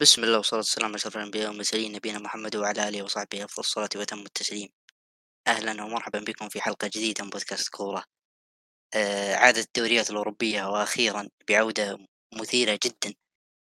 [0.00, 3.88] بسم الله والصلاة والسلام على أشرف الأنبياء والمرسلين نبينا محمد وعلى آله وصحبه أفضل الصلاة
[3.96, 4.68] وأتم التسليم.
[5.46, 8.04] أهلا ومرحبا بكم في حلقة جديدة من بودكاست كورة.
[8.94, 11.98] آه عادت الدوريات الأوروبية وأخيرا بعودة
[12.34, 13.14] مثيرة جدا.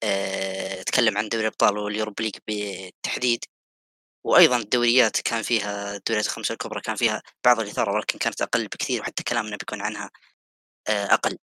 [0.04, 3.44] آه أتكلم عن دوري الأبطال واليوروب ليج بالتحديد.
[4.26, 9.00] وأيضا الدوريات كان فيها الدوريات الخمسة الكبرى كان فيها بعض الإثارة ولكن كانت أقل بكثير
[9.02, 10.10] وحتى كلامنا بيكون عنها
[10.88, 11.38] آه أقل.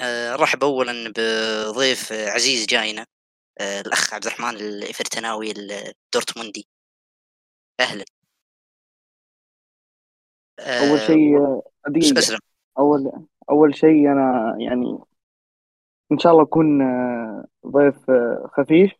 [0.00, 3.06] آه رحب أولا بضيف عزيز جاينا.
[3.60, 6.68] آه، الأخ عبد الرحمن الإفرتناوي الدورتموندي
[7.80, 8.04] أهلا.
[10.60, 12.18] أول شيء آه، دقيقة.
[12.18, 12.38] أسلم.
[12.78, 13.12] أول
[13.50, 14.98] أول شيء أنا يعني
[16.12, 17.96] إن شاء الله أكون آه، ضيف
[18.56, 18.92] خفيف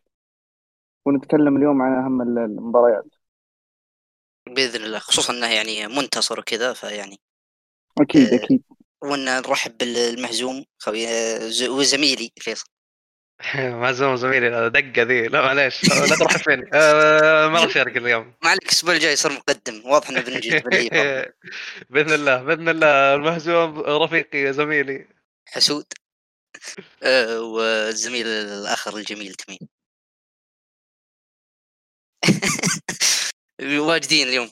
[1.05, 3.05] ونتكلم اليوم عن أهم المباريات.
[4.47, 7.19] بإذن الله خصوصا أنه يعني منتصر وكذا فيعني
[8.01, 8.63] أكيد أكيد.
[9.03, 11.05] وأن نرحب بالمهزوم خوي
[11.69, 12.76] وزميلي فيصل.
[13.81, 15.27] معزوم زميلي دقة ذي.
[15.27, 15.83] لا معليش.
[15.83, 19.81] لا تروح فيني آه، ما راح اشارك اليوم ما عليك الأسبوع الجاي يصير مقدم.
[19.85, 20.49] واضح أنه بنجي.
[21.89, 23.15] بإذن الله بإذن الله.
[23.15, 25.07] المهزوم رفيقي زميلي.
[25.45, 25.85] حسود.
[27.03, 29.59] آه، والزميل الآخر الجميل تميم.
[33.87, 34.51] واجدين اليوم.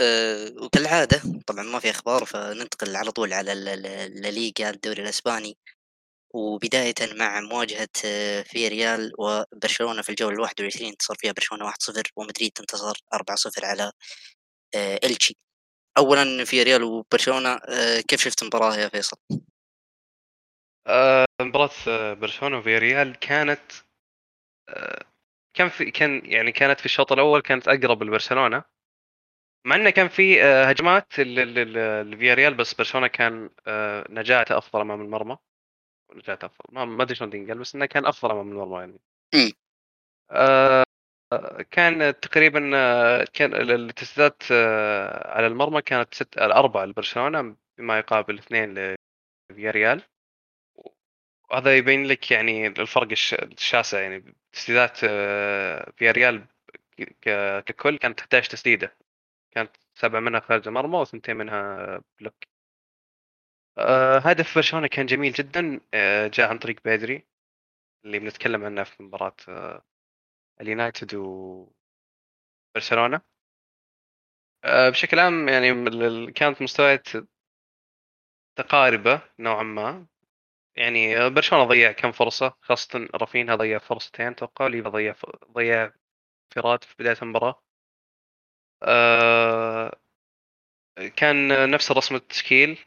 [0.00, 5.58] آه، وكالعادة طبعا ما في أخبار فننتقل على طول على ال- ال- الليغا الدوري الأسباني.
[6.34, 11.82] وبداية مع مواجهة آه، في ريال وبرشلونة في الجولة الواحد والعشرين انتصر فيها برشلونة واحد
[11.82, 13.92] صفر ومدريد انتصر أربعة صفر على
[14.74, 15.36] آه، إلتشي
[15.98, 19.16] أولا في ريال وبرشلونة آه، كيف شفت المباراة يا فيصل؟
[21.40, 23.72] مباراة برشلونة وفياريال كانت
[24.68, 25.04] آه،
[25.54, 28.64] كان في كان يعني كانت في الشوط الأول كانت أقرب لبرشلونة
[29.66, 33.50] مع إنه كان في هجمات لفياريال بس برشلونة كان
[34.10, 35.38] نجاته أفضل أمام المرمى
[36.14, 36.74] نجاته أفضل.
[36.74, 38.98] ما ما أدري شلون تنقال بس إنه كان أفضل أمام المرمى يعني.
[40.30, 40.84] آه،
[41.70, 48.38] كان تقريبا آه، كان ال- التسديدات آه، على المرمى كانت ست الأربعة لبرشلونة بما يقابل
[48.38, 48.96] اثنين
[49.52, 50.02] لفياريال.
[51.50, 54.34] وهذا يبين لك يعني الفرق الش- الشاسع يعني.
[54.52, 56.44] تسديدات آه، فياريال
[57.66, 58.96] ككل كانت 11 تسديدة.
[59.50, 62.34] كانت سبعة منها خارج المرمى وثنتين منها block.
[64.24, 67.26] هدف برشلونة كان جميل جدا آه، جاء عن طريق بيدري
[68.06, 69.82] اللي بنتكلم عنه في مباراة آه،
[70.60, 71.72] اليونايتد وبرشلونة.
[74.64, 77.08] آه، بشكل عام يعني كانت مستويات
[78.58, 80.06] متقاربة نوعا ما.
[80.76, 85.14] يعني آه، برشلونة ضيع كم فرصة خاصة رافينها ضيع فرصتين أتوقع ليفا ضيع
[85.52, 85.92] ضيع
[86.56, 87.62] انفراد في بداية المباراة.
[88.82, 89.90] آه،
[91.16, 92.78] كان نفس الرسم التشكيل.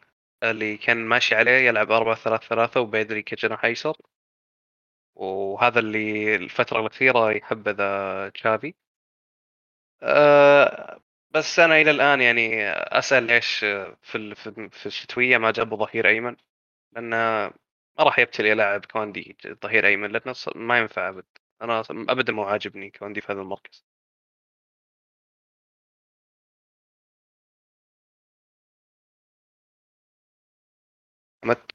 [0.44, 3.98] اللي كان ماشي عليه يلعب 4 3 3 وبيدري كجناح ايسر
[5.16, 7.78] وهذا اللي الفترة الأخيرة يحبذ
[8.32, 8.74] تشافي.
[10.04, 13.60] أه بس أنا إلى الآن يعني أسأل ليش
[14.02, 14.36] في
[14.72, 16.36] في الشتوية ما جابوا ظهير أيمن؟
[16.94, 17.54] لأن ما
[18.00, 21.26] راح يبتلي يلعب كوندي ظهير أيمن لأنه ما ينفع أبد.
[21.62, 23.86] أنا أبدا مو عاجبني كوندي في هذا المركز.
[31.44, 31.72] أحمد؟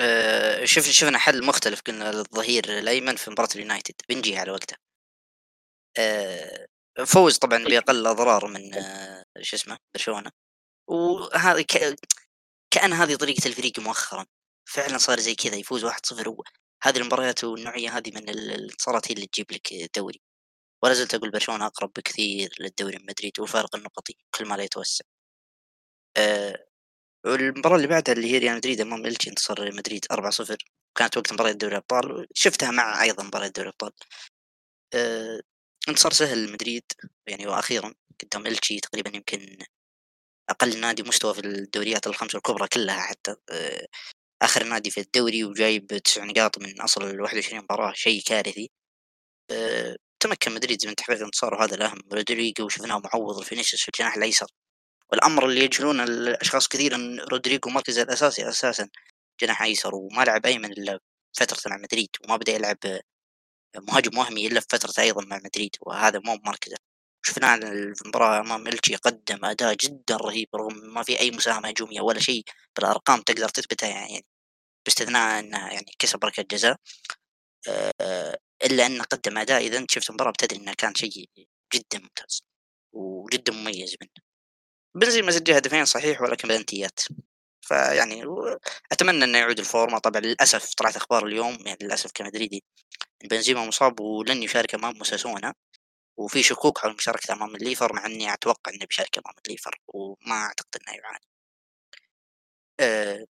[0.00, 1.80] آه، شوف شفنا حل مختلف.
[1.80, 3.94] قلنا للظهير الأيمن في مباراة اليونايتد.
[4.08, 4.78] بنجي على وقتها
[5.98, 6.66] آه،
[7.06, 10.30] فوز طبعا بأقل أضرار من آه، شو اسمه برشلونة.
[10.88, 11.96] وهذا ك...
[12.70, 14.26] كأن هذه طريقة الفريق مؤخرا.
[14.68, 16.42] فعلا صار زي كذا يفوز 1-0
[16.82, 20.20] هذه المباريات والنوعية هذه من ال- الانتصارات هي اللي تجيب لك دوري
[20.84, 25.04] ولا زلت أقول برشلونة أقرب بكثير للدوري من مدريد وفارق النقطي كل ما لا يتوسع.
[26.16, 26.66] آه،
[27.26, 30.56] والمباراة اللي بعدها اللي هي ريال مدريد أمام إلتشي انتصر ريال مدريد 4-0
[30.98, 33.92] كانت وقت مباراة دوري الأبطال شفتها مع أيضا مباراة دوري الأبطال.
[34.94, 35.40] آه،
[35.88, 36.84] انتصار سهل لمدريد
[37.28, 39.58] يعني وأخيرا قدام إلتشي تقريبا يمكن
[40.50, 43.36] أقل نادي مستوى في الدوريات الخمسة الكبرى كلها حتى.
[43.52, 43.86] آه،
[44.42, 48.70] آخر نادي في الدوري وجايب تسع نقاط من ال 21 مباراة شيء كارثي.
[49.50, 52.00] آه، تمكن مدريد من تحقيق انتصار وهذا الأهم.
[52.12, 54.46] رودريجو شفناه معوض لفينيسيوس في الجناح الأيسر.
[55.12, 58.88] والأمر اللي يجهلون الأشخاص كثير أن رودريجو مركزه الأساسي أساسا
[59.40, 61.00] جناح أيسر وما لعب أيمن إلا
[61.38, 62.78] فترة مع مدريد وما بدأ يلعب
[63.76, 66.76] مهاجم وهمي إلا في فترة أيضا مع مدريد وهذا مو مركزه
[67.26, 67.56] شفناه
[67.94, 72.20] في المباراة أمام إلتشي قدم أداء جدا رهيب رغم ما في أي مساهمة هجومية ولا
[72.20, 72.44] شيء
[72.76, 74.26] بالأرقام تقدر تثبتها يعني
[74.86, 76.76] باستثناء أنه يعني كسب ركلة جزاء.
[77.68, 81.30] آه، إلا أنه قدم أداء إذا أنت شفت المباراة بتدري أنه كان شيء
[81.74, 82.42] جدا ممتاز
[82.92, 84.29] وجدا مميز منه.
[84.94, 87.00] بنزيما سجل هدفين صحيح ولكن بلنتيات
[87.62, 88.24] فيعني
[88.92, 89.98] أتمنى إنه يعود الفورمة.
[89.98, 92.64] طبعا للأسف طلعت أخبار اليوم يعني للأسف كمدريدي
[93.30, 95.54] بنزيما مصاب ولن يشارك أمام أوساسونا
[96.18, 100.68] وفي شكوك حول مشاركته أمام الليفر مع إني أتوقع إنه بيشارك أمام الليفر وما أعتقد
[100.82, 101.26] إنه يعاني.
[102.80, 103.26] أه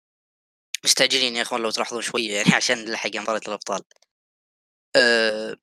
[0.84, 3.82] مستعجلين يا إخوان لو تلاحظون شوية يعني عشان نلحق مباراة الأبطال.
[4.96, 5.56] أه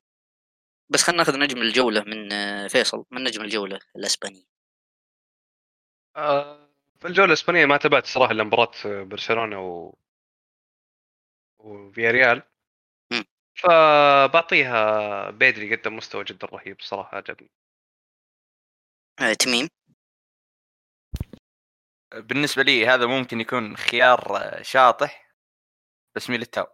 [0.88, 3.04] بس خلينا ناخذ نجم الجولة من آه، فيصل.
[3.10, 4.46] من نجم الجولة الاسباني
[6.14, 9.94] في الجولة الإسبانية ما تابعت صراحة إلا مباراة برشلونة و
[11.58, 12.42] وفياريال.
[13.56, 17.50] فبعطيها بيدري قدم مستوى جدا رهيب صراحة عجبني.
[19.20, 19.68] أه تميم.
[22.14, 25.34] بالنسبة لي هذا ممكن يكون خيار آه، شاطح.
[26.16, 26.66] بس ميليتاو.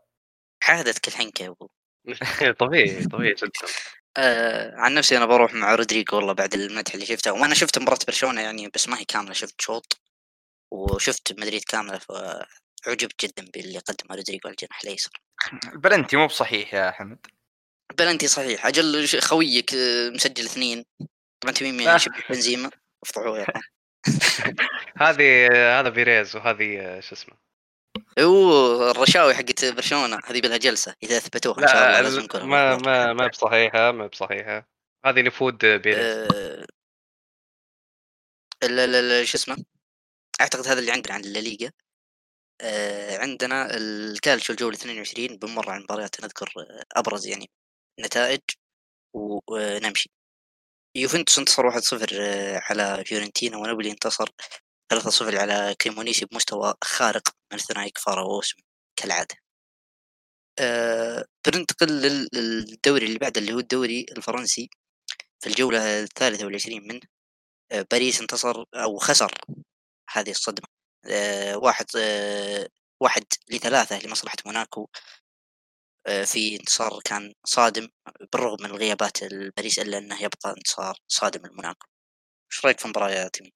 [0.68, 1.68] عادتك الحنكه يا ابو
[2.66, 3.50] طبيعي طبيعي جدا.
[4.18, 7.32] آه عن نفسي أنا بروح مع رودريجو والله بعد المدح اللي شفته.
[7.32, 9.32] وأنا شفت مباراة برشلونة يعني بس ما هي كاملة.
[9.32, 10.00] شفت شوط
[10.72, 15.10] وشفت مدريد كاملة فعجبت جدا باللي قدمه رودريجو على الجناح الأيسر.
[15.74, 17.26] البلنتي مو بصحيح يا حمد
[17.98, 18.66] بلنتي صحيح.
[18.66, 19.70] أجل خويك
[20.14, 20.84] مسجل اثنين.
[21.40, 21.98] طبعا تميم لا.
[21.98, 22.70] شبه بنزيما.
[23.02, 23.46] أفضحوه
[25.02, 25.48] هذه
[25.80, 27.49] هذا فيريز وهذه شو اسمه
[28.18, 30.94] أوه الرشاوي حقت برشلونة هذه بلها جلسة.
[31.02, 34.68] إذا أثبتوها إن شاء الله لا لازم نكون ما ما ما بصحيحة ما بصحيحة.
[35.04, 36.28] هذه نفوذ بيريز.
[38.62, 39.56] لا شو اسمه؟
[40.40, 41.70] أعتقد هذا اللي عندنا عن الليغا
[42.60, 47.50] آه، عندنا الكالتشو الجولة 22 بنمر على المباريات نذكر آه، أبرز يعني
[48.00, 48.40] نتائج.
[49.14, 50.10] ونمشي
[50.96, 54.28] يوفنتوس انتصر 1-0 آه، على فيورنتينا ونابولي انتصر.
[54.94, 58.56] 3-0 على كريمونيسي بمستوى خارق من ثنائي ووسم
[58.96, 59.36] كالعادة.
[60.58, 64.70] آه، بننتقل لل- للدوري اللي بعده اللي هو الدوري الفرنسي
[65.40, 67.00] في الجولة الثالثة والعشرين منه
[67.72, 69.34] آه، باريس انتصر أو خسر
[70.10, 70.66] هذه الصدمة.
[71.06, 72.68] آه، واحد آه،
[73.00, 74.88] واحد لثلاثة لمصلحة موناكو
[76.06, 77.88] آه، في انتصار كان صادم
[78.32, 81.86] بالرغم من الغيابات الباريس إلا أنه يبقى انتصار صادم لموناكو
[82.52, 83.52] إيش رأيك في المباراة يا تيمي؟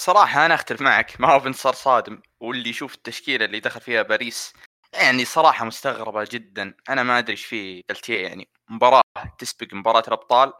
[0.00, 1.20] صراحة أنا أختلف معك.
[1.20, 4.52] ما هو بانتصار صادم واللي يشوف التشكيلة اللي دخل فيها باريس
[4.92, 6.74] يعني صراحة مستغربة جدا.
[6.88, 9.02] أنا ما أدري إيش فيه قلتيه يعني مباراة
[9.38, 10.52] تسبق مباراة الأبطال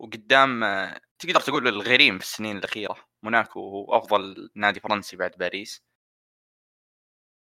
[0.00, 2.96] وقدام أه، تقدر تقول الغريم في السنين الأخيرة.
[3.22, 5.82] موناكو هو أفضل نادي فرنسي بعد باريس.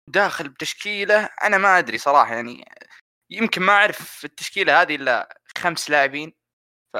[0.08, 2.64] داخل بتشكيلة أنا ما أدري صراحة يعني
[3.30, 6.32] يمكن ما أعرف التشكيلة هذه إلا خمس لاعبين.
[6.94, 6.96] ف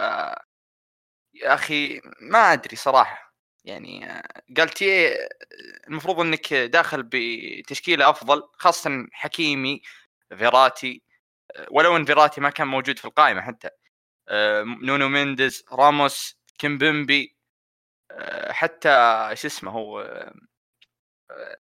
[1.34, 3.31] يا أخي ما أدري صراحة.
[3.64, 4.22] يعني آه،
[4.58, 5.16] قالتيه
[5.88, 9.82] المفروض إنك داخل بتشكيلة أفضل خاصه حكيمي
[10.38, 11.02] فيراتي
[11.56, 13.70] آه، ولو إن فيراتي ما كان موجود في القائمة حتى
[14.28, 17.36] آه، نونو مينديز راموس كيمبمبي
[18.12, 18.90] آه، حتى
[19.34, 20.34] شو اسمه هو آه،
[21.30, 21.56] آه،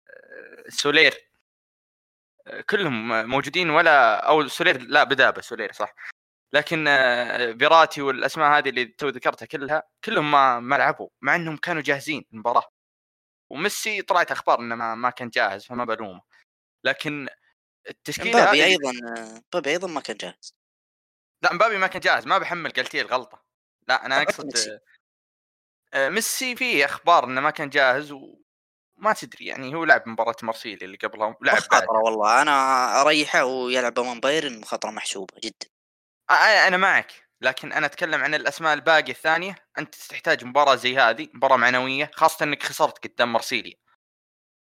[0.70, 1.14] سولير
[2.48, 5.96] آه، كلهم موجودين ولا أو سولير لا بدأ به سولير صح.
[6.54, 11.58] لكن آه، فيراتي والأسماء هذه اللي تو ذكرتها كلها كلهم ما ما لعبوا مع إنهم
[11.58, 12.72] كانوا جاهزين المباراة.
[13.52, 16.22] وميسي طلعت أخبار إنه ما, ما كان جاهز فما بلومه.
[16.84, 17.28] لكن
[17.90, 20.56] التشكيلة مبابي هذه أيضا آه، مبابي أيضا ما كان جاهز.
[21.44, 23.44] لا مبابي ما كان جاهز ما بحمل قلتيه الغلطه
[23.88, 24.80] لا أنا طب أقصد ميسي.
[25.94, 30.86] آه، ميسي فيه أخبار إنه ما كان جاهز وما تدري يعني هو لعب مباراة مارسيليا
[30.86, 32.42] اللي قبلها ولعب بعد مخاطرة والله.
[32.42, 35.69] أنا أريحه ويلعب أمام بايرن مخاطرة محسوبة جدا.
[36.32, 39.56] أنا أنا معك لكن أنا أتكلم عن الأسماء الباقيه الثانية.
[39.78, 43.74] أنت تحتاج مباراة زي هذه مباراة معنوية خاصة إنك خسرت قدام مارسيليا.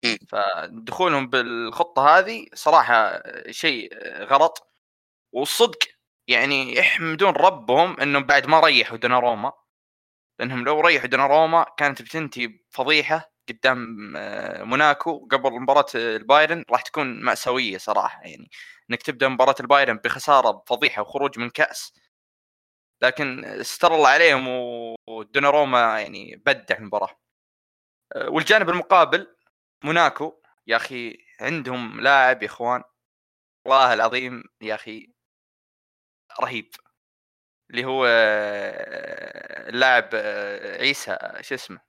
[0.05, 0.19] مم.
[0.29, 3.91] فدخولهم بالخطة هذه صراحة شيء
[4.25, 4.69] غلط.
[5.33, 5.79] والصدق
[6.29, 9.53] يعني يحمدون ربهم إنهم بعد ما ريحوا دوناروما.
[10.41, 17.25] لأنهم لو ريحوا دوناروما كانت بتنتهي فضيحه قدام آه، موناكو قبل مباراة البايرن راح تكون
[17.25, 18.51] مأساوية صراحة يعني.
[18.91, 21.93] إنك تبدأ مباراة البايرن بخسارة بفضيحه وخروج من كأس.
[23.03, 24.49] لكن ستر الله عليهم
[25.09, 27.21] ودوناروما يعني بدع المباراة.
[28.17, 29.37] أه، والجانب المقابل
[29.85, 30.43] موناكو.
[30.67, 32.83] يا أخي عندهم لاعب يا إخوان
[33.67, 35.13] والله العظيم يا أخي
[36.41, 36.71] رهيب.
[37.71, 41.81] اللي هو أه، اللاعب أه، عيسى شو اسمه؟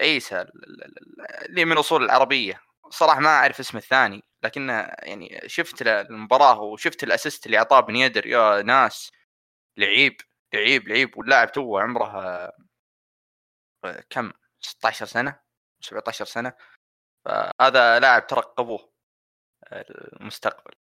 [0.00, 2.60] عيسى ال- ال- ال- اللي من أصول العربية.
[2.90, 4.22] صراحة ما أعرف اسمه الثاني.
[4.44, 4.68] لكن
[5.02, 9.10] يعني شفت المباراة وشفت الأسيست اللي أعطاه بن يدر يا ناس!
[9.76, 10.16] لعيب
[10.54, 12.52] لعيب لعيب واللاعب تو عمره
[14.10, 15.40] كم؟ 16 سنة؟
[15.80, 16.52] 17 سنة.
[17.24, 18.92] فهذا لاعب ترقبوه
[19.72, 20.72] المستقبل.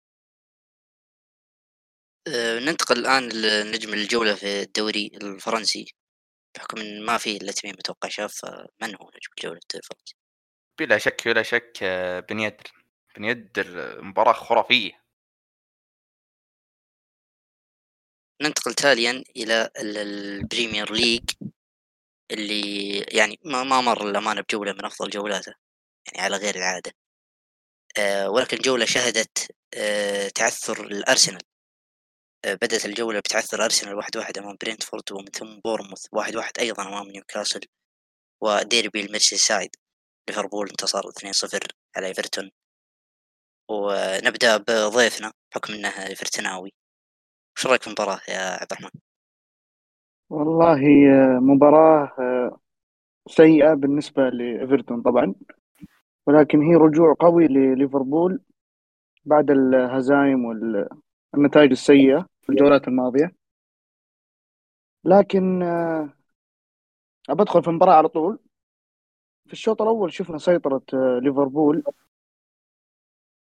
[2.27, 5.85] آه، ننتقل الآن لنجم الجولة في الدوري الفرنسي
[6.55, 10.15] بحكم إن ما في إلا تميم أتوقع شاف فمن هو نجم الدوري الفرنسي؟
[10.79, 12.71] بلا شك بلا شك آه، بن يدر
[13.17, 15.03] بن يدر آه، مباراة خرافية.
[18.41, 21.29] ننتقل تاليا إلى ال- البريمير ليج
[22.31, 25.53] اللي يعني ما ما مر للامانه بجولة من أفضل جولاته
[26.07, 26.91] يعني على غير العادة.
[27.97, 31.41] آه، ولكن جولة شهدت آه، تعثر الأرسنال.
[32.45, 36.83] آه، بدأت الجولة بتعثر أرسنال واحد واحد أمام برينتفورد ومن ثم بورنموث واحد واحد أيضا
[36.83, 37.62] أمام نيوكاسل
[38.43, 39.75] وديربي الميرسي سايد
[40.29, 41.59] ليفربول انتصر 2-0
[41.97, 42.51] على إيفرتون.
[43.69, 46.74] ونبدأ بضيفنا بحكم إنه ايفرتوناوي
[47.57, 49.01] وش رأيك في المباراة يا عبد الرحمن؟
[50.29, 50.79] والله
[51.39, 52.59] مباراة آه،
[53.27, 55.36] سيئة بالنسبة لإيفرتون طبعا
[56.27, 58.39] ولكن هي رجوع قوي لليفربول
[59.25, 63.31] بعد الهزايم والنتائج السيئة في الجولات الماضية.
[65.03, 65.63] لكن
[67.29, 68.39] أبى أدخل في المباراة على طول.
[69.47, 71.83] في الشوط الأول شفنا سيطرة آه، ليفربول.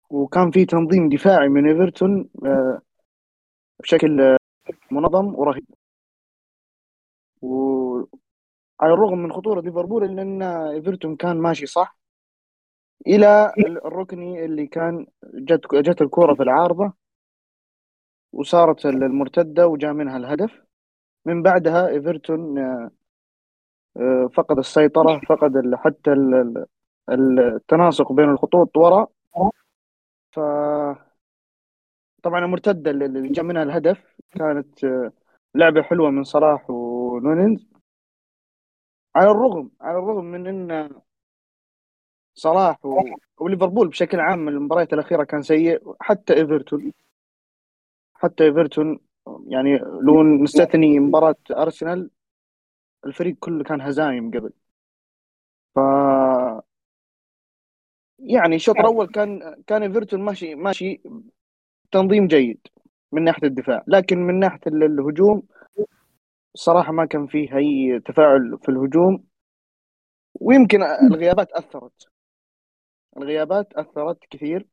[0.09, 2.81] وكان في تنظيم دفاعي من إيفرتون آه،
[3.79, 4.37] بشكل آه،
[4.91, 5.65] منظم ورهيب.
[7.41, 8.07] وعلى
[8.93, 11.97] الرغم من خطورة ليفربول إلا أن إيفرتون كان ماشي صح
[13.07, 13.53] إلى
[13.85, 16.93] الركني اللي كان جت جت الكرة في العارضة
[18.33, 20.61] وصارت المرتدة وجاء منها الهدف.
[21.25, 22.57] من بعدها إيفرتون
[23.97, 26.65] آه، فقد السيطرة فقد حتى ال-
[27.09, 29.07] ال- التناسق بين الخطوط ورا
[30.31, 30.39] ف
[32.24, 34.15] طبعا المرتدة اللي جاء منها الهدف.
[34.31, 35.12] كانت آه،
[35.55, 37.67] لعبة حلوة من صلاح ونونينز
[39.15, 40.89] على الرغم على الرغم من إن
[42.36, 43.01] صلاح و...
[43.39, 46.93] وليفربول بشكل عام المباريات الأخيرة كان سيء حتى إيفرتون.
[48.13, 49.00] حتى إيفرتون
[49.48, 52.09] يعني لو نستثني مباراة أرسنال
[53.05, 54.53] الفريق كله كان هزايم قبل.
[55.75, 55.79] ف
[58.19, 61.01] يعني الشوط الأول كان كان ايفرتون ماشي ماشي
[61.91, 62.67] تنظيم جيد
[63.11, 65.43] من ناحية الدفاع لكن من ناحية ال- الهجوم
[66.55, 69.23] صراحة ما كان فيه أي تفاعل في الهجوم.
[70.41, 72.07] ويمكن الغيابات أثرت.
[73.17, 74.67] الغيابات أثرت كثير.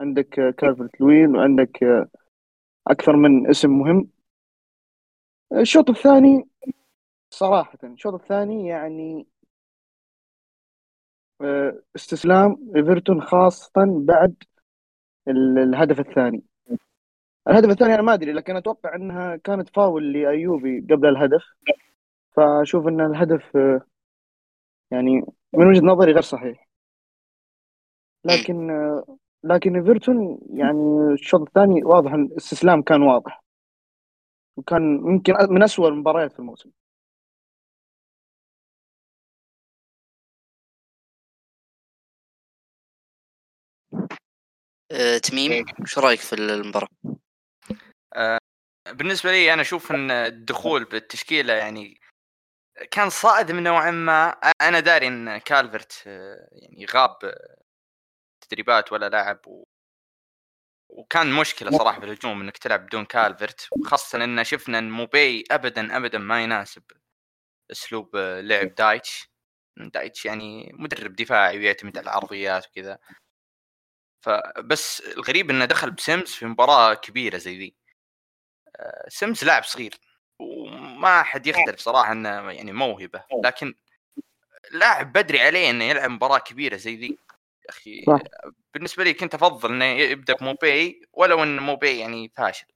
[0.00, 2.06] عندك كالفرت لوين وعندك
[2.86, 4.08] أكثر من اسم مهم.
[5.52, 6.48] الشوط الثاني
[7.30, 9.26] صراحة الشوط الثاني يعني
[11.96, 13.72] استسلام إيفرتون خاصة
[14.06, 14.34] بعد
[15.28, 16.42] ال- الهدف الثاني.
[17.48, 21.44] الهدف الثاني أنا ما أدري لكن أتوقع إنها كانت فاول لأيوبي قبل الهدف.
[22.36, 23.80] فأشوف إن الهدف آه،
[24.90, 26.68] يعني من وجهة نظري غير صحيح.
[28.24, 33.42] لكن آه، لكن إيفرتون يعني الشوط الثاني واضح الاستسلام كان واضح.
[34.56, 36.70] وكان يمكن من أسوأ المباريات في الموسم.
[44.92, 46.88] آه، تميم وش رأيك في المباراة؟
[48.90, 52.00] بالنسبة لي أنا أشوف إن الدخول بالتشكيلة يعني
[52.90, 54.28] كان صامد نوعا ما.
[54.62, 57.56] أنا داري إن كالفرت آه، يعني غاب آه،
[58.40, 59.64] تدريبات ولا لعب و...
[60.88, 65.96] وكان مشكلة صراحة في الهجوم إنك تلعب بدون كالفرت خاصه إن شفنا إن موبي ابدا
[65.96, 66.82] ابدا ما يناسب
[67.70, 69.32] أسلوب آه، لعب دايتش.
[69.76, 72.98] دايتش يعني مدرب دفاعي ويعتمد على العرضيات وكذا.
[74.22, 77.74] فبس الغريب إنه دخل بسيمز في مباراة كبيرة زي ذي.
[78.76, 79.94] آه، سيمز لاعب صغير
[80.38, 83.74] وما حد يختلف صراحة إنه يعني موهبة لكن
[84.70, 87.18] لاعب بدري عليه إنه يلعب مباراة كبيرة زي ذي.
[87.64, 88.20] يا أخي صح.
[88.74, 92.66] بالنسبة لي كنت أفضل إنه يبدأ بموبي ولو إن موبي يعني فاشل.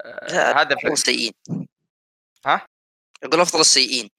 [0.00, 1.32] آه، هذا أفضل السيئين.
[2.46, 2.66] ها؟
[3.22, 4.10] أقول أفضل السيئين.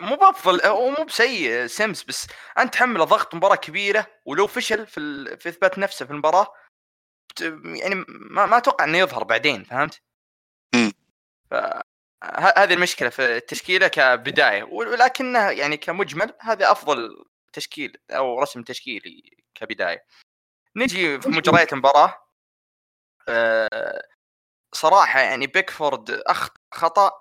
[0.00, 2.26] مو بافضل هو مو بسيء سيمس بس
[2.58, 5.38] أنت تحمله ضغط مباراة كبيرة ولو فشل في ال...
[5.40, 6.54] في إثبات نفسه في المباراة.
[7.64, 10.02] يعني ما, ما أتوقع إنه يظهر بعدين فهمت؟
[10.74, 10.92] مم.
[11.50, 11.54] ف...
[12.24, 19.36] ه- هذه المشكلة في التشكيلة كبداية ولكنها يعني كمجمل هذا أفضل تشكيل أو رسم تشكيلي
[19.54, 20.04] كبداية.
[20.76, 22.28] نجي في مجريات المباراة
[23.28, 24.02] آه،
[24.72, 27.20] صراحة يعني بيكفورد اخطا خطأ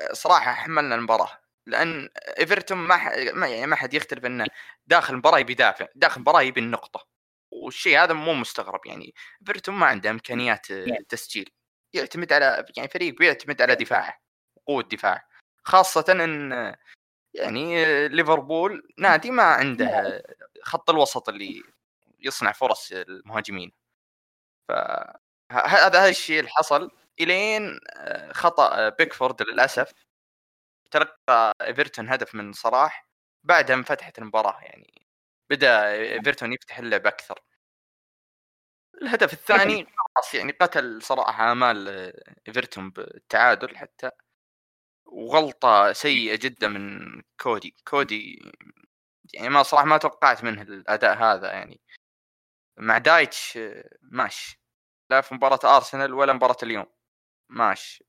[0.00, 2.08] آه، صراحة حملنا المباراة لأن
[2.38, 3.08] إيفرتون ما, ح...
[3.34, 4.46] ما يعني ما حد يختلف إنه
[4.86, 7.06] داخل المباراة يبي يدافع، داخل المباراة يبي النقطة.
[7.52, 9.14] والشيء هذا مو مستغرب يعني.
[9.42, 11.50] إيفرتون ما عنده إمكانيات آه، تسجيل.
[11.94, 14.20] يعتمد على يعني فريق بيعتمد على دفاعه
[14.66, 15.28] قوة دفاع
[15.64, 16.52] خاصة إن
[17.34, 20.22] يعني ليفربول نادي ما عنده آه،
[20.62, 21.62] خط الوسط اللي
[22.20, 23.72] يصنع فرص المهاجمين.
[24.68, 27.80] فهذا هذا الشيء اللي حصل إلين
[28.32, 29.92] خطأ بيكفورد للأسف.
[30.90, 33.08] تلقى إيفرتون هدف من صلاح
[33.44, 35.06] بعدها انفتحت المباراة يعني
[35.50, 37.40] بدأ إيفرتون يفتح اللعب أكثر.
[39.02, 41.88] الهدف الثاني خلاص يعني قتل صراحة آمال
[42.48, 44.10] إيفرتون بالتعادل حتى
[45.06, 47.00] وغلطة سيئة جدا من
[47.40, 47.76] كودي.
[47.88, 48.52] كودي
[49.34, 51.80] يعني ما صراحة ما توقعت منه الأداء هذا يعني
[52.78, 53.58] مع دايتش
[54.02, 54.60] ماشي
[55.10, 56.86] لا في مباراة أرسنال ولا مباراة اليوم
[57.50, 58.06] ماشي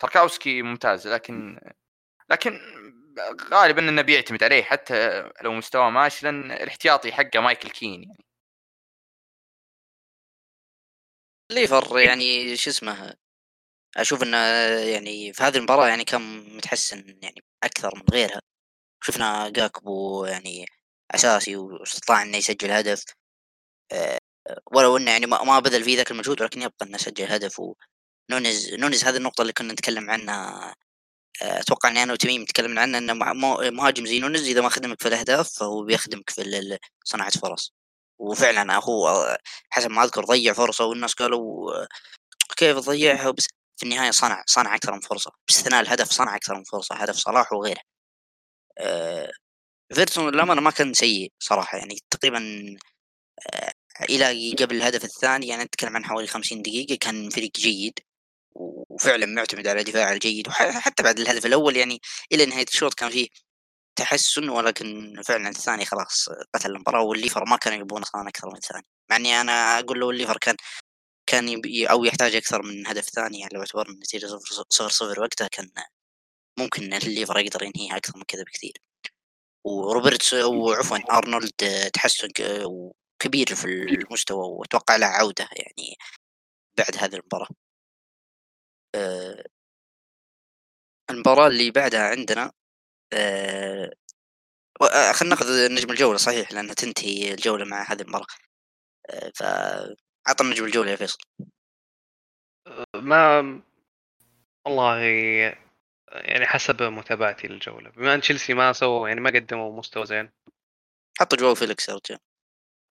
[0.00, 1.60] تركاوسكي ممتاز لكن
[2.30, 2.60] لكن
[3.52, 8.24] غالبا إنه بيعتمد عليه حتى لو مستواه ماشي لأن الاحتياطي حقه مايكل كين يعني.
[11.50, 13.14] ليفر يعني شو اسمه
[13.96, 14.38] أشوف إنه
[14.92, 18.40] يعني في هذه المباراة يعني كان متحسن يعني أكثر من غيرها.
[19.04, 20.66] شفنا جاكبو يعني
[21.14, 23.04] أساسي واستطاع إنه يسجل هدف.
[23.92, 24.18] أه
[24.72, 27.60] ولو إنه يعني ما بذل فيه ذاك المجهود ولكن يبقى إنه سجل هدف.
[27.60, 30.74] ونونز نونز هذه النقطة اللي كنا نتكلم عنها
[31.42, 33.14] أتوقع اني أنا وتميم تكلمنا عنه إنه
[33.70, 37.74] مهاجم زي نونز إذا ما خدمك في الأهداف فهو بيخدمك في صناعة فرص.
[38.18, 39.38] وفعلا هو
[39.70, 41.72] حسب ما أذكر ضيع فرصة والناس قالوا
[42.56, 45.32] كيف ضيعها بس في النهاية صنع صنع أكثر من فرصة.
[45.48, 47.80] باستثناء الهدف صنع أكثر من فرصة هدف صلاح وغيره.
[48.78, 49.32] آه
[49.94, 51.78] إيفرتون للأمانة ما كان سيء صراحة.
[51.78, 52.40] يعني تقريبا
[53.54, 53.72] آه
[54.10, 57.98] إلى قبل الهدف الثاني يعني نتكلم عن حوالي 50 دقيقة كان فريق جيد.
[58.90, 62.00] وفعلا معتمد على دفاع الجيد وحتى بعد الهدف الأول يعني
[62.32, 63.28] إلى نهاية الشوط كان فيه
[63.96, 68.86] تحسن ولكن فعلا الثاني خلاص قتل المباراة والليفر ما كانوا يبغون أصلا أكثر من الثاني.
[69.10, 70.56] مع إني أنا أقول له الليفر كان
[71.26, 75.20] كان يبي أو يحتاج أكثر من هدف ثاني يعني لو اعتبر النتيجه صفر صفر, صفر
[75.20, 75.70] وقتها كان
[76.58, 78.72] ممكن الليفر يقدر ينهيها أكثر من كذا بكثير.
[79.64, 82.28] وروبرت وعفوا أرنولد تحسن
[83.18, 85.96] كبير في المستوى وأتوقع له عودة يعني
[86.78, 87.48] بعد هذه المباراة.
[88.94, 89.44] آه،
[91.10, 92.52] المباراة اللي بعدها عندنا
[93.12, 93.92] آه،
[94.82, 98.26] آه، خلينا ناخذ نجم الجولة صحيح لأنها تنتهي الجولة مع هذه المباراة.
[99.34, 101.18] فأعطنا نجم الجولة يا فيصل.
[102.94, 103.62] ما
[104.66, 104.98] والله
[106.12, 107.90] يعني حسب متابعتي للجولة.
[107.90, 110.30] بما أن تشيلسي ما سووا يعني ما قدموا مستوى زين.
[111.20, 112.18] حطوا جواو فيليكس يا رجال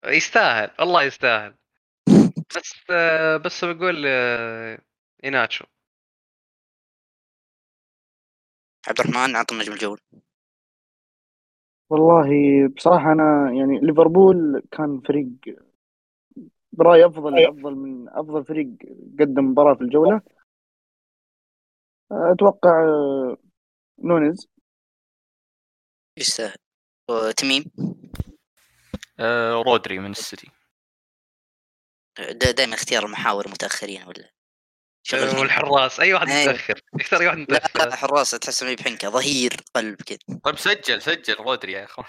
[0.06, 1.56] يستاهل والله يستاهل.
[2.56, 2.92] بس
[3.46, 4.06] بس بقول
[5.24, 5.66] إيناتشو
[8.90, 10.02] عبد الرحمن عطنا نجم الجولة
[11.90, 12.30] والله
[12.68, 15.30] بصراحة أنا يعني ليفربول كان فريق
[16.72, 18.68] برأيي أفضل أفضل من أفضل فريق
[19.20, 20.22] قدم مباراة في الجولة.
[22.12, 22.72] أتوقع
[24.00, 24.48] نونز
[26.18, 26.58] يستاهل
[27.38, 27.66] تميم.
[29.20, 30.52] آه رودري من السيتي.
[32.18, 34.39] دائما اختيار المحاور متأخرين ولا؟
[35.10, 36.00] شغل والحراس.
[36.00, 36.54] أي واحد أيوة.
[36.54, 36.82] متأخر.
[37.00, 37.80] يختار أي واحد متأخر.
[37.80, 40.40] لا حراس تحس انه بحنكه ظهير قلب كذا.
[40.44, 42.08] طيب سجل سجل رودري يا اخوان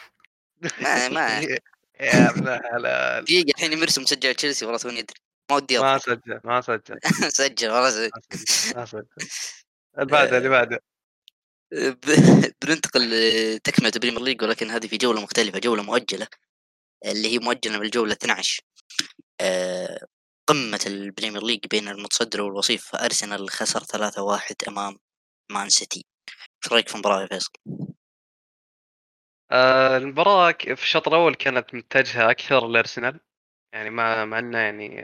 [0.82, 1.40] ما ما.
[2.00, 5.20] يا ابن الحلال دقيقة الحين يمرسم مسجل تشيلسي والله توني أدري.
[5.50, 6.98] ما ودي ما سجل ما سجل.
[7.40, 8.10] سجل والله سجل.
[8.76, 9.04] ما سجل
[9.98, 10.80] اللي بعده اللي بعده.
[12.62, 16.26] بننتقل لتكملة بريمير ليج ولكن هذه في جولة مختلفة جولة مؤجلة
[17.06, 18.62] اللي هي مؤجلة بالجولة 12
[20.50, 24.98] قمة البريمير ليج بين المتصدر والوصيف أرسنال خسر 3-1 أمام
[25.52, 26.04] مان سيتي.
[26.64, 27.52] إيش رأيك في المباراة يا فيصل؟
[29.52, 33.20] آه المباراة في الشوط الأول كانت متجهة أكثر لأرسنال.
[33.74, 35.00] يعني مع مع إنه يعني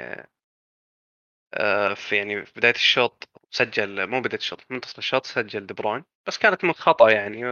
[1.54, 6.04] آه في يعني في بداية الشوط سجل مو بداية الشوط منتصف الشوط سجل دي بروين.
[6.26, 7.44] بس كانت من خطأ يعني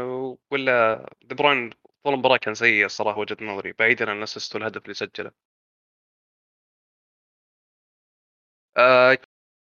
[0.51, 1.71] ولا دي بروين
[2.05, 5.54] طول المباراة كان سيء الصراحة وجهة نظري بعيدا عن الأسيست والهدف اللي سجله.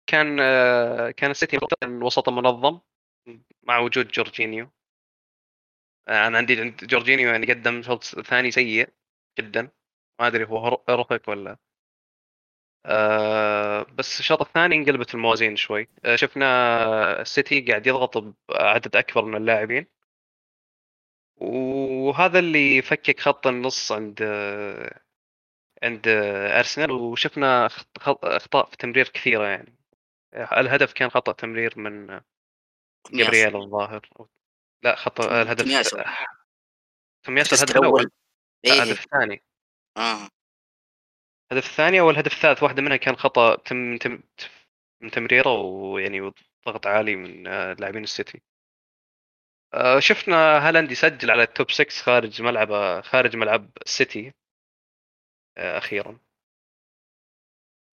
[0.07, 2.81] كان آه، كان السيتي الوسط المنظم
[3.63, 4.71] مع وجود جورجينيو.
[6.09, 8.89] آه، أنا عندي عند جورجينيو يعني قدم شوط ثاني سيء
[9.39, 9.71] جدا.
[10.21, 11.59] ما أدري هو رفق ولا.
[13.95, 15.89] بس الشوط الثاني انقلبت الموازين شوي.
[16.15, 18.19] شفنا السيتي قاعد يضغط
[18.49, 19.87] بعدد أكبر من اللاعبين.
[21.37, 24.23] وهذا اللي فكك خط النص عند
[25.83, 26.09] عند
[26.59, 27.67] أرسنال وشفنا
[28.07, 29.75] أخطاء في تمرير كثيرة يعني.
[30.35, 32.21] الهدف كان خطأ تمرير من
[33.13, 34.09] جبريل الظاهر.
[34.83, 35.65] لا خطأ الهدف
[37.23, 38.11] تومياسو الهدف الأول.
[38.65, 38.73] إيه.
[38.73, 39.43] الهدف الثاني.
[39.97, 40.29] آه.
[41.53, 44.23] الهدف الثاني أو الهدف الثالث واحدة منها كان خطأ تم, تم
[45.01, 46.33] من تمريره ويعني
[46.67, 47.43] ضغط عالي من
[47.75, 48.43] لاعبين السيتي.
[49.75, 54.33] آه، شفنا هالاند يسجل على ال top 6 خارج ملعب خارج ملعب السيتي.
[55.59, 56.19] أخيرا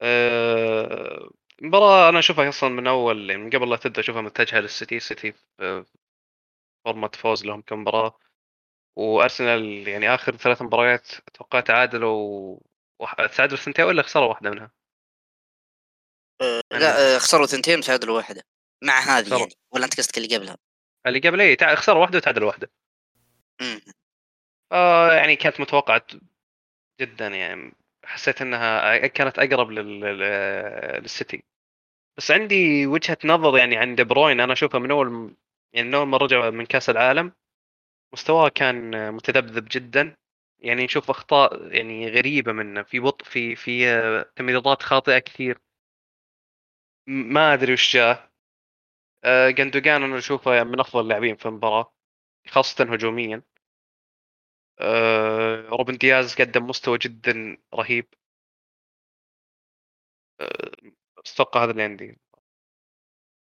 [0.01, 1.29] آه،
[1.61, 5.31] المباراة أنا أشوفها أصلا من أول يعني من قبل لا تبدأ أشوفها متجهة للسيتي السيتي
[5.31, 5.85] في
[6.85, 8.19] فورمة فوز لهم كم مباراة
[8.95, 12.59] وأرسنال يعني آخر ثلاث مباريات أتوقع تعادلوا
[13.37, 14.71] تعادلوا سنتين ولا خسروا واحدة منها؟
[16.41, 18.43] آه، من- لا آه، خسروا ثنتين وتعادلوا واحدة
[18.83, 19.39] مع هذه.
[19.39, 20.57] يعني ولا أنت قصدك اللي قبلها؟
[21.07, 22.71] اللي قبل اي خسروا واحدة وتعادل واحدة
[23.61, 23.81] مم.
[24.71, 26.05] آه يعني كانت متوقعة
[27.01, 27.73] جدا يعني.
[28.05, 29.99] حسيت إنها كانت أقرب لل...
[29.99, 31.43] لل- للسيتي.
[32.17, 34.39] بس عندي وجهة نظر يعني عن بروين.
[34.39, 35.35] أنا أشوفه من أول
[35.73, 37.31] يعني من أول ما رجع من كأس العالم
[38.13, 40.15] مستواه كان متذبذب جدا.
[40.59, 42.83] يعني نشوف أخطاء يعني غريبة منه.
[42.83, 43.85] في بطء في في
[44.35, 45.59] تمريرات خاطئة كثير.
[47.07, 48.31] ما أدري وش جاه.
[49.49, 51.93] جندوجان أنا أشوفه يعني من أفضل اللاعبين في المباراة
[52.47, 53.41] خاصة هجوميا.
[54.79, 58.07] آه، روبن دياز قدم مستوى جدا رهيب.
[60.41, 60.71] آه،
[61.17, 62.19] أتوقع هذا اللي عندي.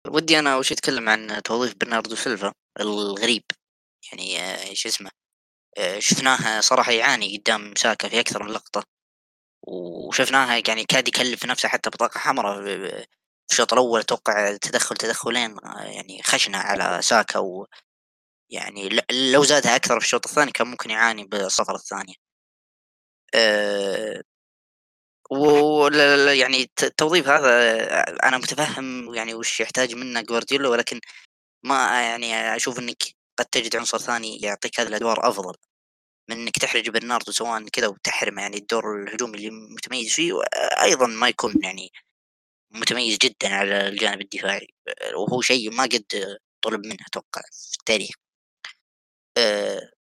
[0.07, 3.43] ودي أنا اول شيء اتكلم عن توظيف برناردو سيلفا الغريب.
[4.11, 5.09] يعني آه، شو اسمه
[5.77, 8.83] آه، شفناه صراحة يعاني قدام ساكا في أكثر من لقطة.
[9.67, 12.61] وشفناها يعني كاد يكلف نفسه حتى بطاقة حمراء.
[13.51, 17.39] في الشوط الأول أتوقع تدخل تدخلين آه، يعني خشنة على ساكا
[18.51, 22.13] يعني لو زادها أكثر في الشوط الثاني كان ممكن يعاني بالصفرة الثانية.
[23.35, 24.21] أه
[25.31, 25.87] و
[26.33, 30.99] يعني الت- التوظيف هذا آه، أنا متفهم يعني وش يحتاج منه جوارديولا ولكن
[31.65, 33.03] ما يعني أشوف إنك
[33.39, 35.55] قد تجد عنصر ثاني يعطيك هذه الأدوار أفضل
[36.29, 40.33] من إنك تحرج برناردو سواء كذا وتحرمه يعني الدور الهجومي اللي متميز فيه
[40.83, 41.91] أيضا ما يكون يعني
[42.71, 44.67] متميز جدا على الجانب الدفاعي
[45.15, 48.11] وهو شيء ما قد طلب منه أتوقع في التاريخ.
[48.11, 48.30] آه،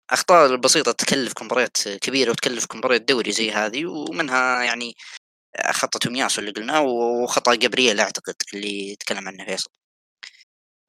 [0.10, 4.96] أخطاء البسيطه تكلفك مباريات كبيرة وتكلفك مباريات دوري زي هذه ومنها يعني
[5.72, 9.70] خطة تومياسو اللي قلناه وخطأ جابرييل أعتقد اللي تكلم عنه فيصل.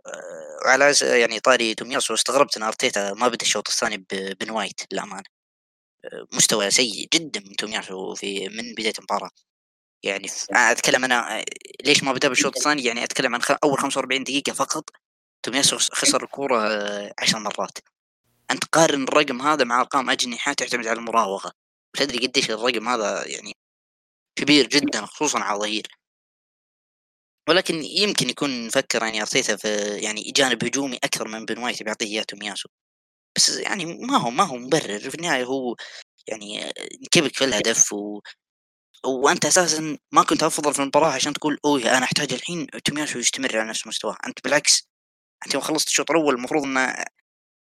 [0.07, 4.07] آه، وعلى أس- يعني طاري تومياسو استغربت إن أرتيتا ما بدأ الشوط الثاني
[4.41, 5.23] بن وايت للأمانة.
[6.05, 9.31] آه، مستوى سيء جدا من تومياسو في من بداية المباراة.
[10.05, 11.45] يعني أتكلم أنا آه،
[11.85, 14.91] ليش ما بدأ بالشوط الثاني؟ يعني أتكلم عن خ- أول 45 دقيقة فقط.
[15.43, 17.79] تومياسو خس- خسر الكورة آه، عشر مرات.
[18.53, 21.53] انت قارن الرقم هذا مع أرقام أجنحة تعتمد على المراوغة.
[21.95, 23.53] وتدري قديش الرقم هذا يعني
[24.38, 25.87] كبير جدا خصوصا على ظهير
[27.49, 32.07] ولكن يمكن يكون فكر يعني ارتيتا في يعني جانب هجومي أكثر من بن وايت بيعطيه
[32.07, 32.69] إياه تومياسو.
[33.37, 34.99] بس يعني ما هو ما هو مبرر.
[35.01, 35.77] في النهاية هو
[36.29, 36.73] يعني
[37.12, 38.21] كبك في الهدف و...
[39.07, 43.59] وأنت أساسا ما كنت أفضل في المباراة عشان تقول أوه أنا أحتاج الحين تومياسو يستمر
[43.59, 44.17] على نفس مستواه.
[44.27, 44.88] أنت بالعكس
[45.47, 47.05] أنت خلصت الشوط الأول المفروض ان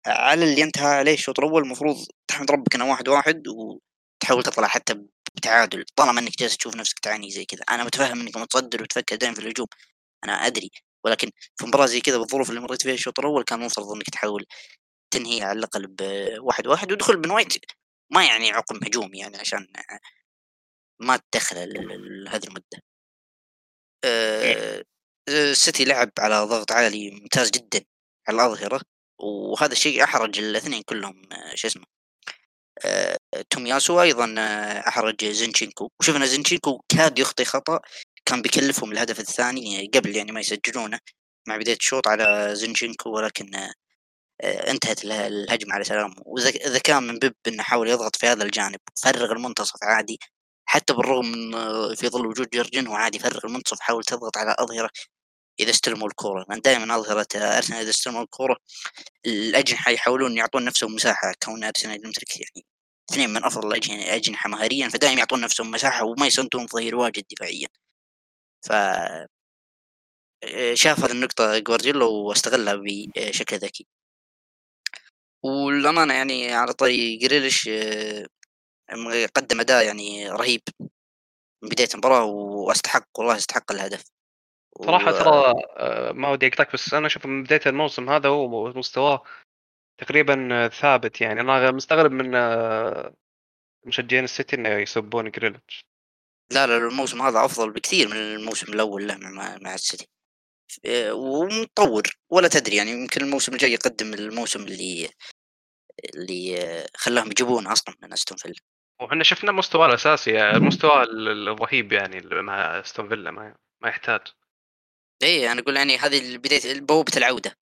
[0.08, 4.96] على اللي انتهى عليه الشوط الأول المفروض تحمد ربك إنه واحد واحد وتحاول تطلع حتى
[5.36, 9.36] بتعادل طالما إنك جالس تشوف نفسك تعاني زي كذا أنا متفهم إنك متصدر وتفكر دائما
[9.36, 9.68] في الهجوم
[10.26, 10.72] أنا أدري.
[11.06, 14.46] ولكن في مباراة زي كذا بالظروف اللي مريت فيها الشوط الأول كان المفترض إنك تحاول
[15.14, 17.54] تنهي على الأقل بواحد واحد ودخول بن وايت
[18.14, 19.68] ما يعني عقم هجومي يعني عشان
[21.00, 21.58] ما تدخل
[22.30, 22.82] هذه المدة.
[24.06, 24.84] آه،
[25.30, 27.86] السيتي لعب على ضغط عالي ممتاز جدا
[28.28, 28.82] على الأظهرة.
[29.24, 31.84] وهذا الشيء أحرج الاثنين كلهم آه، شو اسمه
[32.86, 33.18] آه،
[33.50, 35.90] تومياسو أيضا آه، أحرج زينشينكو.
[36.00, 37.80] وشفنا زينشينكو كاد يخطي خطأ
[38.26, 41.00] كان بيكلفهم الهدف الثاني قبل يعني ما يسجلونه
[41.48, 43.56] مع بداية الشوط على زينشينكو ولكن
[44.42, 46.14] آه، انتهت اله- الهجمة على سلام.
[46.26, 50.20] وذكاء من بيب إنه حاول يضغط في هذا الجانب فرغ المنتصف عادي
[50.66, 54.90] حتى بالرغم من آه، في ظل وجود جورجينهو عادي فرغ المنتصف حاول تضغط على أظهرة.
[55.62, 56.46] إذا استلموا الكورة.
[56.50, 58.58] لأن دائما اظهره آه، أرسنال إذا استلموا الكورة
[59.26, 62.66] الأجنحة يحاولون يعطون نفسهم مساحة كون أرسنال يمتلك يعني
[63.12, 67.68] اثنين من أفضل الأجنحة مهاريا فدائما يعطون نفسهم مساحة وما يسندون ظهير واجد دفاعيا.
[68.62, 68.72] ف
[70.44, 72.76] آه، شاف هذه النقطة جوارديولا واستغلها
[73.16, 73.88] بشكل ذكي.
[75.44, 78.28] والأمانة يعني على طري جريليش آه،
[79.36, 80.62] قدم أداء يعني رهيب
[81.64, 84.04] من بداية المباراة وأستحق والله أستحق الهدف.
[84.86, 89.24] صراحة ترى آه، ما ودي أقطعك بس أنا أشوف من بداية الموسم هذا هو مستواه
[89.98, 91.42] تقريبا ثابت يعني.
[91.42, 93.14] أنا مستغرب من آه،
[93.86, 95.86] مشجعين السيتي إنه يسبون جريليتش.
[96.52, 100.08] لا لا الموسم هذا أفضل بكثير من الموسم الأول له مع مع السيتي.
[100.86, 105.10] آه، ومتطور ولا تدري يعني يمكن الموسم الجاي يقدم الموسم اللي
[106.16, 108.56] اللي خلاهم يجيبون أصلا من أستون فيلا.
[109.02, 114.22] وحنا شفنا مستواه الأساسي المستوى ال- الرهيب يعني مع أستون فيلا ما ما يحتاج.
[115.24, 117.58] اي أنا أقول يعني هذه بداية بوابة العودة.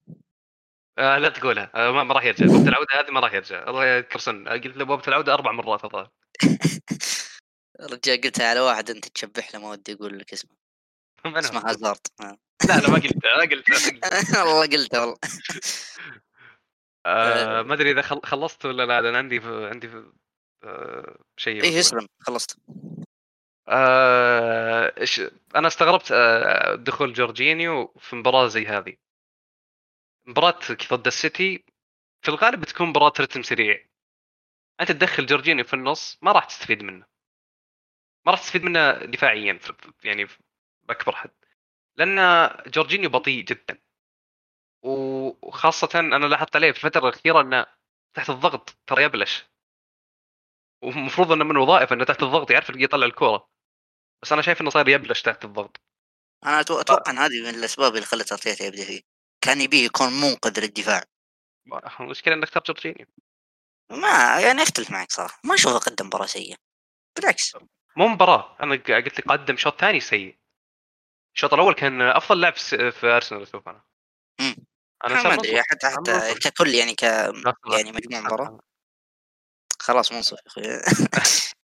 [0.98, 1.72] آه لا تقولها.
[1.76, 2.46] آه ما راح يرجع.
[2.46, 3.68] بوابة العودة هذه ما راح يرجع.
[3.70, 6.10] الله يكرسن آه، قلت له بوابة العودة أربع مرات الظاهر
[7.92, 10.52] رجال قلتها على واحد أنت تشبح له ما ودي أقول لك اسمه؟
[11.40, 12.08] اسمه هازارد.
[12.22, 12.38] آه.
[12.70, 15.18] لا لا ما قلتها ما قلتها والله قلتها والله.
[17.06, 19.90] آه ما أدري إذا خل- خلصت ولا لا لأن عندي عندي
[20.64, 21.80] آه شيء إيه.
[21.80, 22.58] اسلم خلصت.
[23.70, 24.94] آه
[25.56, 28.98] أنا استغربت آه دخول جورجينيو في مباراة زي هذه.
[30.26, 30.60] مباراة
[30.94, 31.66] ضد السيتي
[32.22, 33.86] في الغالب بتكون مباراة رتم سريع.
[34.82, 37.06] أنت تدخل جورجينيو في النص ما راح تستفيد منه.
[38.26, 39.60] ما راح تستفيد منه دفاعيا
[40.04, 40.28] يعني
[40.84, 41.32] باكبر حد.
[41.96, 42.18] لأن
[42.68, 43.80] جورجينيو بطيء جدا.
[44.84, 47.66] و- وخاصة أنا لاحظت عليه في الفترة الأخيرة إنه
[48.14, 49.46] تحت الضغط ترى يبلش.
[50.84, 53.50] ومفروض إنه من وظائفه إنه تحت الضغط يعرف يطلع الكورة.
[54.22, 55.82] بس أنا شايف إنه صاير يبلش تحت الضغط.
[56.46, 59.02] أنا أتوقع إن هذه من الأسباب اللي خلت أرتيتا يبدأ فيه.
[59.42, 61.04] كان يبيه يكون منقذ للدفاع
[62.00, 63.06] المشكلة إنك اخترت جورجينيو.
[63.92, 65.40] ما يعني أختلف معك صراحة.
[65.44, 66.56] ما أشوفه قدم مباراة سيئة.
[67.16, 67.56] بالعكس.
[67.96, 68.58] مو مباراة.
[68.64, 70.38] أنا قلت لك قدم شوط ثاني سيء.
[71.36, 73.84] الشوط الأول كان أفضل لاعب في أرسنال أشوف أنا.
[74.42, 74.56] مم.
[75.06, 75.62] أنا ما أدري.
[75.64, 76.34] حتى حتى.
[76.34, 78.60] ككل يعني ك يعني مجموع مباراة.
[79.80, 80.64] خلاص منصف يا أخوي.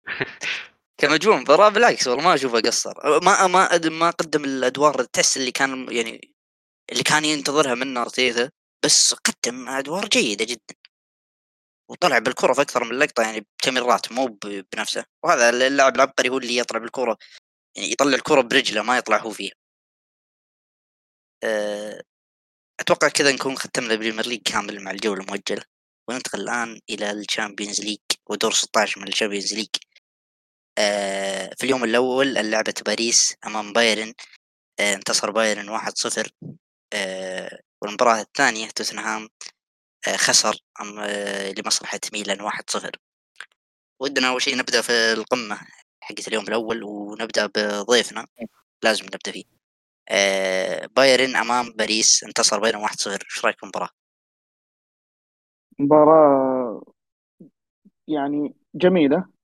[1.01, 3.21] كمجموع مباراه بالعكس والله ما أشوفه قصر.
[3.21, 6.35] ما ما ما قدم الأدوار التست اللي كان يعني
[6.93, 8.51] اللي كان ينتظرها منه أرتيتا
[8.85, 10.75] بس قدم أدوار جيدة جدا.
[11.91, 14.39] وطلع بالكرة في أكثر من لقطة يعني بتمريرات مو
[14.75, 15.05] بنفسه.
[15.25, 17.19] وهذا اللاعب العبقري هو اللي يطلع بالكرة
[17.77, 19.53] يعني يطلع الكرة برجله ما يطلع هو فيها.
[21.45, 22.03] أه،
[22.81, 25.63] أتوقع كذا نكون ختمنا ال Premier League كامل مع الجوله المؤجله
[26.09, 27.99] وننتقل الآن إلى ال Champions League
[28.31, 29.69] ودور 16 من ال Champions League.
[29.69, 29.90] آه،
[31.57, 34.13] في اليوم الأول لعبة باريس أمام بايرن
[34.81, 36.31] آه، انتصر بايرن 1-0
[36.95, 39.29] آه، والمباراة الثانية توتنهام
[40.09, 40.57] آه، خسر
[41.01, 42.97] آه، لمصلحة ميلان 1-0
[44.01, 45.61] ودنا أول شيء نبدأ في القمة
[46.01, 48.27] حقت اليوم الأول ونبدأ بضيفنا
[48.85, 49.45] لازم نبدأ فيه.
[50.09, 53.89] آه، بايرن أمام باريس انتصر بايرن 1-0 إيش رأيك في المباراة؟
[55.79, 56.83] مباراة
[58.09, 59.40] يعني جميلة.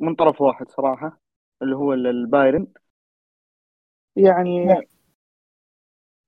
[0.00, 1.20] من طرف واحد صراحة
[1.62, 2.66] اللي هو ال- البايرن.
[4.16, 4.66] يعني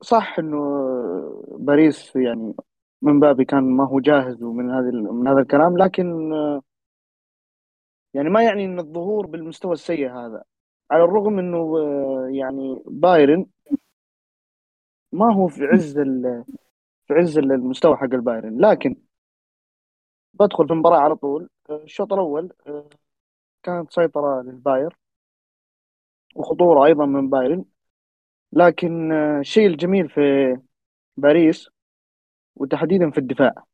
[0.03, 0.59] صح إنه
[1.59, 2.55] باريس يعني
[3.03, 6.33] مبابي كان ما هو جاهز ومن ال- من هذا الكلام لكن
[8.15, 10.45] يعني ما يعني إن الظهور بالمستوى السيء هذا.
[10.91, 11.75] على الرغم إنه
[12.39, 13.47] يعني بايرن
[15.13, 15.99] ما هو في عز
[17.07, 18.97] في عز المستوى حق البايرن لكن
[20.35, 21.49] بدخل في المباراة على طول.
[21.71, 22.53] الشوط الأول
[23.63, 24.97] كانت سيطرة للباير
[26.35, 27.65] وخطورة أيضا من بايرن.
[28.53, 30.57] لكن الشيء الجميل في
[31.17, 31.69] باريس
[32.57, 33.65] وتحديدا في الدفاع.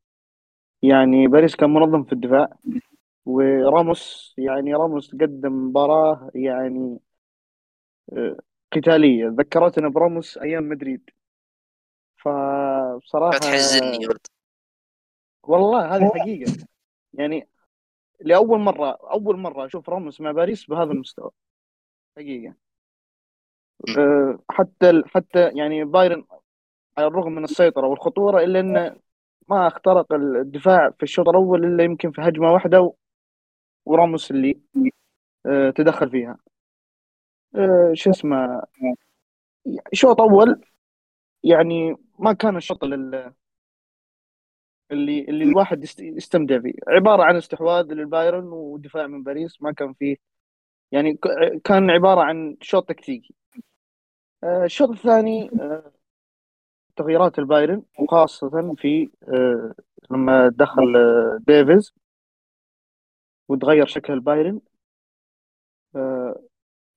[0.83, 2.49] يعني باريس كان منظم في الدفاع
[3.25, 6.99] وراموس يعني راموس قدم مباراة يعني
[8.13, 8.37] آه،
[8.73, 9.29] قتالية.
[9.29, 11.11] ذكرتنا براموس أيام مدريد.
[12.17, 14.09] فبصراحة تحزني
[15.43, 16.53] والله هذه حقيقة.
[17.13, 17.49] يعني
[18.21, 21.31] لأول مرة أول مرة أشوف راموس مع باريس بهذا المستوى.
[22.17, 22.55] حقيقة.
[23.99, 26.25] أه، حتى حتى يعني بايرن
[26.99, 28.97] على الرغم من السيطرة والخطورة إلا أنه
[29.49, 32.95] ما اخترق الدفاع في الشوط الأول إلا يمكن في هجمة واحدة و-
[33.87, 34.61] وراموس اللي
[35.47, 36.39] أه، تدخل فيها.
[37.55, 38.63] أه، شو اسمه
[39.93, 40.61] شوط أول
[41.45, 43.35] يعني ما كان الشوط لل-
[44.93, 46.73] اللي اللي الواحد يست- يستمتع فيه.
[46.89, 50.17] عبارة عن استحواذ للبايرن ودفاع من باريس ما كان فيه
[50.93, 51.19] يعني
[51.65, 53.35] كان عبارة عن شوط تكتيكي.
[54.45, 55.93] آه، الشوط الثاني آه،
[56.97, 59.75] تغييرات البايرن وخاصة في آه،
[60.11, 60.95] لما دخل
[61.47, 61.93] ديفيز
[63.49, 64.61] وتغير شكل البايرن.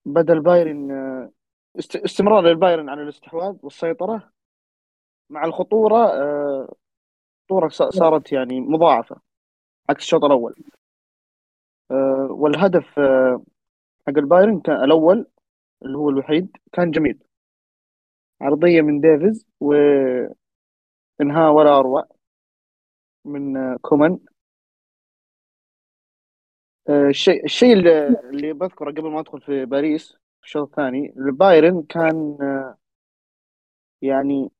[0.05, 0.91] بدأ البايرن
[1.79, 4.31] است- استمرار البايرن على الاستحواذ والسيطرة.
[5.29, 5.97] مع الخطورة
[7.51, 9.15] الخطورة ص- صارت يعني مضاعفة
[9.89, 10.55] عكس الشوط الأول.
[11.91, 13.43] آه، والهدف آه،
[14.07, 15.27] حق البايرن كان الأول
[15.85, 17.19] اللي هو الوحيد كان جميل.
[18.41, 22.07] عرضية من ديفيز وإنهاء ولا أروع
[23.25, 24.19] من آه، كومان.
[26.89, 32.37] الشيء الشيء اللي بذكره قبل ما أدخل في باريس في الشوط الثاني البايرن كان
[34.01, 34.51] يعني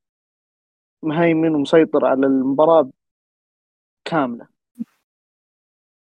[1.04, 2.90] مهيمن ومسيطر على المباراة
[4.06, 4.48] كاملة.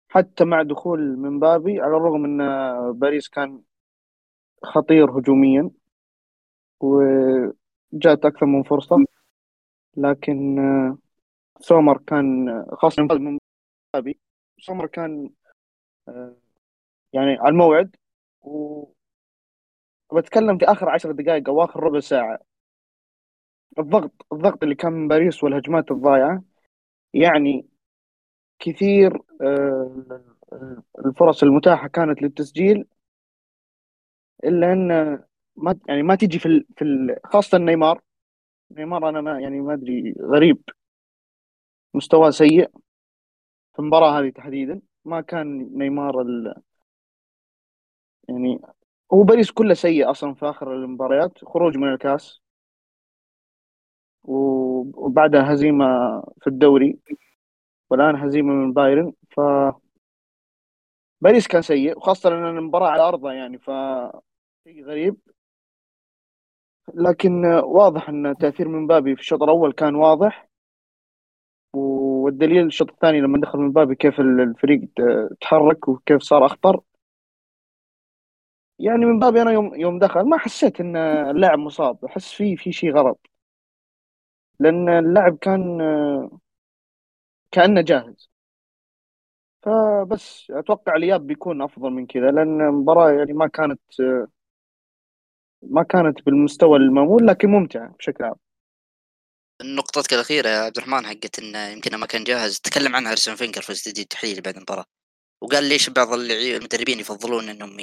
[0.09, 2.39] حتى مع دخول مبابي على الرغم إن
[2.93, 3.63] باريس كان
[4.65, 5.71] خطير هجوميا
[6.81, 8.97] وجات أكثر من فرصة
[9.97, 10.57] لكن
[11.61, 13.39] سومر كان خاصة من
[13.95, 14.21] بابي
[14.61, 15.31] سومر كان
[17.13, 17.97] يعني على الموعد
[20.11, 22.39] وبتكلم في آخر عشر دقائق أو آخر ربع ساعة.
[23.79, 26.43] الضغط الضغط اللي كان من باريس والهجمات الضايعة
[27.15, 27.67] يعني
[28.59, 30.23] كثير آه،
[31.07, 32.87] الفرص المتاحة كانت للتسجيل
[34.45, 34.89] إلا إن
[35.57, 36.67] ما يعني ما تجي في ال...
[36.77, 37.17] في ال...
[37.25, 38.01] خاصة نيمار.
[38.71, 40.63] نيمار أنا ما يعني ما أدري غريب.
[41.95, 42.71] مستواه سيء
[43.73, 44.81] في المباراة هذه تحديدا.
[45.05, 46.55] ما كان نيمار ال...
[48.29, 48.61] يعني
[49.13, 51.45] هو باريس كله سيء أصلا في آخر المباريات.
[51.45, 52.41] خروج من الكاس.
[54.25, 55.87] وبعدها هزيمة
[56.41, 56.99] في الدوري.
[57.91, 59.41] والآن هزيمة من بايرن ف
[61.21, 63.71] باريس كان سيء وخاصة إن المباراة على ارضه يعني ف
[64.65, 65.17] شيء غريب.
[66.95, 70.49] لكن واضح إن تأثير من بابي في الشوط الأول كان واضح.
[71.75, 74.81] والدليل الشوط الثاني لما دخل من بابي كيف الفريق
[75.41, 76.81] تحرك وكيف صار أخطر.
[78.79, 82.73] يعني من بابي أنا يوم يوم دخل ما حسيت إن اللاعب مصاب أحس في في
[82.73, 83.30] شيء غلط
[84.61, 85.79] لأن اللاعب كان
[87.53, 88.31] كأنه جاهز.
[89.63, 93.81] فبس أتوقع الإياب بيكون أفضل من كذا لأن المباراة يعني ما كانت
[95.63, 98.35] ما كانت بالمستوى المامول لكن ممتعة بشكل عام.
[99.63, 102.61] نقطتك الأخيرة يا عبد الرحمن حقت إنه يمكن ما كان جاهز.
[102.61, 104.85] تكلم عنها أرسن فينجر في استديو التحليل بعد المباراة.
[105.43, 107.81] وقال ليش بعض المدربين يفضلون إنهم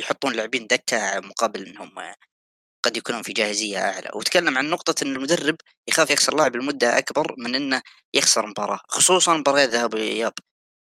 [0.00, 1.90] يحطون لاعبين دكة مقابل إنهم
[2.82, 4.10] قد يكونون في جاهزية أعلى.
[4.14, 5.56] وتكلم عن نقطة إن المدرب
[5.88, 7.82] يخاف يخسر لاعب لمدة أكبر من إنه
[8.14, 10.32] يخسر مباراة خصوصا مباريات ذهاب وإياب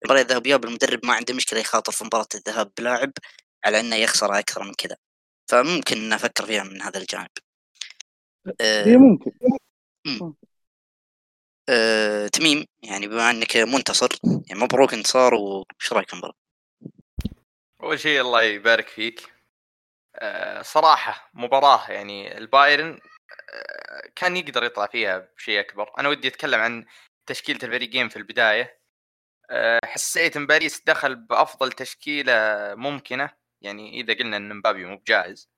[0.05, 3.11] مباريات ذهاب وإياب المدرب ما عنده مشكلة يخاطر في مباراة الذهاب بلاعب
[3.65, 4.97] على إنه يخسر أكثر من كذا.
[5.49, 7.29] فممكن نفكر فيها من هذا الجانب.
[8.61, 9.31] هي آه ممكن.
[11.69, 14.09] آه، تميم يعني بما إنك منتصر
[14.47, 16.35] يعني مبروك انتصار وش رأيك في المباراة؟
[17.83, 19.38] أول شيء الله يبارك فيك.
[20.61, 22.99] صراحة مباراة يعني البايرن
[23.53, 25.93] آه، كان يقدر يطلع فيها بشيء أكبر.
[25.99, 26.85] أنا ودي أتكلم عن
[27.25, 28.79] تشكيلة الفريقين في البداية.
[29.51, 32.33] آه، حسيت إن باريس دخل بأفضل تشكيلة
[32.75, 33.31] ممكنة.
[33.61, 35.49] يعني إذا قلنا إن مبابي مو بجاهز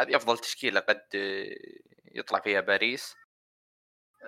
[0.00, 1.56] هذه أفضل تشكيلة قد آه،
[2.14, 3.16] يطلع فيها باريس.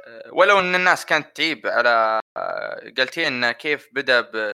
[0.07, 4.53] آه، ولو إن الناس كانت تعيب على آه، انه كيف بدأ ب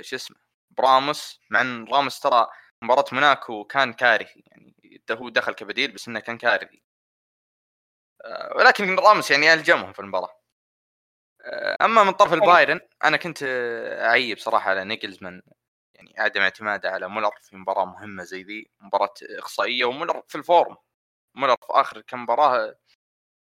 [0.00, 0.36] شو اسمه
[0.70, 1.40] براموس.
[1.50, 2.48] مع إن راموس ترى
[2.82, 4.74] مباراة موناكو كان كارثي يعني
[5.10, 6.82] هو دخل كبديل بس إنه كان كارثي.
[8.24, 10.40] آه، ولكن راموس يعني ألجمهم في المباراة.
[11.44, 13.42] آه، أما من طرف البايرن أنا كنت
[14.02, 15.42] أعيب صراحة على نيجلزمان.
[15.94, 20.44] يعني عدم اعتماده على مولر في مباراة مهمة زي ذي مباراة إقصائية ومولر في ال
[20.44, 20.76] form.
[21.34, 22.76] مولر في آخر كم مباراة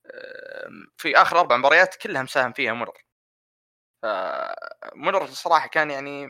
[0.06, 3.04] آه، في آخر أربع مباريات كلها مساهم فيها مولر.
[4.02, 6.28] فمولر الصراحه كان يعني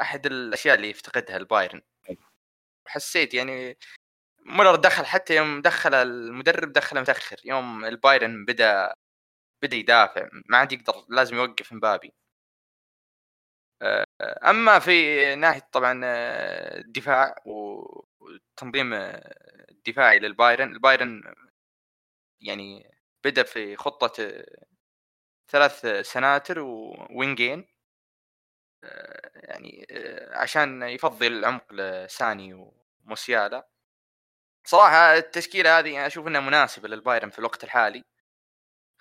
[0.00, 1.82] أحد الأشياء اللي يفتقدها البايرن.
[2.86, 3.78] حسيت يعني
[4.46, 8.94] مولر دخل حتى يوم دخل المدرب دخل متأخر يوم البايرن بدأ
[9.62, 12.14] بدأ يدافع ما عاد يقدر لازم يوقف مبابي.
[13.82, 14.04] آه،
[14.50, 19.34] أما في ناحية طبعا آه، الدفاع والتنظيم آه،
[19.70, 21.22] الدفاعي للبايرن البايرن
[22.40, 22.90] يعني
[23.24, 24.44] بدأ في خطة
[25.48, 27.66] ثلاث سناتر ووينجين
[29.34, 32.72] يعني آه، عشان يفضي العمق لساني
[33.04, 33.68] وموسيالا
[34.66, 38.04] صراحة التشكيلة هذه أشوف أنها مناسبة للبايرن في الوقت الحالي.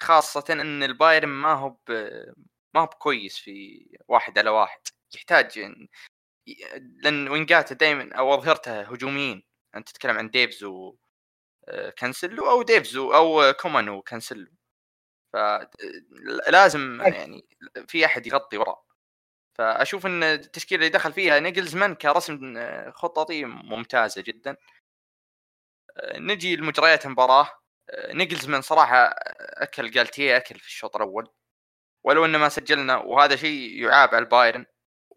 [0.02, 1.78] خاصة أن البايرن ما هو.
[2.74, 4.80] ما هو بكويس في واحد على واحد.
[5.15, 5.60] يحتاج
[7.04, 9.43] لأن وينجاته دائما أو أظهرته هجوميين
[9.76, 10.96] أنت تتكلم عن ديفز و
[11.67, 14.48] آه، كانسلو أو ديفز و- أو كومان وكانسلو
[15.34, 17.48] فلازم يعني
[17.88, 18.86] في أحد يغطي وراه
[19.56, 24.58] فأشوف إن التشكيلة اللي دخل فيها نيجلزمان كرسم آه، خططي ممتازة جدا.
[25.98, 27.50] آه، نجي لمجريات المباراة.
[27.89, 31.30] آه، نيجلزمان صراحة أكل جالتيه أكل في الشوط الأول.
[32.06, 34.66] ولو إنه ما سجلنا وهذا شيء يعاب على البايرن.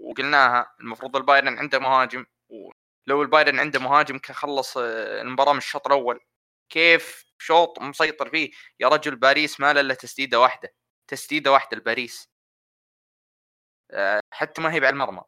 [0.01, 2.27] وقلناها المفروض البايرن عنده مهاجم.
[2.49, 6.21] ولو البايرن عنده مهاجم كان خلص المباراة من الشوط الأول.
[6.71, 10.75] كيف شوط مسيطر فيه؟ يا رجل باريس ما له الا تسديدة واحدة.
[11.09, 12.36] تسديدة واحدة لباريس.
[14.31, 15.23] حتى ما هي على المرمى.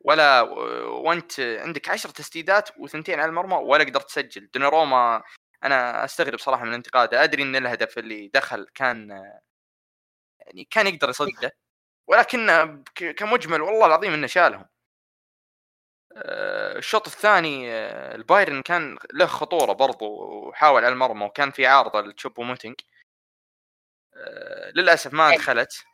[0.00, 4.50] ولا وانت عندك عشر تسديدات وثنتين على المرمى ولا قدرت تسجل.
[4.54, 5.22] دوناروما
[5.64, 7.24] أنا أستغرب صراحة من انتقاده.
[7.24, 9.10] أدري إن الهدف اللي دخل كان
[10.40, 11.52] يعني كان يقدر يصده.
[12.06, 12.46] ولكن
[13.16, 14.66] كمجمل والله العظيم إنه شالهم.
[16.16, 20.06] آه، الشوط الثاني آه، البايرن كان له خطورة برضو
[20.48, 22.74] وحاول على المرمى وكان في عارضة لتشوبو موتينج.
[24.16, 25.84] آه، للأسف ما دخلت.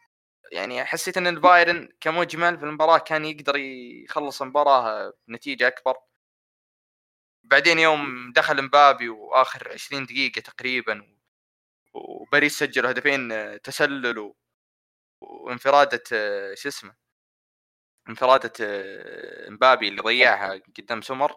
[0.50, 5.94] يعني حسيت إن البايرن كمجمل في المباراة كان يقدر يخلص المباراة بنتيجة أكبر
[7.44, 11.16] بعدين يوم دخل مبابي وآخر 20 دقيقة تقريبا
[11.94, 13.30] وباريس سجلوا هدفين
[13.62, 14.34] تسلل
[15.22, 16.02] وانفرادة
[16.54, 16.94] شو اسمه
[18.08, 18.52] انفرادة
[19.48, 21.32] مبابي اللي ضيعها قدام سمر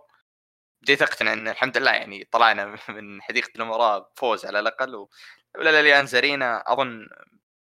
[0.82, 4.96] بديت أقتنع إن الحمد لله يعني طلعنا من حديقة الامراء بفوز على الأقل.
[5.58, 7.08] ولا الاليانز ارينا أظن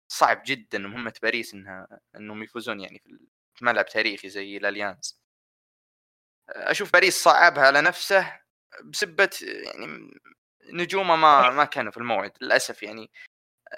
[0.09, 3.03] صعب جدا مهمه باريس إنها إنهم يفوزون يعني
[3.55, 5.21] في ملعب تاريخي زي الأليانز.
[6.49, 8.41] أشوف باريس صعبها على نفسه
[8.85, 10.11] بسبة يعني
[10.73, 13.11] نجومه ما ما كانوا في الموعد للأسف يعني.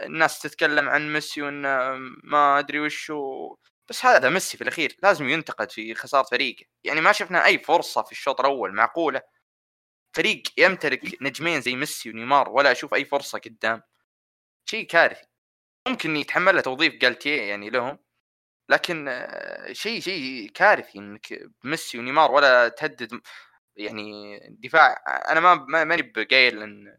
[0.02, 3.12] الناس تتكلم عن ميسي وانه ما أدري وش.
[3.88, 8.02] بس هذا ميسي في الأخير لازم ينتقد في خسارة فريقه يعني ما شفنا أي فرصة
[8.02, 9.22] في الشوط الأول معقولة.
[10.16, 13.82] فريق يمتلك نجمين زي ميسي ونيمار ولا أشوف أي فرصة قدام.
[14.66, 15.26] شيء كارثي.
[15.89, 17.99] ممكن يتحمله توظيف جالتيه يعني لهم.
[18.70, 23.20] لكن آه، شيء شيء كارثي إنك ميسي ونيمار ولا تهدد
[23.76, 26.99] يعني دفاع أنا ما ماني بقايل إن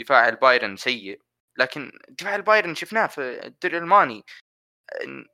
[0.00, 1.20] دفاع البايرن سيء
[1.58, 4.24] لكن دفاع البايرن شفناه في الدوري الألماني.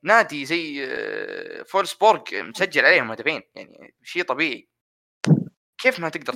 [0.03, 4.69] نادي زي آه، فولسبورغ مسجل عليهم هدفين يعني شيء طبيعي.
[5.77, 6.33] كيف ما تقدر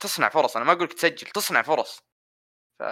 [0.00, 2.00] تصنع فرص؟ أنا ما أقول تسجل تصنع فرص.
[2.80, 2.82] ف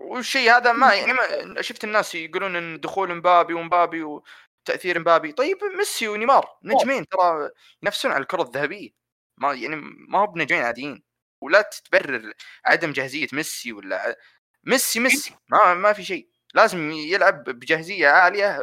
[0.00, 5.32] والشيء هذا ما يعني ما شفت الناس يقولون إن دخول مبابي ومبابي وتأثير مبابي.
[5.32, 7.50] طيب ميسي ونيمار نجمين ترى
[7.82, 8.90] ينافسون على الكرة الذهبية.
[9.38, 9.76] ما يعني
[10.08, 11.02] ما هو بنجمين عاديين.
[11.40, 12.32] ولا تبرر
[12.66, 14.16] عدم جاهزية ميسي ولا
[14.64, 16.28] ميسي ميسي ما ما في شيء.
[16.54, 18.58] لازم يلعب بجاهزية عالية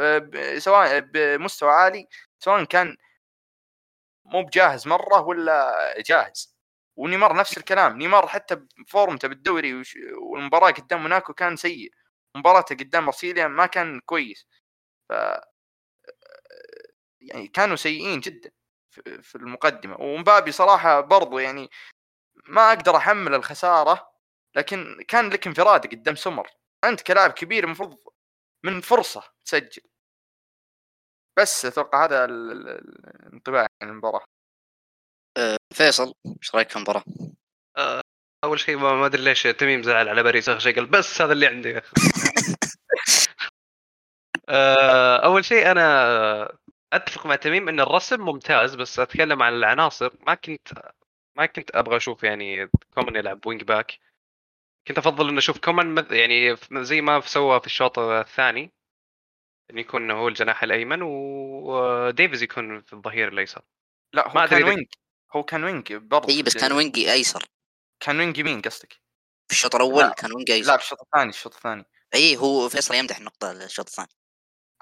[0.60, 2.08] سواء بمستوى عالي
[2.40, 2.98] سواء كان
[4.26, 5.74] مو بجاهز مرة ولا
[6.08, 6.53] جاهز.
[6.98, 7.98] ونيمار نفس الكلام.
[7.98, 9.84] نيمار حتى بفورمته بالدوري
[10.22, 11.92] والمباراة قدام موناكو كان سيء.
[12.38, 14.48] مباراته قدام مارسيليا ما كان كويس.
[15.10, 15.14] ف
[17.22, 18.52] يعني كانوا سيئين جدا
[19.22, 19.98] في المقدمة.
[20.02, 21.70] ومبابي صراحة برضو يعني
[22.48, 24.14] ما أقدر أحمل الخسارة
[24.56, 26.50] لكن كان لك انفراد قدام سمر
[26.84, 27.98] أنت كلاعب كبير المفروض
[28.64, 29.84] من فرصة تسجل.
[31.38, 34.26] بس أتوقع هذا الانطباع عن المباراة.
[35.38, 37.04] أه فيصل إيش رأيك في المباراة؟
[37.78, 38.02] أه
[38.44, 41.48] أول شيء ما أدري ليش تميم زعل على باريس آخر شيء قال بس هذا اللي
[41.48, 41.82] عندي.
[44.50, 46.58] أه أول شيء أنا
[46.94, 50.12] أتفق مع تميم إن الرسم ممتاز بس أتكلم عن العناصر.
[50.28, 50.68] ما كنت
[51.38, 54.00] ما كنت أبغى أشوف يعني كومان يلعب wing back
[54.88, 58.72] كنت أفضل انه أشوف كومان يعني زي ما سوى في الشوط الثاني
[59.72, 63.62] انه يكون هو الجناح الأيمن وديفيز يكون في الظهير الأيسر.
[64.14, 64.88] لا هو ما كان wing
[65.36, 67.46] هو كان wing برضه اي بس كان wing أيسر.
[68.00, 68.94] كان wing يمين قصدك؟
[69.48, 70.72] في الشوط الأول كان wing أيسر.
[70.72, 71.86] لا في الشوط الثاني الشوط الثاني.
[72.14, 74.10] اي هو فيصل يمدح النقطة الشوط الثاني.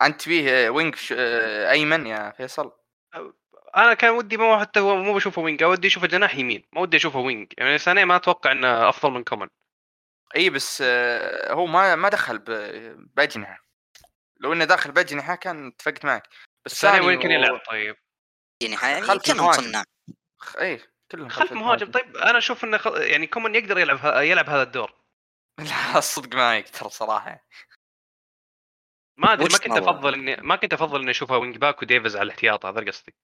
[0.02, 0.96] أنت تبيه wing
[1.70, 2.72] أيمن يا فيصل؟
[3.78, 7.20] أنا كان ودي مو حتى مو بشوفه wing ودي أشوفه جناح يمين ما ودي أشوفه
[7.20, 7.54] wing.
[7.58, 9.50] يعني ساني ما أتوقع إنه أفضل من كومان.
[10.36, 12.38] اي بس آه، هو ما ما دخل
[13.16, 13.66] باجنحه
[14.40, 16.28] لو إنه داخل باجنحه كان اتفقت معك.
[16.66, 17.96] بس ساني وين كان يلعب؟ طيب؟
[18.62, 19.84] يعني خلف كانوا صناع.
[20.60, 20.82] اي
[21.12, 21.92] كلهم خلف مهاجم.
[21.92, 23.02] طيب أنا أشوف إنه خل...
[23.02, 24.94] يعني كومان يقدر يلعب يلعب هذا الدور.
[25.70, 27.48] لا الصدق ما يقدر صراحة.
[29.18, 32.24] ما أدري ما كنت أفضل إني ما كنت أفضل إني أشوفها wing back وديفيز على
[32.24, 33.16] الاحتياط هذا قصدي.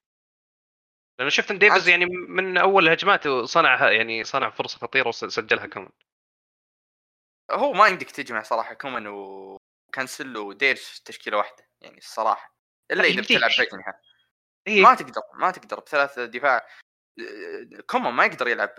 [1.20, 5.90] لأنه شفت إن ديفيز يعني من أول الهجمات صنع يعني صنع فرصة خطيرة وسجلها كمان
[7.52, 12.58] هو ما عندك تجمع صراحة كومان وكانسلو وديرش في تشكيلة واحدة يعني الصراحة.
[12.92, 14.02] إلا إذا بتلعب باجنحه
[14.68, 16.68] إيه؟ ما تقدر ما تقدر بثلاث دفاع.
[17.88, 18.76] كومان ما يقدر يلعب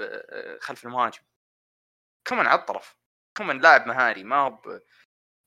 [0.61, 1.23] خلف المهاجم.
[2.27, 2.97] كومان على الطرف.
[3.37, 4.81] كومان لاعب مهاري ما هو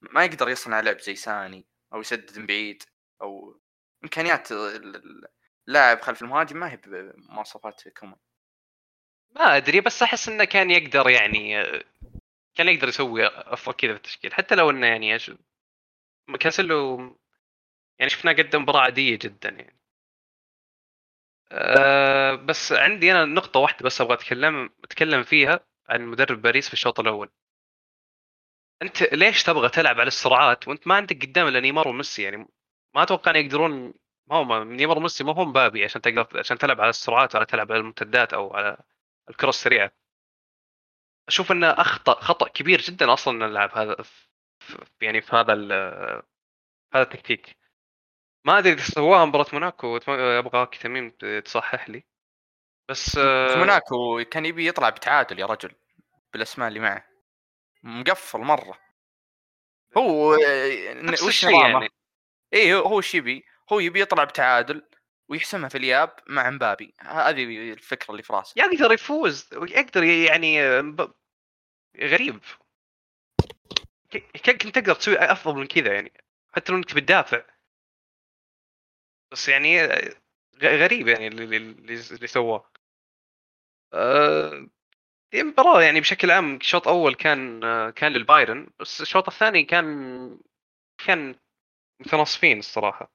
[0.02, 2.84] ما يقدر يصنع لعب زي ساني أو يسدد من بعيد
[3.22, 3.60] أو
[4.04, 4.52] إمكانيات
[5.68, 8.20] اللاعب خلف المهاجم ما هي بمواصفات كومان
[9.36, 11.64] ما أدري بس أحس إنه كان يقدر يعني
[12.56, 14.34] كان يقدر يسوي أفضل كذا في التشكيل.
[14.34, 15.18] حتى لو إنه يعني
[16.40, 16.98] كانسلو
[18.00, 19.81] يعني شفناه قدم مباراة عادية جدا يعني.
[21.54, 26.74] أه بس عندي أنا نقطة واحدة بس أبغى أتكلم أتكلم فيها عن مدرب باريس في
[26.74, 27.30] الشوط الأول.
[28.82, 32.38] أنت ليش تبغى تلعب على السرعات وأنت ما عندك قدام إلا نيمار وميسي؟ يعني
[32.96, 33.94] ما أتوقع إن يقدرون
[34.28, 37.72] ما هو نيمار وميسي ما هم بابي عشان تقدر عشان تلعب على السرعات ولا تلعب
[37.72, 38.78] على الممتدات أو على
[39.30, 39.92] الكرة السريعة.
[41.28, 43.96] أشوف إنه أخطأ خطأ كبير جدا أصلا نلعب هذا
[45.02, 45.54] يعني في هذا
[46.94, 47.58] هذا التكتيك.
[48.46, 51.10] ما أدري إذا سواها مباراة موناكو ابغاك تميم
[51.46, 52.04] تصحح لي.
[52.90, 55.72] بس في موناكو كان يبي يطلع بتعادل يا رجل
[56.34, 57.08] بالأسماء اللي معه.
[57.84, 58.80] مقفل مرة.
[59.98, 60.38] هو
[60.90, 61.90] نفس الشيء يعني.
[62.54, 64.88] اي هو إيش يبي؟ هو يبي يطلع بتعادل
[65.30, 66.94] ويحسمها في الياب مع مبابي.
[67.00, 70.62] هذه الفكرة اللي في راسه يقدر يفوز يقدر يعني
[72.00, 72.40] غريب.
[74.46, 76.14] كنت تقدر تسوي أفضل من كذا يعني؟
[76.56, 77.44] حتى لو إنك بتدافع.
[79.32, 79.88] بس يعني
[80.64, 82.72] غريب يعني اللي اللي, سواه.
[85.34, 90.40] هي المباراة يعني بشكل عام الشوط الأول كان آه، كان للبايرن بس الشوط الثاني كان
[91.08, 91.36] كان
[92.02, 93.12] متناصفين الصراحة.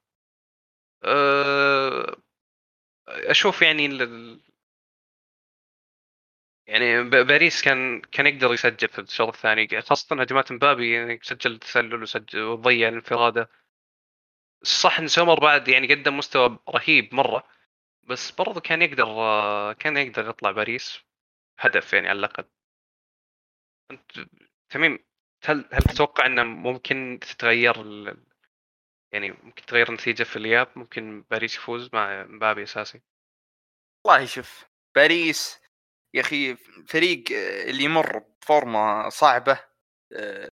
[1.03, 2.15] آه،
[3.07, 3.87] أشوف يعني
[6.67, 12.01] يعني باريس كان كان يقدر يسجل في الشوط الثاني خاصة هجمات مبابي يعني سجل تسلل
[12.03, 13.49] وسجل وضيع الانفرادة.
[14.63, 17.43] صح إن سومر بعد يعني قدم مستوى رهيب مرة
[18.03, 19.05] بس برضو كان يقدر
[19.73, 20.99] كان يقدر يطلع باريس
[21.59, 22.45] هدف يعني على الأقل.
[23.91, 24.11] أنت
[24.69, 24.99] تميم
[25.45, 28.23] هل هل تتوقع إنه ممكن تتغير ال...
[29.13, 33.01] يعني ممكن تغير النتيجة في الإياب؟ ممكن باريس يفوز مع مبابي أساسي؟
[34.05, 35.59] والله شوف باريس
[36.13, 36.55] يا أخي
[36.87, 37.23] فريق
[37.67, 39.59] اللي يمر بفورمة صعبة
[40.13, 40.49] آه،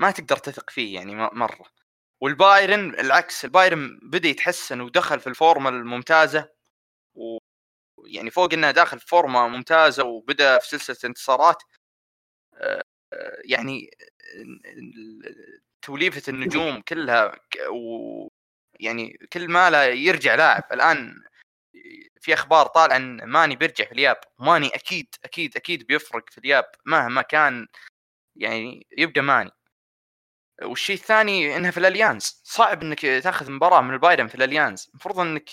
[0.00, 1.81] ما تقدر تثق فيه يعني مرة.
[2.22, 6.50] والبايرن العكس البايرن بدأ يتحسن ودخل في الفورمة الممتازة
[7.14, 11.62] ويعني فوق انه داخل في فورمة ممتازة وبدأ في سلسلة انتصارات
[12.54, 12.82] آه،
[13.44, 13.90] يعني
[15.82, 18.28] توليفة النجوم كلها و
[18.80, 20.64] يعني كل ماله يرجع لاعب.
[20.72, 21.22] الآن
[22.20, 24.16] في أخبار طالعة إن ماني بيرجع في الإياب.
[24.38, 27.66] ماني أكيد أكيد أكيد بيفرق في الإياب مهما كان
[28.36, 29.50] يعني يبقى ماني.
[30.64, 32.40] والشيء الثاني إنها في الأليانز.
[32.44, 34.88] صعب إنك تأخذ مباراة من البايرن في الأليانز.
[34.90, 35.50] المفروض إنك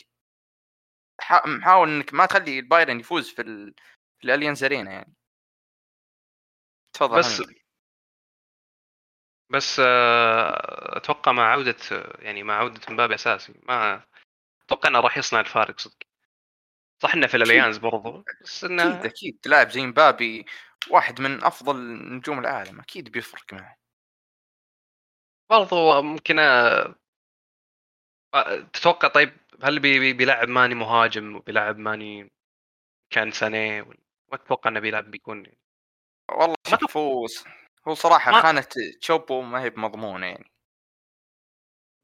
[1.22, 3.74] حا- محاول إنك ما تخلي البايرن يفوز في, ال...
[4.20, 5.14] في الأليانز أرينا يعني.
[6.94, 7.60] تفضل بس حميد.
[9.52, 11.76] بس آه، أتوقع مع عودة
[12.20, 13.54] يعني مع عودة مبابي أساسي.
[13.64, 14.04] ما
[14.66, 15.98] أتوقع إنه راح يصنع الفارق صدق.
[17.04, 20.46] صح إنه في الأليانز برضو بس أكيد إنه أكيد لاعب زي مبابي
[20.90, 21.78] واحد من أفضل
[22.16, 22.80] نجوم العالم.
[22.80, 23.78] أكيد بيفرق معه.
[25.50, 26.40] برضو ممكن
[28.74, 32.32] تتوقع طيب هل بي بي- بيلعب ماني مهاجم وبيلعب ماني
[33.10, 33.32] كان
[33.82, 33.98] ولا-
[34.32, 35.46] ما أتوقع إنه بيلعب بيكون.
[36.32, 36.98] والله ما شوف
[37.88, 38.66] هو صراحة ما- خانة
[39.02, 40.52] تشوبو ما هي بمضمونه يعني.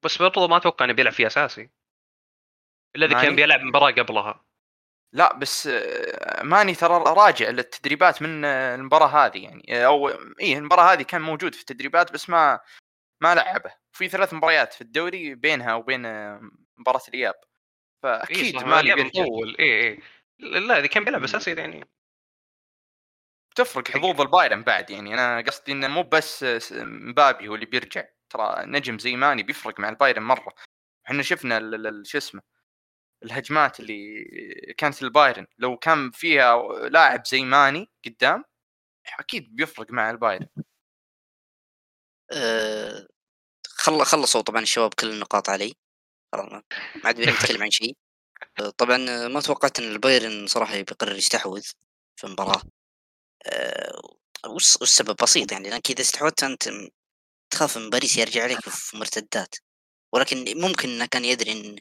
[0.04, 1.70] بس برضو ما أتوقع إنه بيلعب فيه أساسي.
[2.96, 4.46] إلا إذا كان؟ بيلعب مباراة قبلها.
[5.14, 5.70] لا بس
[6.44, 9.86] ماني ترى راجع للتدريبات من المباراة هذه يعني.
[9.86, 10.10] أو
[10.42, 12.60] اي المباراة هذه كان موجود في التدريبات بس ما
[13.26, 13.74] ما لعبه.
[13.92, 16.42] في ثلاث مباريات في الدوري بينها وبين آه،
[16.78, 17.36] مباراة الإياب.
[17.36, 17.50] إي
[18.04, 19.56] فأكيد اليوم بيرجع مطول.
[19.60, 20.00] إي إي.
[20.40, 21.86] لا اذا كان بيلعب اساسي يعني.
[23.56, 25.14] تفرق حظوظ البايرن بعد يعني.
[25.14, 28.06] أنا قصدي إنه مو بس آه، س- مبابي هو اللي بيرجع.
[28.30, 30.54] ترى نجم زي ماني بيفرق مع البايرن مرة.
[31.08, 32.42] إحنا شفنا ال- ال- شو اسمه
[33.24, 34.26] الهجمات اللي
[34.78, 38.46] كانت البايرن لو كان فيها لاعب زي ماني قدام
[39.20, 40.48] أكيد بيفرق مع البايرن.
[42.32, 43.08] آه،
[43.86, 45.76] خلصوا طبعا الشباب كل النقاط علي.
[46.32, 46.64] خلاص ما
[47.06, 47.96] عاد بينا نتكلم عن شيء
[48.78, 51.62] طبعا ما توقعت إن البايرن صراحة بيقرر يستحوذ
[52.16, 52.62] في المباراة.
[53.46, 54.02] آه،
[54.48, 56.70] والس- والسبب بسيط يعني لأنك إذا استحوذت أنت
[57.50, 59.56] تخاف من باريس يرجع عليك في مرتدات.
[60.14, 61.76] ولكن ممكن إنه كان يدري إن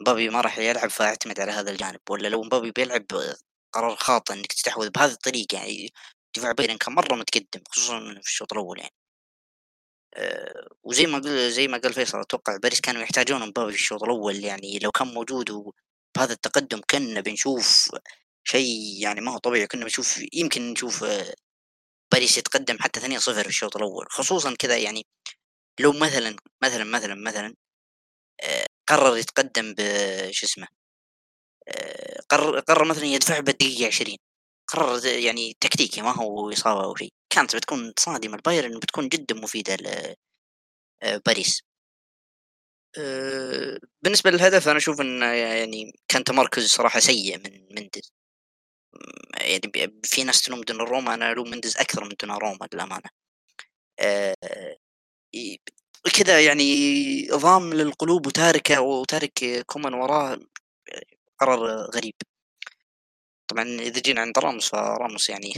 [0.00, 2.00] مبابي ما راح يلعب فاعتمد على هذا الجانب.
[2.10, 3.36] ولا لو مبابي بيلعب آه،
[3.72, 5.92] قرار خاطئ إنك تستحوذ بهذه الطريقة يعني
[6.36, 8.94] دفاع بايرن كان مرة متقدم خصوصا في الشوط الأول يعني.
[10.82, 14.44] وزي ما قل زي ما قال فيصل أتوقع باريس كانوا يحتاجون مبابي في الشوط الأول.
[14.44, 17.90] يعني لو كان موجود وبهذا التقدم كنا بنشوف
[18.44, 19.66] شيء يعني ما هو طبيعي.
[19.66, 21.34] كنا بنشوف يمكن نشوف آه،
[22.12, 24.06] باريس يتقدم حتى 2-0 في الشوط الأول.
[24.10, 25.06] خصوصا كذا يعني
[25.80, 27.54] لو مثلا مثلا مثلا مثلا
[28.44, 29.80] آه، قرر يتقدم ب
[30.32, 30.68] شو اسمه
[31.68, 34.16] آه، قرر قرر مثلا يدفع بالدقيقة 20
[34.68, 37.12] قرر يعني تكتيكي ما هو إصابة أو شيء.
[37.40, 39.76] كانت بتكون صادمة البايرن بتكون جدا مفيدة
[41.02, 41.62] لباريس
[42.98, 48.12] آه، بالنسبة للهدف أنا أشوف إنه يعني كان تمركز صراحة سيء من مندز.
[49.40, 53.10] يعني في ناس تلوم دوناروما أنا ألوم مندز أكثر من دوناروما للأمانة.
[54.00, 54.34] آه،
[56.18, 56.64] كذا يعني
[57.32, 60.38] ضام للقلوب وتاركة وتارك كومان وراه آه،
[61.38, 61.60] قرار
[61.94, 62.14] غريب.
[63.48, 65.52] طبعا إذا جينا عند راموس فراموس يعني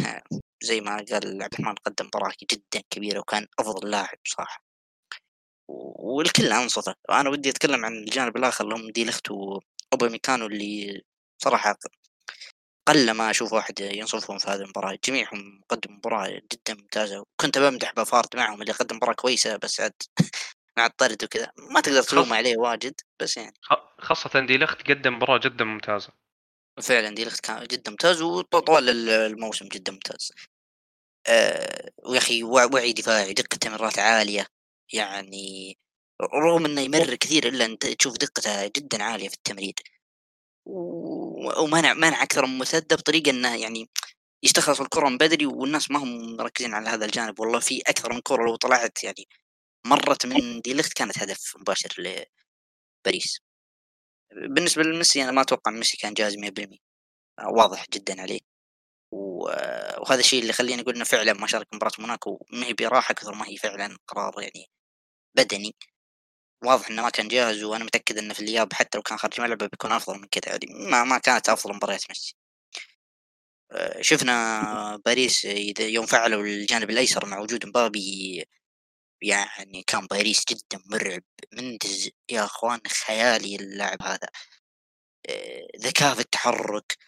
[0.62, 0.98] زي ما قال
[1.42, 4.18] عبد الرحمن قدم مباراة جدا كبيرة وكان أفضل لاعب
[5.68, 11.02] و- والكل أنصفه أنا ودي أتكلم عن الجانب الآخر اللي هم دي لخت وأوباميكانو اللي
[11.42, 11.78] صراحة
[12.88, 14.98] قل ما أشوف واحد ينصفهم في هذه المباراة.
[15.04, 19.92] جميعهم قدموا مباراة جدا ممتازة وكنت بمدح بافارد معهم اللي قدم مباراة كويسة بس عاد
[20.78, 21.52] مع الطرد وكذا.
[21.58, 23.54] ما تقدر تلوم عليه واجد بس يعني.
[23.98, 26.08] خاصة دي لخت قدم مباراة جدا ممتازة.
[26.82, 30.32] فعلا دي لخت كان جدا ممتاز وطوال ال- الموسم جدا ممتاز.
[32.06, 34.46] ويا أخي وع- وعي دفاعي دقة تمريرات عالية.
[34.92, 35.78] يعني
[36.34, 39.74] رغم إنه يمرر كثير إلا انت تشوف دقته جدا عالية في التمرير
[40.66, 43.90] ومنع منع أكثر من مرتدة بطريقة إنه يعني
[44.44, 47.40] يستخلص الكرة من بدري والناس ما هم مركزين على هذا الجانب.
[47.40, 49.28] والله في أكثر من كرة لو طلعت يعني
[49.86, 51.94] مرت من ديليخت كانت هدف مباشر
[53.06, 53.40] لباريس.
[54.32, 56.78] بالنسبة لميسي أنا ما أتوقع ميسي كان جاهز 100%
[57.58, 58.40] واضح جدا عليه.
[59.12, 63.34] وهذا الشيء اللي يخليني أقول إنه فعلا ما شارك مباراة موناكو ما هي براحة كثر
[63.34, 64.70] ما هي فعلا قرار يعني
[65.36, 65.76] بدني.
[66.64, 69.66] واضح إنه ما كان جاهز وأنا متأكد إنه في الإياب حتى لو كان خارج ملعبه
[69.66, 72.36] بيكون أفضل من كذا يعني ما ما كانت أفضل مباريات ميسي.
[73.72, 75.44] آه، شفنا باريس
[75.80, 78.44] يوم فعلوا الجانب الأيسر مع وجود مبابي
[79.22, 81.22] يعني كان باريس جدا مرعب.
[81.52, 84.28] مندز يا أخوان خيالي اللاعب هذا.
[85.30, 86.98] آه، ذكاء في التحرك.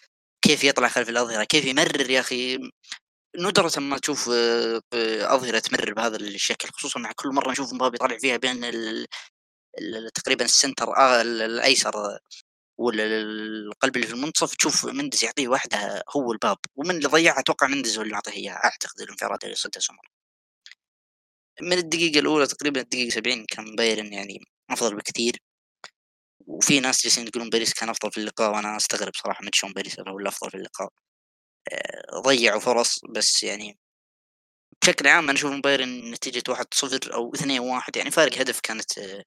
[0.45, 2.59] كيف يطلع خلف الأظهرة كيف يمرر يا أخي؟
[3.39, 7.99] ندرة ما تشوف آه، آه، أظهرة تمرر بهذا الشكل خصوصا مع كل مرة نشوف مبابي
[7.99, 8.65] طالع فيها بين
[10.15, 11.93] تقريبا ال center آه ال- الأيسر
[12.79, 17.99] والقلب اللي في المنتصف تشوف مندز يعطيه واحدة ورا الباك ومن اللي ضيعها أتوقع مندز
[17.99, 20.09] هو اللي أعطيه إياها أعتقد الانفراد اللي صدها سمر
[21.63, 24.41] من الدقيقة الأولى تقريبا الدقيقة 70 كان بايرن يعني
[24.71, 25.39] أفضل بكثير.
[26.47, 30.01] وفي ناس جالسين يقولون باريس كان أفضل في اللقاء وأنا أستغرب صراحة من شلون باريس
[30.01, 30.89] هو الافضل في اللقاء.
[31.73, 33.79] آه، ضيعوا فرص بس يعني
[34.83, 38.99] بشكل عام أنا أشوف بايرن نتيجة واحد صفر أو اثنين واحد يعني فارق هدف كانت
[38.99, 39.25] آه،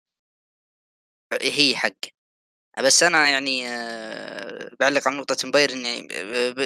[1.42, 1.92] هي حق.
[2.84, 6.08] بس أنا يعني آه، بعلق على نقطة بايرن يعني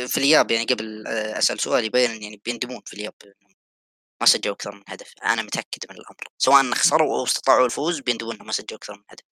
[0.08, 3.14] في الإياب يعني قبل أسأل سؤالي بايرن يعني بيندمون في الإياب
[4.22, 5.14] ما سجلوا أكثر من هدف.
[5.24, 6.18] أنا متأكد من الأمر.
[6.38, 9.31] سواء خسروا أو استطاعوا الفوز بيندمون ما سجلوا أكثر من هدف.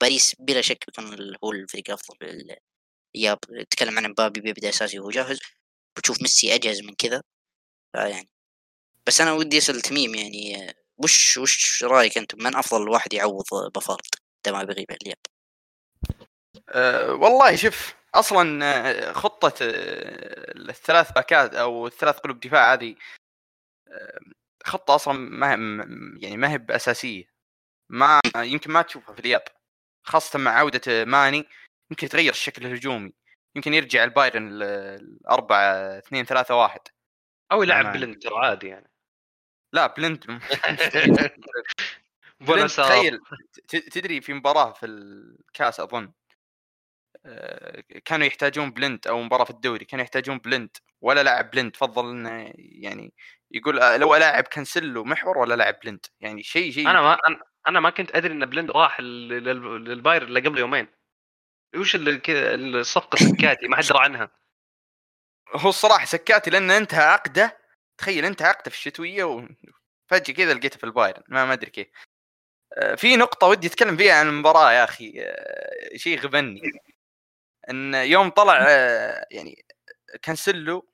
[0.00, 2.56] باريس بلا شك بيكون هو الفريق الأفضل في
[3.14, 3.38] الاياب
[3.70, 5.40] تكلم عن مبابي بيبدأ أساسي وهو جاهز.
[5.96, 7.22] بتشوف ميسي أجهز من كذا.
[7.92, 8.28] فيعني
[9.06, 13.44] بس أنا ودي أسأل تميم يعني وش وش رأيك أنت؟ من أفضل واحد يعوض
[13.74, 14.06] بافارد؟
[14.48, 15.18] ما بيغيب عن الاياب
[16.68, 22.94] أه والله شوف أصلا آه، خطة آه، الثلاث باكات أو الثلاث قلوب دفاع هذه
[23.88, 24.20] آه،
[24.64, 25.48] خطة أصلا ما
[26.22, 27.24] يعني ما هي بأساسية.
[27.90, 29.42] ما يمكن ما تشوفها في الإياب.
[30.08, 31.48] خاصة مع عودة ماني
[31.90, 33.12] يمكن يتغير الشكل الهجومي
[33.56, 36.80] يمكن يرجع البايرن الأربعة اثنين ثلاثة واحد.
[37.52, 37.92] أو يلعب نعم.
[37.92, 38.90] بلنت ترى عادي يعني.
[39.72, 40.24] لا بلنت.
[42.40, 43.20] بلنت تخيل
[43.68, 46.12] ت- تدري في مباراة في الكاس أظن
[47.26, 52.10] آه، كانوا يحتاجون بلنت أو مباراة في الدوري كانوا يحتاجون بلنت ولا لاعب بلنت فضل
[52.10, 53.12] إنه يعني
[53.50, 56.90] يقول آه، لو ألعب كنسلو محور ولا لاعب بلنت يعني شيء شيء.
[56.90, 57.18] أنا ما
[57.68, 60.88] أنا ما كنت أدري إن بلند راح لل- لل- للبايرن إلا قبل يومين.
[61.76, 62.20] وش اللي
[62.80, 64.30] الصفقة سكاتي؟ ما حد درى عنها.
[65.56, 67.58] هو الصراحة سكاتي لأن انتهى عقده
[67.98, 71.22] تخيل انتهى عقده في الشتوية وفجاه كذا لقيته في البايرن.
[71.28, 71.88] ما ما أدري كيف.
[72.72, 76.60] آه، في نقطة ودي أتكلم فيها عن المباراة يا أخي آه، شيء غبني.
[77.70, 79.64] إن يوم طلع آه، يعني
[80.22, 80.88] كانسلو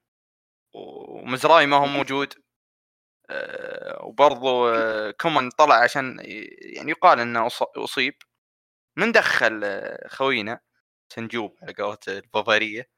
[0.75, 2.44] ومزراي ما هو موجود.
[3.31, 6.17] آه، وبرضو آه، كومان طلع عشان
[6.61, 8.15] يعني يقال إنه أصيب.
[8.99, 10.61] من دخل آه، خوينا
[11.13, 12.89] سنجوب على قولة البافارية.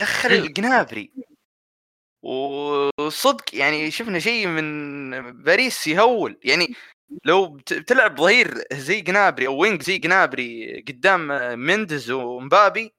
[0.00, 1.12] دخل الجنابري.
[2.22, 6.40] وصدق يعني شفنا شيء من باريس يهول.
[6.44, 6.74] يعني
[7.24, 11.20] لو بت- بتلعب ظهير زي جنابري أو wing زي جنابري قدام
[11.60, 12.94] مندز ومبابي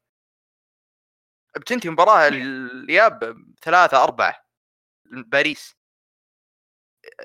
[1.57, 4.35] بتنتهي مباراة الإياب ثلاثة أربعة.
[5.11, 5.75] باريس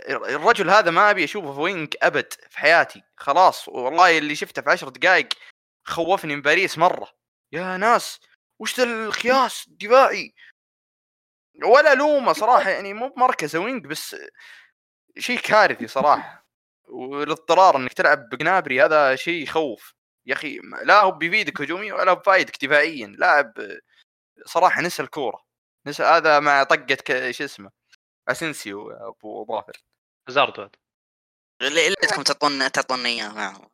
[0.09, 3.03] الرجل هذا ما أبي أشوفه في wing أبد في حياتي.
[3.17, 5.29] خلاص والله اللي شفته في عشر دقائق
[5.85, 7.13] خوفني من باريس مرة.
[7.53, 8.21] يا ناس
[8.59, 10.35] وش ذا الخياس دفاعي
[11.65, 14.17] ولا لومة صراحة يعني مو بمركز wing بس
[15.19, 16.47] شيء كارثي صراحة.
[16.85, 19.95] والاضطرار إنك تلعب بجنابري هذا شيء يخوف.
[20.27, 23.07] يا أخي لا هو بيفيدك هجوميا ولا بفايدك دفاعيا.
[23.07, 23.53] لاعب
[24.47, 25.46] صراحة نسى الكورة.
[25.87, 27.71] نسى هذا مع طقة ك- شو اسمه
[28.29, 29.73] اسنسيو أبو ظاهر.
[30.29, 30.71] هازارد هذا.
[31.63, 33.71] اللي ليتكم تعطون تعطوني إياه معه.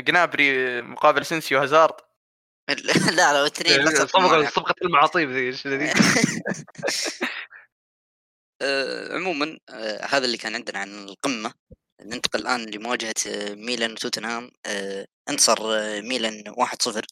[0.00, 1.94] جنابري مقابل سنسيو هازارد.
[2.68, 4.44] لا لا الاثنين معه.
[4.50, 5.92] صفقه المعاطيب ذي إيش ذي؟
[8.62, 11.54] آه، عموما آه، هذا اللي كان عندنا عن القمة.
[12.00, 14.50] ننتقل الآن لمواجهة آه، ميلان وتوتنهام.
[15.28, 15.60] انتصر
[16.02, 17.04] ميلان 1-0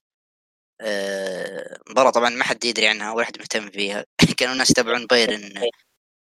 [0.81, 4.05] آه، مباراة طبعا ما حد يدري عنها ولا حد مهتم فيها.
[4.39, 5.63] كانوا الناس يتابعون بايرن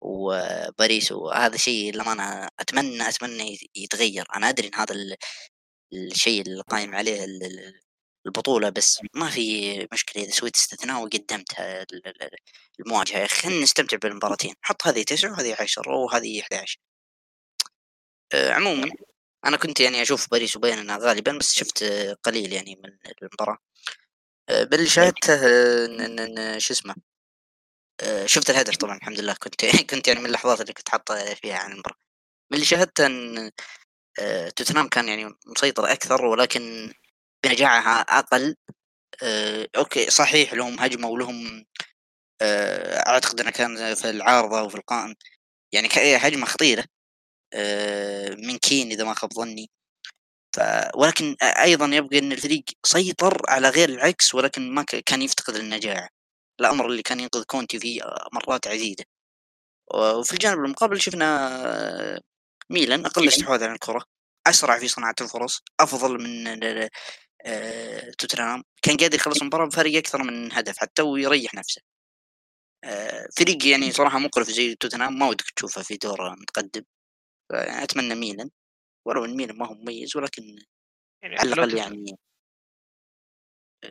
[0.01, 4.26] وباريس وهذا شيء لما أنا أتمنى أتمنى يت- يتغير.
[4.36, 5.16] أنا أدري إن هذا ال-
[5.93, 7.82] الشيء اللي قايم عليه ال- ال-
[8.28, 12.30] البطولة بس ما في مشكلة إذا سويت استثناء وقدمت ال- ال- ال-
[12.80, 13.18] المواجهة.
[13.20, 14.53] يا أخي خلينا نستمتع بالمباراتين.
[14.62, 16.80] حط هذه تسعة وهذه عشر وهذه 11
[18.34, 18.89] آه، عموما
[19.45, 21.84] أنا كنت يعني أشوف باريس وبايرن غالبا بس شفت
[22.24, 22.91] قليل يعني من
[23.24, 23.58] المباراة.
[24.50, 25.36] باللي شاهدته
[25.86, 26.96] إن إن شو اسمه
[28.04, 31.56] آه، شفت الهدف طبعا الحمد لله كنت كنت يعني من اللحظات اللي كنت حاطه فيها
[31.58, 31.98] عن المباراة.
[32.52, 33.52] من اللي شاهدته إن
[34.22, 36.93] آه، توتنهام كان يعني مسيطر أكثر ولكن
[37.46, 38.56] بنجاعها أقل.
[39.24, 41.66] آه، أوكي صحيح لهم هجمة ولهم
[43.08, 45.16] أعتقد إنه كان في العارضة وفي القائم
[45.74, 46.86] يعني هجمة خطيرة.
[48.38, 49.72] من كين إذا ما خاب ظني.
[50.56, 50.60] ف...
[50.95, 54.95] ولكن أيضا يبقى إن الفريق سيطر على غير العادة ولكن ما ك...
[54.95, 56.10] كان يفتقد النجاعه
[56.60, 58.01] الأمر اللي كان ينقذ كونتي فيه
[58.34, 59.06] مرات عديده
[59.93, 61.49] وفي الجانب المقابل شفنا
[62.16, 62.22] آه،
[62.70, 64.06] ميلان أقل استحواذ على الكرة
[64.47, 66.47] أسرع في صناعة الفرص أفضل من
[67.45, 68.64] آه، توتنهام.
[68.82, 71.82] كان قادر يخلص المباراه بفرق أكثر من هدف حتى ويريح نفسه.
[72.84, 76.84] آه، فريق يعني صراحة مقرف زي توتنهام ما ودك تشوفه في دور متقدم.
[77.51, 78.49] اتمنى ميلان.
[79.06, 80.43] ولو ان ميلان ما هو مميز ولكن
[81.24, 82.16] يعني على لو الأقل يعني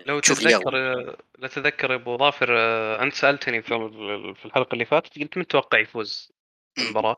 [0.06, 4.44] لو تشوف تتذكر اليوم لا تتذكر يا أبو ظافر آه، أنت سألتني في ال- في
[4.44, 6.32] الحلقة اللي فاتت قلت من تتوقع يفوز.
[6.78, 7.16] المباراة؟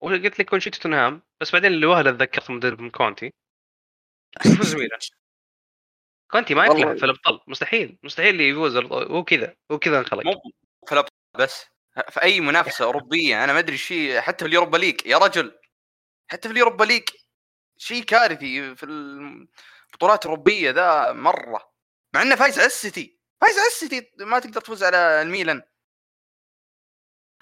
[0.00, 3.32] وقلت لك كل شيء توتنهام بس بعدين اللي وهلة تذكرت مدرب من كونتي.
[4.46, 4.98] يفوز ميلان
[6.30, 10.24] كونتي ما يفلح والله في الأبطال مستحيل مستحيل يفوز هو كذا هو كذا انخلق.
[10.26, 10.32] مو
[10.86, 11.66] في الابطال بس
[12.10, 15.58] في أي منافسة أوروبية أنا ما أدري شيء حتى في ال Europa League يا رجل!
[16.32, 17.08] حتى في ال Europa League
[17.76, 21.72] شيء كارثي في البطولات الأوروبية ذا مرة.
[22.14, 23.18] مع إنه فايز على السيتي.
[23.40, 24.10] فايز على السيتي.
[24.18, 25.62] ما تقدر تفوز على الميلان.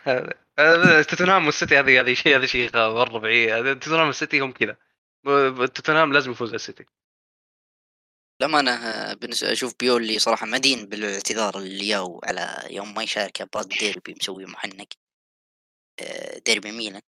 [0.01, 4.77] هذا- توتنهام والسيتي هذه هذه شيء هذا شيء مره بعيد هذا توتنهام والسيتي هم كذا.
[5.67, 6.87] توتنهام لازم يفوز على السيتي.
[8.43, 13.69] لما أنا بالنسبة أشوف بيولي صراحة مدين بالاعتذار اللي ياو على يوم ما يشارك بعض
[13.69, 14.97] ديربي مسوي محنك
[16.01, 17.03] آه، ديربي ميلان.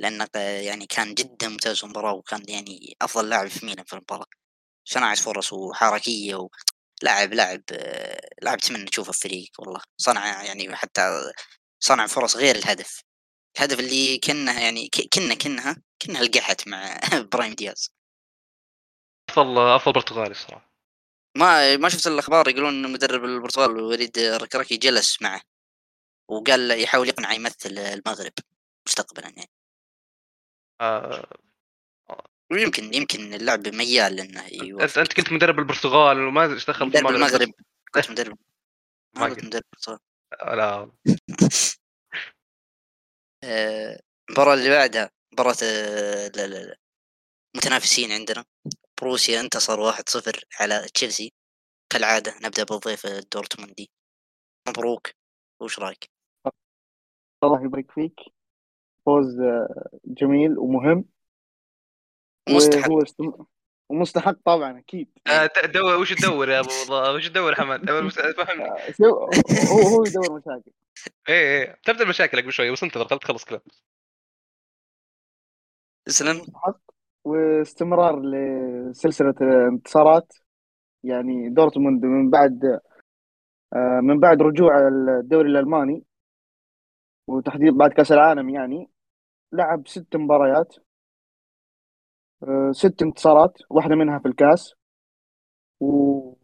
[0.00, 3.92] لأنه ق- يعني كان جدا ممتاز في المباراة وكان يعني أفضل لاعب في ميلان في
[3.92, 4.26] المباراة.
[4.84, 6.48] صناعه فرص وحركية و...
[7.02, 7.62] لاعب لاعب
[8.42, 9.80] لاعب تمنى تشوفه في فريق والله.
[9.96, 11.02] صنع يعني حتى
[11.80, 13.00] صنع فرص غير الهدف.
[13.56, 17.00] الهدف اللي كنا يعني كنا كنها كنها لقحت مع
[17.32, 17.90] براهيم دياز.
[19.30, 20.72] أفضل أفضل برتغالي الصراحة.
[21.36, 25.40] ما ما شفت الأخبار يقولون إن مدرب البرتغال وليد ركراكي جلس معه
[26.28, 28.32] وقال يحاول يقنعه يمثل المغرب
[28.86, 29.50] مستقبلا يعني.
[30.80, 31.26] آه،
[32.52, 34.46] ويمكن يمكن اللاعب ميال إنه
[34.84, 37.48] أنت أنت كنت مدرب البرتغال وما إيش دخل في مدرب المغرب.
[37.48, 37.54] بس-
[37.94, 38.38] كنت مدرب.
[39.16, 39.44] ما كنت.
[39.44, 39.98] مدرب البرتغال
[40.56, 40.90] لا.
[43.44, 44.00] آه،
[44.30, 46.76] المباراة اللي بعدها مباراة آه، لا لا لا.
[47.56, 48.44] متنافسين عندنا.
[49.00, 51.32] بروسيا انتصر 1-0 على تشيلسي.
[51.92, 53.90] كالعادة نبدأ بالضيف الدورتموندي
[54.68, 55.10] مبروك.
[55.62, 56.10] وش رأيك؟
[57.44, 58.20] الله يبارك فيك.
[59.08, 61.04] فوز آه، جميل ومهم.
[62.50, 62.90] مستحق.
[62.90, 63.32] وهو استم...
[63.90, 65.08] ومستحق طبعا أكيد.
[65.26, 68.70] آه، تدور وش تدور يا أبو الله وش تدور المس- فهمني.
[68.70, 68.92] آه،
[69.72, 70.70] هو هو يدور مشاكل.
[71.28, 71.34] إيه
[71.64, 73.60] إيه تبدأ مشاكلك بشوي بس انتظر خلت تخلص كلام.
[76.04, 76.46] تسلم.
[77.24, 80.32] واستمرار لسلسلة الانتصارات.
[81.04, 82.80] يعني دورتموند من بعد
[84.02, 86.04] من بعد رجوع الدوري الألماني.
[87.28, 88.90] وتحديد بعد كأس العالم يعني.
[89.52, 90.74] لعب ست مباريات
[92.42, 94.74] آه، ست انتصارات واحدة منها في الكاس.
[95.80, 96.36] وتشيلسي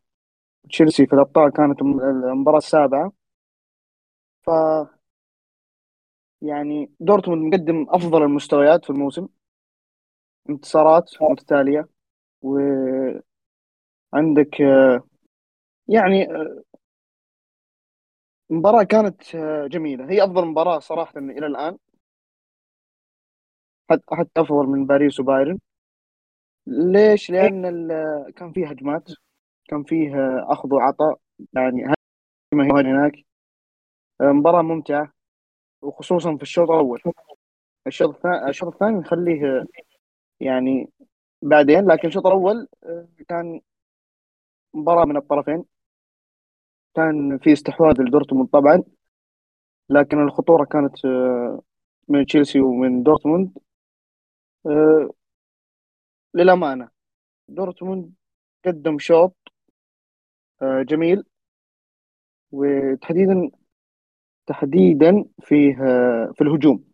[1.06, 3.12] في الأبطال كانت الم- المباراة السابعة.
[4.44, 4.48] ف
[6.42, 9.28] يعني دورتموند مقدم أفضل المستويات في الموسم.
[10.50, 11.88] انتصارات متتالية.
[12.42, 13.22] وعندك
[14.62, 15.02] آه،
[15.88, 16.62] يعني آه،
[18.50, 20.10] مباراة كانت آه، جميلة.
[20.10, 21.78] هي أفضل مباراة صراحة إلى الآن.
[23.90, 25.58] حتى حتى أفضل من باريس وبايرن.
[26.66, 29.08] ليش؟ لأن ال- كان فيه هجمات
[29.68, 30.12] كان فيه
[30.52, 31.18] أخذ وعطاء.
[31.52, 31.84] يعني
[32.54, 33.12] هناك.
[34.20, 35.12] مباراة ممتعة
[35.82, 37.00] وخصوصا في الشوط الأول.
[37.86, 39.66] الشوط الثاني الشوط الثاني نخليه
[40.40, 40.90] يعني
[41.42, 43.60] بعدين لكن الشوط الأول آه، كان
[44.74, 45.64] مباراة من الطرفين.
[46.96, 48.82] كان في استحواذ لدورتموند طبعا.
[49.90, 51.62] لكن الخطورة كانت آه،
[52.08, 53.58] من تشيلسي ومن دورتموند.
[54.66, 55.08] آه،
[56.34, 56.88] للأمانة
[57.48, 58.14] دورتموند
[58.66, 59.36] قدم شوط
[60.62, 61.24] آه، جميل
[62.52, 63.50] وتحديدا
[64.46, 66.84] تحديدا في آه، في الهجوم.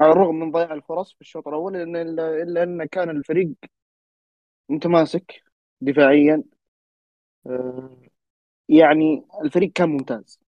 [0.00, 3.50] على الرغم من ضياع الفرص في الشوط الأول إلا أن كان الفريق
[4.68, 5.42] متماسك
[5.80, 6.42] دفاعيا
[8.68, 10.40] يعني الفريق كان ممتاز.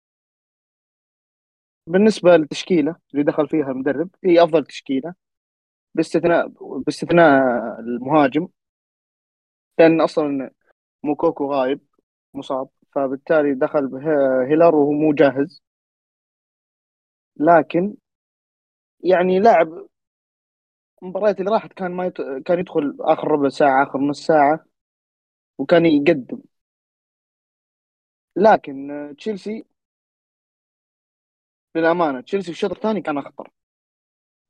[1.86, 5.14] بالنسبة للتشكيلة اللي دخل فيها المدرب هي أفضل تشكيلة.
[5.94, 6.48] باستثناء
[6.86, 7.40] باستثناء
[7.80, 8.48] المهاجم.
[9.78, 10.50] لأن أصلا
[11.04, 11.80] موكوكو غايب
[12.34, 12.68] مصاب.
[12.94, 13.96] فبالتالي دخل
[14.48, 15.62] هيلر وهو مو جاهز.
[17.36, 17.94] لكن
[19.04, 19.86] يعني لاعب
[21.02, 22.16] المباريات اللي راحت كان ما يت...
[22.46, 24.64] كان يدخل آخر ربع ساعة آخر نص ساعة
[25.58, 26.42] وكان يقدم.
[28.36, 28.88] لكن
[29.18, 29.64] تشيلسي
[31.76, 33.50] للامانه تشيلسي في الشوط الثاني كان أخطر.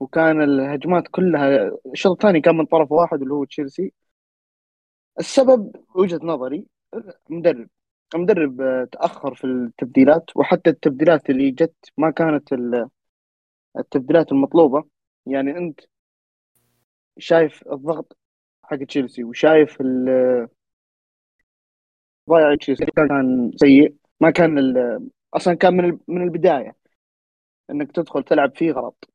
[0.03, 3.92] وكان الهجمات كلها الشوط الثاني كان من طرف واحد اللي هو تشيلسي.
[5.20, 6.66] السبب وجهة نظري
[7.30, 7.68] مدرب
[8.14, 12.88] المدرب آه، تأخر في التبديلات وحتى التبديلات اللي جت ما كانت ال-
[13.78, 14.84] التبديلات المطلوبة.
[15.26, 15.80] يعني أنت
[17.18, 18.16] شايف الضغط
[18.64, 19.82] حق تشيلسي وشايف
[22.30, 23.94] ضايع تشيلسي كان سيء.
[24.20, 24.59] ما كان
[25.34, 26.76] أصلا كان من من البداية
[27.70, 29.11] إنك تدخل تلعب فيه غلط.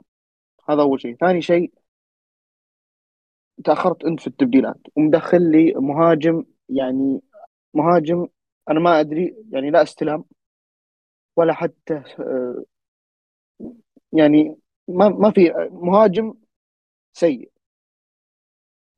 [0.69, 1.15] هذا أول شيء.
[1.15, 1.71] ثاني شيء
[3.65, 7.21] تأخرت أنت في التبديلات ومدخل لي مهاجم يعني
[7.73, 8.27] مهاجم
[8.69, 10.25] أنا ما أدري يعني لا استلام
[11.35, 12.03] ولا حتى
[14.13, 14.57] يعني
[14.87, 16.33] ما ما في مهاجم
[17.13, 17.51] سيء.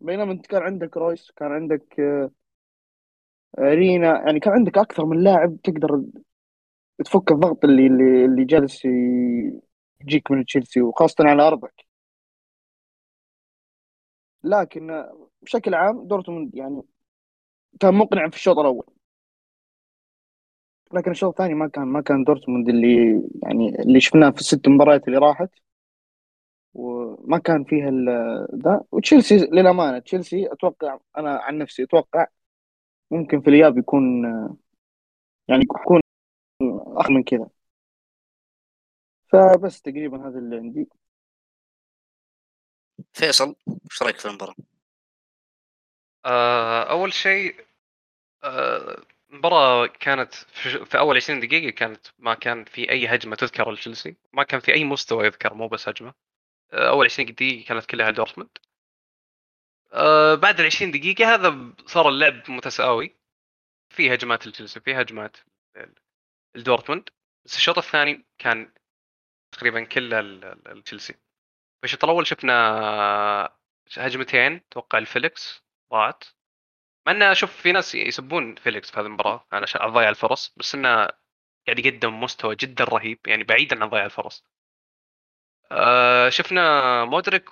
[0.02, 2.00] بينما أنت كان عندك رويس كان عندك
[3.60, 6.04] رينا يعني كان عندك أكثر من لاعب تقدر
[7.06, 7.88] تفك الضغط اللي,
[8.26, 8.88] اللي جالس
[10.02, 11.86] يجيك من تشيلسي وخاصة على أرضك.
[14.44, 15.06] لكن
[15.42, 16.84] بشكل عام دورتموند يعني
[17.80, 18.86] كان مقنع في الشوط الأول.
[20.94, 25.08] لكن الشوط الثاني ما كان ما كان دورتموند اللي يعني اللي شفناه في الست مباريات
[25.08, 25.50] اللي راحت.
[26.74, 27.92] وما كان فيها
[28.56, 28.84] ذا.
[28.92, 32.28] وتشيلسي للأمانة تشيلسي أتوقع أنا عن نفسي أتوقع
[33.12, 34.24] ممكن في الإياب يكون
[35.48, 36.02] يعني يكون
[36.98, 37.50] أخ من كذا.
[39.32, 40.90] فبس تقريبا هذا اللي عندي
[43.14, 43.56] فيصل
[43.92, 44.56] إيش رأيك في المباراة؟
[46.26, 47.66] آه، أول شيء
[48.44, 53.72] آه، المباراة كانت في في أول 20 دقيقة كانت ما كان في أي هجمة تذكر
[53.72, 56.14] لتشيلسي، ما كان في أي مستوى يذكر مو بس هجمة.
[56.74, 58.50] آه، أول 20 دقيقة كانت كلها دورتموند.
[59.94, 63.16] آه، بعد ال 20 دقيقة هذا صار اللعب متساوي.
[63.90, 65.38] في هجمات لتشيلسي في هجمات
[66.56, 67.10] لدورتموند،
[67.46, 68.72] بس الشوط الثاني كان
[69.52, 71.14] تقريبا كله ل- ل- لتشيلسي.
[71.14, 72.54] في الشوط الأول شفنا
[73.98, 76.24] هجمتين أتوقع لفيليكس ضاعت
[77.08, 80.90] مع انه أشوف في ناس يسبون فيليكس في هذه المباراة على ضياع الفرص بس إنه
[81.68, 84.46] قاعد يقدم مستوى جدا رهيب يعني بعيدا عن ضياع الفرص.
[85.72, 87.50] آه شفنا مودريك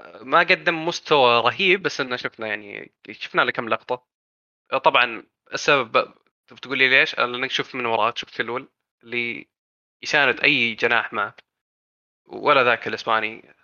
[0.00, 4.06] آه، ما قدم مستوى رهيب بس إنه شفنا يعني شفنا له كم لقطة.
[4.84, 6.14] طبعا السبب
[6.52, 8.68] بتقول لي ليش؟ لانك شفت من وراه شفت تلول
[9.02, 9.48] اللي
[10.02, 11.36] يساند أي جناح معه
[12.26, 13.54] ولا ذاك الاسباني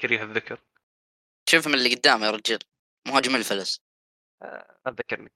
[0.00, 0.60] كريه الذكر.
[1.48, 2.58] شوف من اللي قدام يا رجال
[3.08, 3.80] مهاجم الفلس.
[4.42, 5.32] آه، لا تذكرني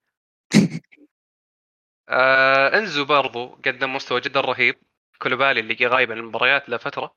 [2.08, 4.76] آه إنزو برضو قدم مستوى جدا رهيب.
[5.22, 7.16] كولوبالي اللي غايب عن المباريات لفترة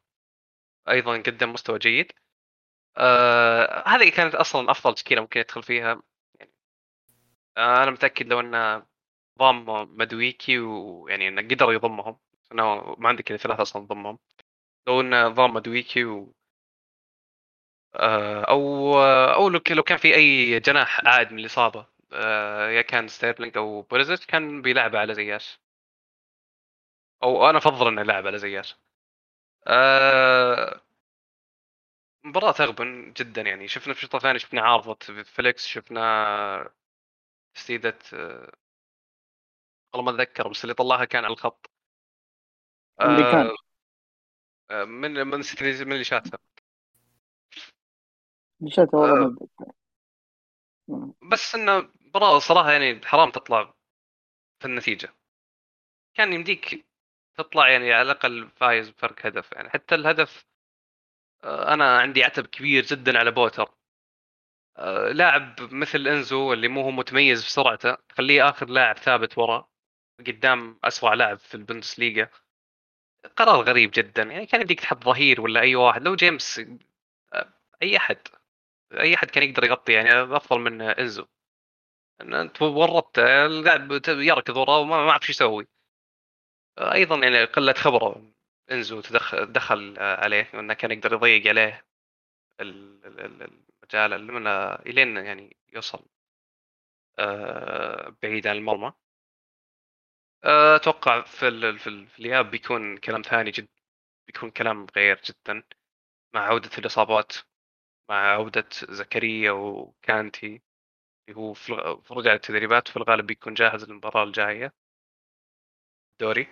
[0.89, 2.11] أيضا قدم مستوى جيد.
[2.97, 6.01] آه هذه كانت أصلا أفضل تشكيله ممكن يدخل فيها.
[6.39, 6.53] يعني
[7.57, 8.85] آه أنا متأكد لو انه
[9.39, 9.65] ضم
[9.97, 12.19] مادويكي ويعني انه قدر يضمهم.
[12.51, 14.19] انه ما عندك الا ثلاثة أصلا ضمهم.
[14.87, 16.33] لو انه ضم مادويكي و
[17.95, 18.95] آه أو
[19.33, 23.81] أو لو لو كان في أي جناح عاد من الاصابه آه يا كان ستيرلينج أو
[23.81, 25.59] بوليزيتش كان بيلعب على زياش
[27.23, 28.75] أو أنا أفضل إنه يلعب على زياش
[29.67, 30.81] آه
[32.23, 33.67] مباراة تغبن جدا يعني.
[33.67, 36.71] شفنا في الشوط الثاني شفنا عارضة فيليكس شفنا
[37.55, 37.97] تسديدة
[39.93, 41.70] والله ما أتذكر بس اللي طلعها كان على الخط.
[43.05, 43.49] امريكان
[44.71, 46.39] آه، من من اللي- من اللي شاتها
[48.61, 49.37] ليشاته والله ما
[50.89, 51.13] آه.
[51.31, 53.73] بس إنه مباراة صراحة يعني حرام تطلع
[54.59, 55.15] في النتيجة.
[56.13, 56.85] كان يمديك
[57.37, 59.51] تطلع يعني على الأقل فايز بفرق هدف.
[59.51, 60.45] يعني حتى الهدف
[61.43, 63.73] آه، أنا عندي عتب كبير جدا على بوتر.
[64.77, 69.69] آه، لاعب مثل إنزو اللي مو هو متميز في سرعته خليه آخر لاعب ثابت ورا
[70.19, 72.29] قدام اسرع لاعب في البوندسليغا
[73.35, 74.23] قرار غريب جدا.
[74.23, 76.01] يعني كان يديك تحط ظهير ولا أي واحد.
[76.03, 76.61] لو جيمس
[77.83, 78.17] أي أحد.
[78.93, 81.25] أي أحد كان يقدر يغطي يعني أفضل من إنزو.
[82.21, 85.67] ان أنت ورطت اللاعب بت- يركض وراه وما ما أعرف شو يسوي.
[86.79, 88.31] أيضا يعني قلة خبرة
[88.71, 91.85] إنزو تدخل دخل عليه وإنه كان يقدر يضيق عليه
[92.59, 93.41] ال- ال- ال-
[93.83, 96.05] المجال اللي من الين يعني يوصل
[98.23, 98.93] بعيد عن المرمى.
[100.43, 103.67] أتوقع في ال- في, في الإياب بيكون كلام ثاني جد
[104.27, 105.63] بيكون كلام غير جدا
[106.35, 107.33] مع عودة الإصابات
[108.09, 110.61] مع عودة زكريا وكانتي
[111.29, 114.73] اللي هو في في رجع التدريبات وفي الغالب بيكون جاهز للمباراة الجاية.
[116.19, 116.47] دوري.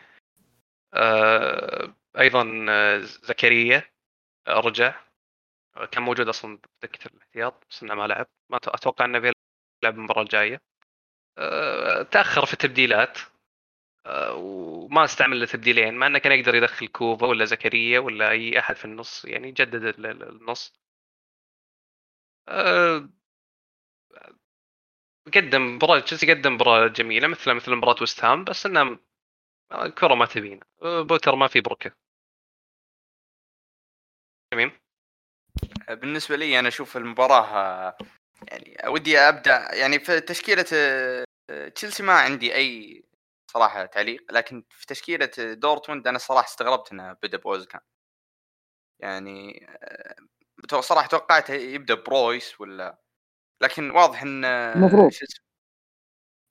[0.94, 3.84] آه، أيضا آه، زكريا
[4.48, 5.02] رجع
[5.92, 8.28] كان موجود أصلا بدكة الاحتياط بس إنه ما لعب.
[8.50, 9.36] ما أت- أتوقع إنه بيلعب
[10.00, 10.62] المباراة الجاية.
[11.38, 13.18] آه، تأخر في التبديلات.
[14.08, 18.86] وما استعمل تبديلين مع إنه كان يقدر يدخل كوفا ولا زكريا ولا أي أحد في
[18.86, 20.74] النص يعني ال- النص.
[22.48, 23.10] آه،
[25.36, 29.00] قدم مباراة تشيلسي قدم مباراة جميلة مثل مثل مباراة ويست هام بس انها
[29.74, 31.92] الكرة ما تبين آه، بوتر ما في بركة.
[34.52, 34.72] تمام؟
[35.90, 37.98] بالنسبة لي أنا أشوف المباراة آه،
[38.48, 43.04] يعني ودي أبدأ يعني في تشكيلة آه، آه، تشيلسي ما عندي أي
[43.50, 47.82] صراحة تعليق لكن في تشكيلة دورتموند أنا صراحة استغربت إنه بدا باوزكان
[49.00, 49.68] يعني
[50.74, 52.98] آه، صراحة توقعت يبدأ برويس ولا؟
[53.62, 55.12] لكن واضح إن المفروض.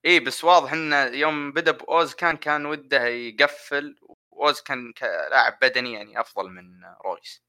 [0.06, 3.96] إي بس واضح انه يوم بدا باوزكان كان وده يقفل
[4.30, 7.42] واوزكان كلاعب بدني يعني أفضل من رويس.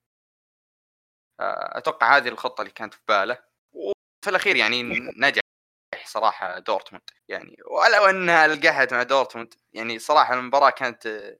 [1.39, 3.37] أتوقع هذه الخطة اللي كانت في باله.
[3.73, 4.83] وفي الأخير يعني
[5.17, 5.41] نجح.
[6.05, 7.03] صراحة دورتموند.
[7.27, 11.37] يعني ولو انها القحت مع دورتموند يعني صراحة المباراة كانت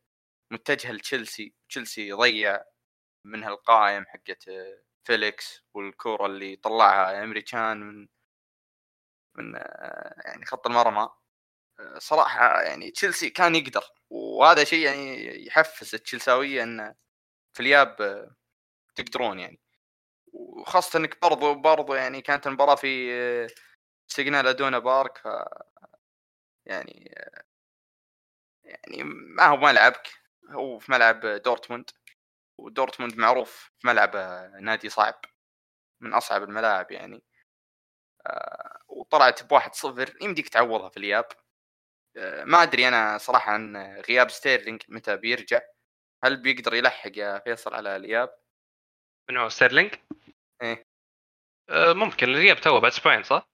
[0.52, 1.54] متجهة لتشيلسي.
[1.70, 2.64] تشيلسي ضيع
[3.26, 4.46] منها القائم حقت
[5.04, 8.08] فيليكس والكوره اللي طلعها إيمري كان من
[9.36, 9.54] من
[10.26, 11.10] يعني خط المرمى.
[11.98, 13.84] صراحة يعني تشيلسي كان يقدر.
[14.10, 16.96] وهذا شيء يعني يحفز التشيلساوية إن
[17.54, 17.96] في الإياب
[18.96, 19.60] تقدرون يعني.
[20.34, 23.48] وخاصة إنك برضو برضو يعني كانت المباراة في
[24.10, 25.28] سيجنال ايدونا بارك ف
[26.66, 27.16] يعني
[28.64, 30.10] يعني ما هو ملعبك
[30.50, 31.90] هو في ملعب دورتموند
[32.60, 34.16] ودورتموند معروف في ملعب
[34.62, 35.22] نادي صعب
[36.02, 37.24] من أصعب الملاعب يعني
[38.28, 41.26] آه، وطلعت بواحد صفر يمديك تعوضها في الإياب
[42.18, 43.78] آه، ما أدري أنا صراحة عن
[44.10, 45.62] غياب ستيرلينج متى بيرجع
[46.24, 48.30] هل بيقدر يلحق يا فيصل على الإياب؟
[49.30, 49.96] من هو ستيرلينج؟
[51.70, 53.50] آه، ممكن الغياب تو بعد أسبوعين صح؟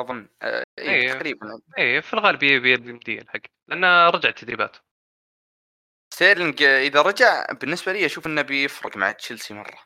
[0.00, 1.12] أظن آه، إيه إيه.
[1.12, 1.60] تقريبا.
[1.78, 4.76] إيه في الغالب بي- بي- بيمديه الحق لأنه رجع التدريبات
[6.14, 9.78] ستيرلينج إذا رجع بالنسبة لي أشوف إنه بيفرق مع تشيلسي مرة.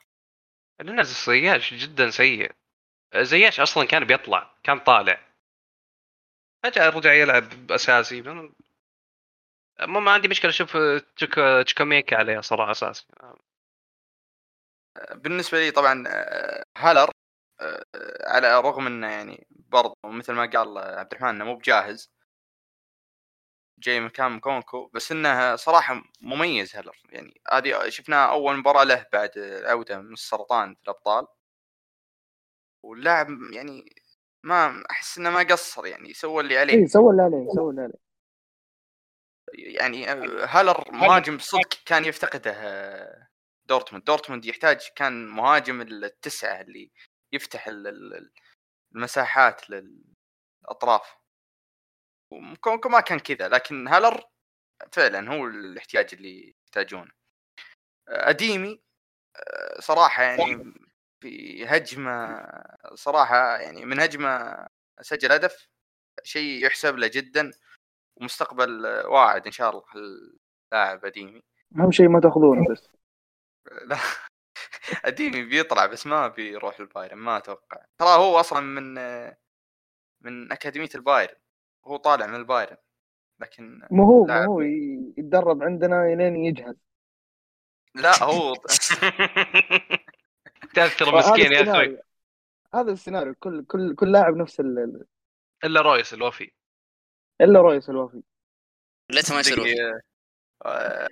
[0.80, 2.52] لأن زياش جدا سيء.
[3.16, 5.20] زياش أصلا كان بيطلع كان طالع.
[6.62, 8.52] فجأة رجع يلعب اساسي ما
[10.00, 10.76] ما عندي مشكلة أشوف
[11.16, 13.06] تشيكو تشوكويميكا عليه صراحة أساسي.
[15.14, 17.10] بالنسبة لي طبعا آه، هالر
[18.26, 22.10] على الرغم إنه يعني برضه مثل ما قال عبد الرحمن إنه مو بجاهز.
[23.78, 29.30] جاي مكان كونكو بس إنه صراحة مميز هالر يعني هذه شفناه أول مباراة له بعد
[29.36, 31.26] العودة من السرطان في الأبطال.
[32.84, 33.94] واللاعب يعني
[34.44, 36.74] ما أحس إنه ما قصر يعني سوى اللي عليه.
[36.74, 38.10] اي سوى اللي عليه سوى اللي عليه.
[39.54, 40.06] يعني
[40.44, 43.28] هالر مهاجم صدق كان يفتقده آه،
[43.64, 44.04] دورتموند.
[44.04, 46.90] دورتموند يحتاج كان مهاجم التسعة اللي
[47.32, 48.32] يفتح ال- ال-
[48.94, 51.16] المساحات للأطراف.
[52.32, 54.24] وكونكو ما كان كذا لكن هالر
[54.92, 57.10] فعلا هو الاحتياج اللي يحتاجونه.
[58.08, 58.82] أديمي
[59.36, 60.74] آه، صراحة يعني
[61.20, 62.46] في هجمة
[62.94, 64.66] صراحة يعني من هجمة
[65.00, 65.68] سجل هدف
[66.24, 67.50] شيء يحسب له جدا
[68.16, 71.42] ومستقبل واعد إن شاء الله اللاعب أديمي.
[71.76, 72.88] أهم شيء ما تأخذونه بس.
[73.90, 73.96] لا.
[75.04, 77.84] اديمي بيطلع بس ما بيروح البايرن ما أتوقع.
[77.98, 78.94] ترى هو أصلا من
[80.20, 81.34] من أكاديمية البايرن
[81.84, 82.76] هو طالع من البايرن
[83.40, 84.48] لكن مو هو مو لاعب.
[84.48, 86.76] هو يتدرب عندنا لين يجهز.
[87.94, 88.54] لا هو
[90.74, 91.70] تاثر هذا مسكين يا أخوي.
[91.70, 92.02] السيناريو.
[92.74, 93.34] هذا السيناريو.
[93.34, 94.78] كل كل كل لاعب نفس ال...
[94.78, 95.06] ال-
[95.64, 96.52] إلا رويس الوفي.
[97.40, 98.22] إلا رويس الوفي.
[99.10, 99.58] ليته ما يصير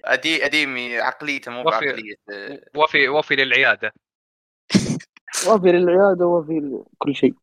[0.05, 3.93] أدي أديمي عقليته مو وفي- بعقليه آه، وفي وفي للعيادة.
[5.49, 7.35] وفي للعيادة وفي كل شيء.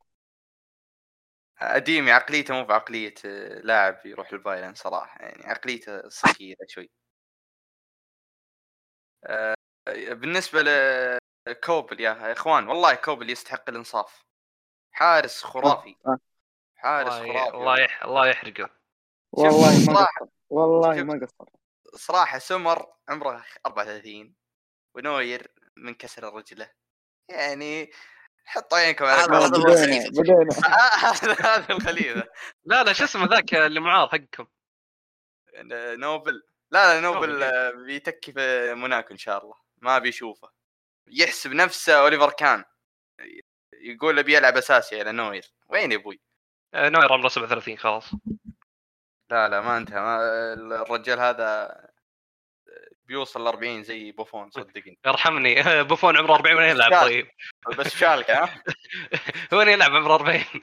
[1.62, 6.89] أديمي عقليته مو بعقلية آه، لاعب يروح البايرن صراحة يعني عقليته صغيره شوي.
[9.24, 9.56] آه،
[10.10, 10.62] بالنسبة
[11.47, 14.26] لكوبل يا إخوان والله كوبل يستحق الإنصاف.
[14.91, 15.95] حارس خرافي.
[16.08, 16.18] آه.
[16.76, 17.49] حارس خرافي.
[17.58, 18.03] الله يح...
[18.03, 18.70] الله يحرقه.
[19.32, 20.20] والله ما صراحة.
[20.22, 21.03] قصر والله.
[21.03, 21.45] ما قصر.
[21.96, 24.36] صراحة سمر عمره 34
[24.96, 26.72] ونوير من كسر رجله
[27.30, 27.91] يعني
[28.46, 29.48] حطوا عينكم على هذا-.
[30.10, 30.48] بدينا
[31.56, 32.24] هذا الخليفة.
[32.66, 34.48] لا لا شو اسمه ذاك اللي معار حقكم؟
[36.00, 36.43] نوبل.
[36.72, 39.56] لا لا نوبل آه، بيتكي في موناكو إن شاء الله.
[39.82, 40.50] ما بيشوفه
[41.08, 42.64] يحسب نفسه أوليفر كان.
[43.74, 45.54] يقول أبي ألعب أساسي على نوير.
[45.70, 46.22] وين يا أبوي؟
[46.74, 48.12] آه، نوير عمره 37 خلاص.
[49.32, 51.82] لا لا ما انتهى ما الرجال هذا
[53.07, 54.99] بيوصل ل 40 زي بوفون صدقني.
[55.05, 55.55] ارحمني.
[55.89, 57.01] بوفون عمره 40 وين يلعب.
[57.01, 57.28] طيب.
[57.78, 58.63] بس شالك ها؟
[59.53, 60.43] وين يلعب عمره 40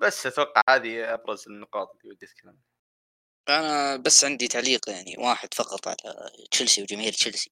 [0.00, 2.58] بس أتوقع هذه أبرز النقاط اللي ودي أتكلم.
[3.48, 7.50] أنا بس عندي تعليق يعني واحد فقط على تشيلسي وجماهير تشيلسي.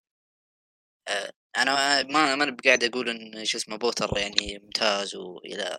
[1.09, 5.78] آه، أنا ما ما بقاعد أقول إن شو اسمه بوتر يعني ممتاز وإلى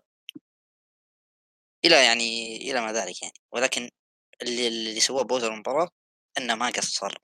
[1.85, 3.33] إلى يعني إلى ما ذلك يعني.
[3.51, 3.89] ولكن
[4.41, 5.89] اللي اللي سواه بوتر المباراة
[6.37, 7.17] إنه ما قصر.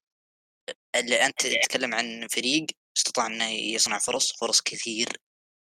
[0.96, 2.66] اللي انت تتكلم عن فريق
[2.98, 5.18] استطاع إنه يصنع فرص فرص كثير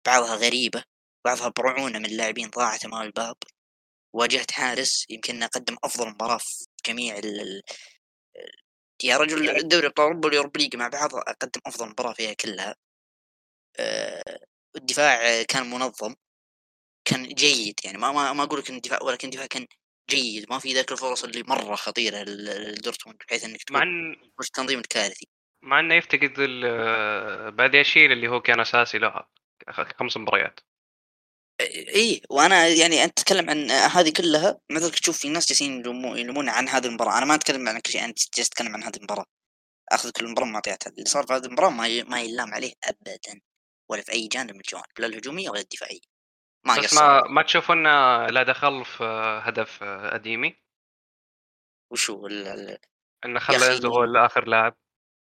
[0.07, 0.83] بعضها غريبة
[1.25, 3.35] بعضها برعونة من اللاعبين ضاعت أمام الباب.
[4.15, 7.41] واجهت حارس يمكن قدم أفضل مباراة في جميع ال...
[7.41, 7.61] ال-
[9.03, 12.75] يا رجل الدوري ابطال اوروبا واليوروبا ليج مع بعض قدم أفضل مباراة فيها كلها.
[13.79, 14.39] آه،
[14.75, 16.15] الدفاع كان منظم.
[17.05, 19.67] كان جيد يعني ما ما, ما أقول لك الدفاع ولكن الدفاع كان
[20.09, 24.79] جيد ما في ذاك الفرص اللي مرة خطيرة لدورتموند بحيث إنك مع إن وش التنظيم
[24.79, 25.27] الكارثي.
[25.61, 29.29] مع إنه يفتقد ال- بادياشيل اللي هو كان أساسي لها
[29.99, 30.59] خمس مباريات.
[31.95, 35.79] إي وأنا يعني انت تتكلم عن هذه كلها ذلك تشوف في ناس جالسين
[36.17, 37.17] يلومون عن هذه المباراة.
[37.17, 39.25] أنا ما أتكلم عن كل شيء انت جالس تتكلم عن هذه المباراة.
[39.91, 41.69] أخذ كل مباراة معطياتها اللي صار في هذه المباراة.
[41.69, 43.41] ما يلام عليه ابدا
[43.89, 46.10] ولا في أي جانب من الجوانب لا الهجومية ولا الدفاعية.
[46.65, 49.03] ما بس ما ما تشوف إنه لا دخل في
[49.43, 50.55] هدف اديمي
[51.91, 52.47] وشو ال...
[52.47, 52.77] ال-
[53.25, 54.75] إنه خلى إنزو هو الآخر لاعب؟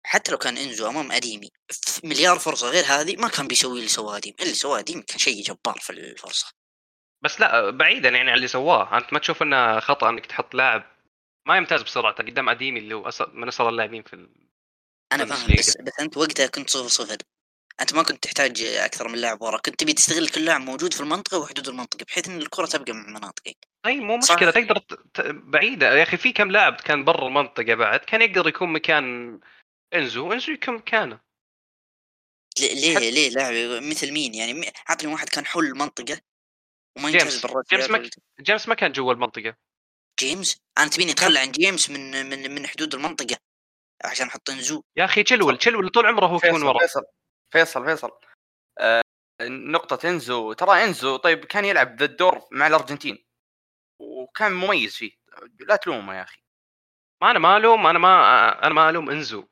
[0.07, 1.51] حتى لو كان إنزو أمام اديمي
[2.05, 5.43] مليار فرصة غير هذه ما كان بيسوي اللي سواه اديمي اللي سواه اديمي كان شيء
[5.43, 6.53] جبار في الفرصة.
[7.24, 8.99] بس لا بعيدا يعني عن اللي سواه.
[8.99, 10.97] أنت ما تشوف إنه خطأ إنك تحط لاعب
[11.49, 14.49] ما يمتاز بسرعته قدام اديمي اللي هو من اسرع اللاعبين في ال...
[15.12, 15.57] أنا فاهم.
[15.59, 17.16] بس بس أنت وقتها كنت صفر صفر.
[17.81, 21.01] أنت ما كنت تحتاج أكثر من لاعب ورا كنت تبي تستغل كل لاعب موجود في
[21.01, 23.57] المنطقة وحدود المنطقة بحيث إن الكرة تبقى من مناطقك.
[23.85, 24.35] طيب مو صح.
[24.35, 24.95] مشكلة تقدر ت...
[24.95, 25.20] ت...
[25.27, 25.95] بعيدة.
[25.95, 29.39] يا أخي في كم لاعب كان برا المنطقة بعد كان يقدر يكون مكان
[29.95, 31.20] إنزو انزو يكون مكانه.
[32.61, 36.20] ليه ليه, حت- ليه لاعب مثل مين؟ يعني عطني واحد كان حول المنطقة
[36.99, 37.47] وما جيمس.
[37.70, 38.11] جيمس مك...
[38.41, 39.55] جيمس ما كان جوا المنطقة.
[40.20, 43.37] جيمس؟ أنا تبيني اتخلى عن جيمس من من من حدود المنطقة
[44.05, 44.83] عشان أحط إنزو.
[44.97, 46.79] يا أخي تشيلويل تشيلويل طول عمره هو يكون ورا.
[46.79, 47.03] فيصل.
[47.53, 48.11] فيصل فيصل.
[48.78, 49.03] آه
[49.42, 50.53] نقطة إنزو.
[50.53, 53.26] ترى إنزو طيب كان يلعب ذا الدور مع الأرجنتين.
[54.01, 55.12] وكان مميز فيه.
[55.61, 56.42] لا تلومه يا أخي.
[57.22, 59.49] ما أنا ما ألوم أنا ما أنا ما ألوم إنزو.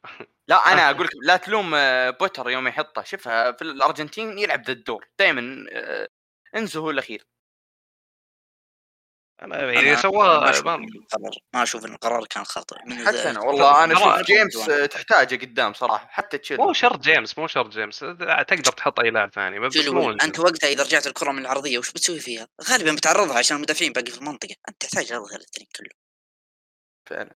[0.49, 3.03] لا أنا أقول لك لا تلوم آه، بوتر يوم يحطه.
[3.03, 5.67] شوفها في الأرجنتين يلعب ذا الدور دائما
[6.57, 7.27] إنزو هو الأخير.
[9.43, 13.07] أنا يعني ما سواه أشوف ما- إن القرار ما أشوف إن القرار كان خاطئ من
[13.07, 17.47] حتى أنا والله أنا أشوف جيمس تحتاجه قدام صراحة حتى تشيل مو شرط جيمس مو
[17.47, 17.99] شرط جيمس.
[18.49, 21.91] تقدر تحط أي لاعب ثاني بس مو أنت وقتها إذا رجعت الكرة من العرضية وش
[21.91, 25.91] بتسوي فيها؟ غالبا بتعرضها عشان المدافعين باقي في المنطقة، أنت تحتاج هذا الترين كله.
[27.11, 27.35] فعلا.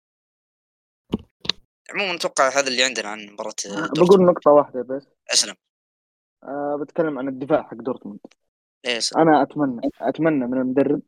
[1.93, 3.53] عموما أتوقع هذا اللي عندنا عن مباراة.
[3.95, 5.07] بقول نقطة واحدة بس.
[5.33, 5.55] أسلم.
[6.43, 8.19] أه بتكلم عن الدفاع حق دورتموند.
[8.85, 9.21] إيه أسلم.
[9.21, 11.01] أنا أتمنى أتمنى من المدرب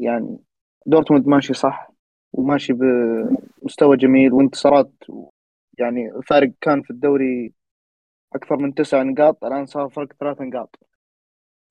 [0.00, 0.38] يعني
[0.86, 1.90] دورتموند ماشي صح
[2.32, 4.92] وماشي بمستوى جميل وانتصارات
[5.78, 7.52] يعني الفارق كان في الدوري
[8.34, 10.78] أكثر من تسع نقاط الآن صار فرق ثلاث نقاط.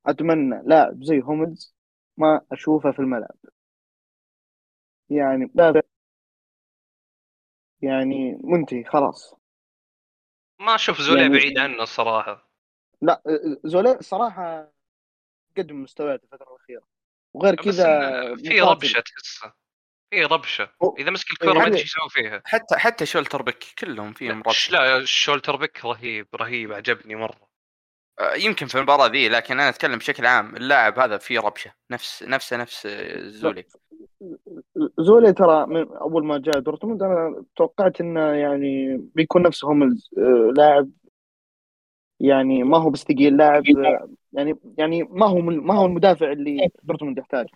[0.06, 1.76] أتمنى لاعب زي هوملز
[2.18, 3.36] ما أشوفه في الملعب.
[5.10, 5.82] يعني لا.
[7.82, 9.36] يعني منتهي خلاص.
[10.60, 12.50] ما أشوف زولي يعني- بعيد عنه الصراحه
[13.02, 13.22] لا
[13.66, 14.72] زولي صراحة
[15.58, 16.88] قدم مستويات الفترة الأخيرة.
[17.36, 17.86] وغير كذا
[18.36, 18.62] في.
[18.62, 19.54] ربشة تحسه.
[20.12, 20.70] في ربشة.
[21.00, 22.42] إذا مسك الكره ما يعني- أدري إيش يسوي فيها.
[22.46, 27.48] حتى حتى شلوتربيك كلهم فيهم ربشة لا شلوتربيك رهيب رهيب عجبني مرة.
[28.20, 31.74] آه، يمكن في المباراة ذي لكن أنا أتكلم بشكل عام اللاعب هذا فيه ربشة.
[31.92, 33.64] نفس نفسه نفس آه، زولي.
[35.00, 40.54] زولي ترى من أول ما جاء دورتموند أنا توقعت إنه يعني بيكون نفس هوملز آه،
[40.58, 40.90] لاعب
[42.20, 43.64] يعني ما هو بس ثقيل لاعب
[44.38, 47.50] يعني يعني ما هو من- ما هو المدافع اللي دورتموند يحتاجه.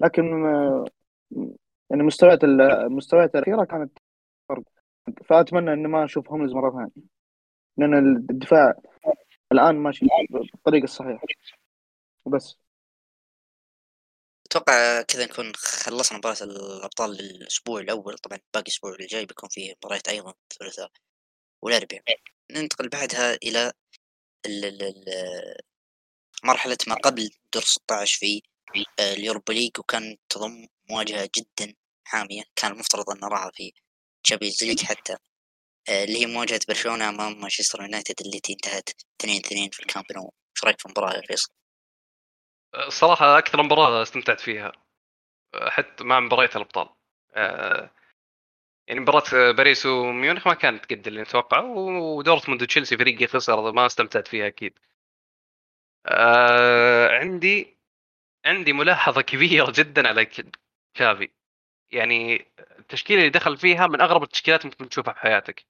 [0.00, 0.84] لكن آه،
[1.90, 3.98] يعني مستويات ال- المستويات الأخيرة كانت
[4.48, 4.62] فرق.
[5.26, 7.06] فأتمنى إني ما أشوف هوملز مرة ثانية.
[7.76, 8.74] لأن الدفاع
[9.52, 11.26] الآن ماشي بالطريقة الصحيحة.
[12.24, 12.56] وبس
[14.46, 18.18] أتوقع كذا نكون خلصنا مباراة الأبطال الأسبوع الأول.
[18.18, 20.90] طبعا باقي الأسبوع الجاي بيكون فيه مباريات أيضا الثلاثاء
[21.62, 22.20] والأربعاء.
[22.52, 23.72] ننتقل بعدها إلى
[26.44, 28.42] مرحلة ما قبل دور 16 في
[29.00, 33.72] آه، اليوروبا ليج وكان تضم مواجهة جدا حامية كان المفترض أن نراها في
[34.24, 35.16] تشامبيونز ليج حتى
[35.88, 38.90] آه، اللي هي مواجهة برشلونة أمام مانشستر يونايتد التي انتهت
[39.22, 41.52] 2-2 في الكامب نو إيش رأيك في المباراة يا فيصل؟
[42.74, 44.72] الصراحه أكثر مباراة استمتعت فيها
[45.68, 46.88] حتى مع مباريات الأبطال
[47.34, 47.90] آه،
[48.88, 54.28] يعني مباراة باريس وميونخ ما كانت قد اللي نتوقعه ودورتموند وتشيلسي فريقي خسر ما استمتعت
[54.28, 54.78] فيها أكيد.
[56.06, 57.76] آه، عندي
[58.46, 60.56] عندي ملاحظة كبيرة جدا على ك-
[60.94, 61.30] تشافي
[61.90, 62.46] يعني
[62.78, 65.66] التشكيلة اللي دخل فيها من أغرب التشكيلات ممكن تشوفها في حياتك.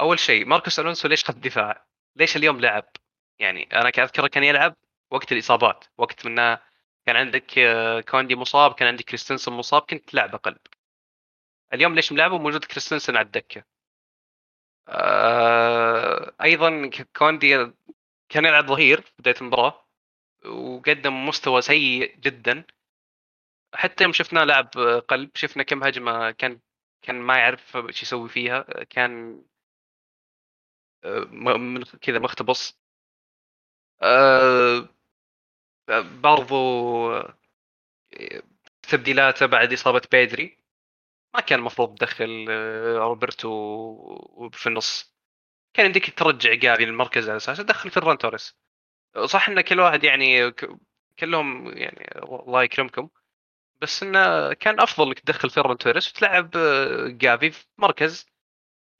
[0.00, 1.86] أول شيء ماركوس ألونسو ليش خط دفاع؟
[2.16, 2.84] ليش اليوم لعب؟
[3.38, 4.76] يعني أنا اذكره كان يلعب
[5.10, 6.36] وقت الإصابات، وقت من
[7.06, 10.58] كان عندك آه، كوندي مصاب، كان عندك كريستنسن مصاب، كنت تلعب قلب.
[11.74, 13.64] اليوم ليش ملعبه موجود كريستنسن على الدكة
[14.88, 17.72] آه أيضا كوندي
[18.32, 19.86] كان يلعب ظهير في بداية المباراة
[20.46, 22.64] وقدم مستوى سيء جدا.
[23.74, 24.68] حتى يوم شفناه لعب
[25.08, 26.60] قلب شفنا كم هجمة كان
[27.02, 28.62] كان ما يعرف إيش يسوي فيها.
[28.90, 29.42] كان
[31.04, 32.78] آه، من كذا مختبص
[34.02, 34.88] آه
[36.22, 36.54] برضو
[37.12, 37.34] آه،
[38.82, 40.58] تبديلاته بعد إصابة بيدري.
[41.34, 42.46] ما كان المفروض تدخل
[42.98, 45.11] روبرتو في النص.
[45.74, 48.56] كان يمديك ترجع جافي للمركز على أساس تدخل فيران توريس
[49.24, 50.52] صح إن كل واحد يعني
[51.18, 53.08] كلهم يعني الله يكرمكم
[53.82, 58.26] بس إنه كان أفضل إنك تدخل فيران توريس وتلعب آه، جافي في مركز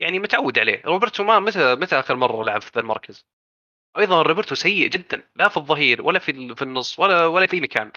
[0.01, 3.27] يعني متعود عليه روبرتو ما متى متى آخر مرة لعب في ذا المركز
[3.99, 7.93] أيضا روبرتو سيء جدا لا في الظهير ولا في في النص ولا ولا في مكان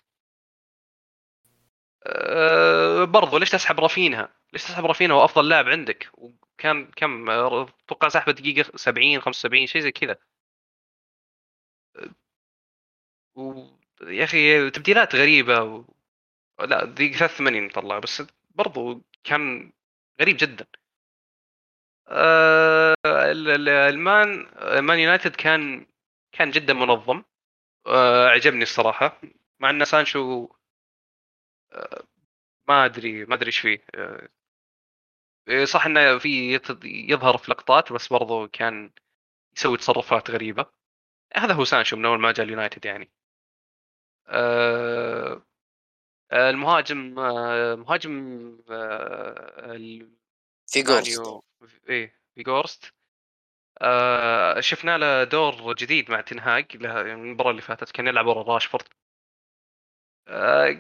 [2.04, 6.10] أه برضو ليش تسحب رافينها؟ ليش تسحب رافينها هو افضل لاعب عندك؟
[6.60, 10.18] وكان كم آه، أتوقع سحبه دقيقة 70 75 شيء زي كذا.
[13.36, 13.64] و...
[14.02, 15.86] يا أخي تبديلات غريبة و...
[16.60, 18.24] لا دقيقة 83 طلع بس
[18.56, 19.72] برضو كان
[20.22, 20.66] غريب جدا.
[22.08, 22.96] أه...
[23.06, 24.46] ال- المان
[24.86, 25.86] مان يونايتد كان
[26.32, 27.24] كان جدا منظم.
[27.88, 28.28] أه...
[28.30, 29.22] عجبني الصراحة.
[29.60, 30.50] مع إن سانشو
[31.72, 32.04] أه...
[32.68, 33.86] ما أدري ما أدري إيش فيه.
[33.96, 34.30] أه...
[35.64, 38.92] صح إنه في يظهر في لقطات بس برضو كان
[39.58, 40.66] يسوي تصرفات غريبة.
[41.36, 43.12] هذا هو سانشو من أول ما جاء اليونايتد يعني.
[44.28, 45.46] أه...
[46.32, 49.78] آه، المهاجم آه، مهاجم آه،
[50.68, 50.82] فيجورست.
[50.82, 51.44] مان يو
[51.90, 52.94] إيه فيجورست
[53.82, 58.86] آه شفنا له دور جديد مع تين هاج المباراة اللي فاتت كان يلعب ورا راشفورد.
[58.86, 59.05] آه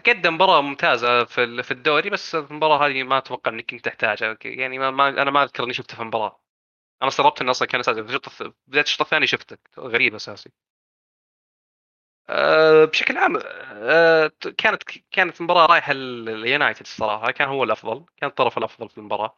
[0.08, 4.80] قدم مباراة ممتازة في في الدوري بس المباراة هذه ما أتوقع انك كنت تحتاجها يعني
[4.80, 6.42] ما, ما أنا ما أذكر إني شفته في المباراه
[7.02, 8.04] أنا استغربت انه أصلا كان أساسي.
[8.04, 8.10] في
[8.82, 10.52] الشوط الثاني شفته غريب أساسي.
[12.30, 13.38] آه، بشكل عام
[13.74, 17.32] آه، كانت كانت المباراه رايحة لليونايتد الصراحة.
[17.32, 18.06] كان هو الأفضل.
[18.18, 19.38] كان الطرف الأفضل في المباراة.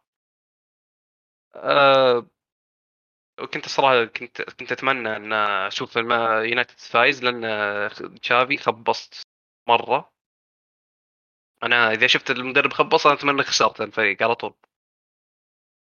[1.55, 2.27] آه،
[3.39, 6.11] وكنت الصراحة كنت كنت أتمنى إن أشوف الم-
[6.49, 7.89] يونايتد فايز لأن
[8.21, 9.26] تشافي خبصت
[9.67, 10.13] مرة.
[11.63, 14.53] أنا إذا شفت المدرب خبص أنا أتمنى خسرت الفريق على طول.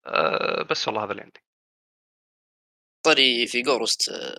[0.05, 1.39] آه، بس والله هذا اللي عندي.
[3.05, 4.37] طاري فيجورست آه،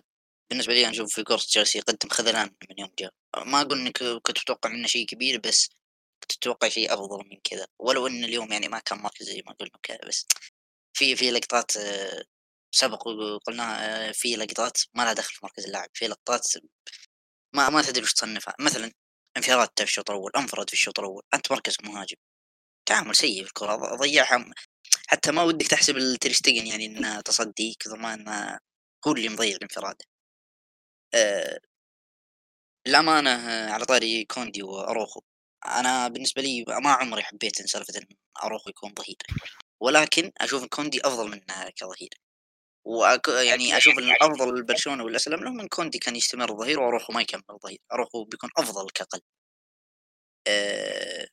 [0.49, 3.13] بالنسبة لي أنا أشوف فيجورست جالس يقدم خذلان من يوم جاء
[3.45, 5.69] ما أقول إنك كنت متوقع منه شيء كبير بس
[6.21, 7.67] كنت أتوقع شيء أفضل من كذا.
[7.79, 10.27] ولو إن اليوم يعني ما كان مركز زي ما قلنا كذا بس
[10.93, 12.23] في في لقطات آه،
[12.71, 15.89] سبق وقلناها آه، في لقطات ما لها دخل في مركز اللاعب.
[15.93, 16.47] في لقطات
[17.55, 18.55] ما ما تدري وش تصنفها.
[18.59, 18.91] مثلا
[19.37, 21.23] انفراد في الشوط الأول انفرد في الشوط الأول.
[21.33, 22.17] أنت مركز مهاجم.
[22.85, 24.45] تعامل سيء في الكرة ضيعها
[25.07, 28.59] حتى ما ودك تحسب التريستيجن يعني انه تصدي كثر ما انه
[29.07, 29.95] هو اللي مضيع الانفراد.
[31.13, 31.59] آه
[32.87, 35.21] الأمانة آه، على طاري كوندي وأروخو
[35.65, 37.93] أنا بالنسبة لي ما عمري حبيت إن سالفة
[38.43, 39.17] أروخو يكون ظهير.
[39.81, 42.09] ولكن أشوف كوندي أفضل منه كظهير.
[42.87, 43.27] وأك...
[43.27, 47.43] يعني أشوف إن الأفضل لبرشلونة والأسلم لهم إن كوندي كان يستمر ظهير وأروخو ما يكمل
[47.63, 49.23] ظهير أروخو بيكون أفضل كقلب
[50.47, 51.27] آه،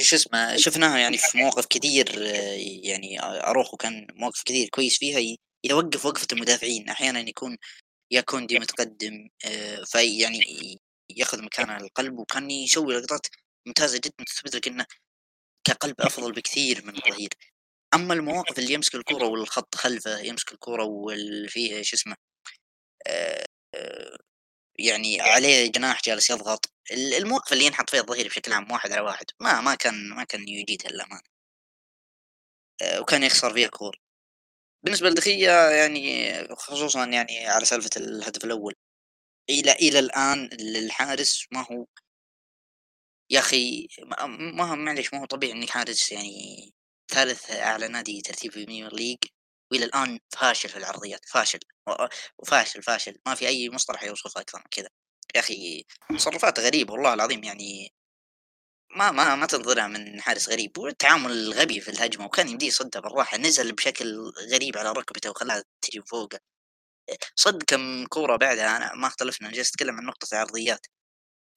[0.00, 2.22] شو اسمه شفناها يعني في مواقف كثير
[2.84, 6.88] يعني اروخو كان مواقف كثير كويس فيها يوقف وقفة المدافعين.
[6.88, 7.56] أحيانا يكون
[8.12, 10.40] يا كوندي متقدم آه، في يعني
[11.16, 13.26] يأخذ مكان القلب وكان يسوي لقطات
[13.66, 14.86] ممتازة جدا تثبت لك إنه
[15.64, 17.30] كقلب أفضل بكثير من الظهير
[17.94, 22.16] أما المواقف اللي يمسك الكرة والخط خلفه يمسك الكرة والفي شو اسمه
[23.06, 23.44] آه،
[24.78, 29.00] يعني عليه جناح جالس يضغط ال- المواقف اللي ينحط فيها الظهير بشكل عام واحد على
[29.00, 31.22] واحد ما ما كان ما كان يجيدها للأمانة
[32.82, 33.96] آه، وكان يخسر فيها كور
[34.84, 38.74] بالنسبة لدي خيا يعني خصوصا يعني على سالفة الهدف الأول
[39.50, 41.86] إلى إلى الآن الحارس ما هو
[43.30, 44.26] يا أخي ما
[44.76, 46.72] معليش ما هو طبيعي إنك حارس يعني
[47.10, 49.18] ثالث أعلى نادي ترتيب في البريمير ليج
[49.72, 51.58] وإلى الآن فاشل في العرضيات فاشل
[52.38, 54.88] وفاشل فاشل ما في أي مصطلح يوصفه أكثر من كذا.
[55.34, 57.92] يا أخي تصرفات غريبه والله العظيم يعني
[58.96, 60.78] ما ما ما تنتظرها من حارس غريب.
[60.78, 66.02] والتعامل غبي في الهجمة وكان يمديه يصدها بالراحة نزل بشكل غريب على ركبته وخلاها تجي
[66.02, 66.40] فوقه.
[67.36, 70.86] صد كم كورة بعدها أنا ما اختلفنا أنا جالس أتكلم عن نقطة العرضيات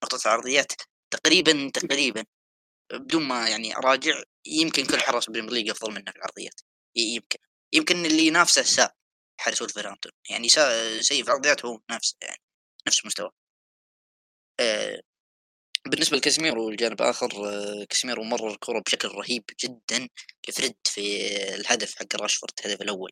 [0.04, 0.72] نقطة العرضيات
[1.12, 2.26] تقريبا تقريبا
[2.94, 6.62] بدون ما يعني أراجع يمكن كل حراس بريمير ليج افضل منه في العرضيات
[6.96, 7.40] يمكن.
[7.74, 8.92] يمكن اللي ينافسه سا
[9.40, 12.42] حارس ولفرهامبتون يعني سا سيء في العرضيات هو نفس يعني
[12.88, 13.32] نفس مستوى
[14.60, 15.02] آه،
[15.88, 17.30] بالنسبة لكاسيميرو الجانب آخر
[17.90, 20.10] كاسيميرو مرر الكرة بشكل رهيب جدا
[20.50, 23.12] يفرد في الهدف حق راشفورد الهدف الأول.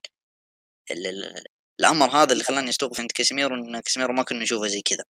[0.92, 1.44] ال- ال-
[1.80, 5.04] الأمر هذا اللي خلاني أستوقف عند كاسيميرو إن كاسيميرو ما كنا نشوفه زي كذا.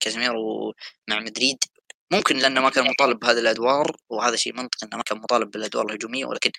[0.00, 0.74] كاسيميرو
[1.10, 1.58] مع مدريد
[2.12, 5.86] ممكن لأنه ما كان مطالب بهذه الأدوار وهذا شيء منطقي إنه ما كان مطالب بالأدوار
[5.86, 6.50] الهجومية ولكن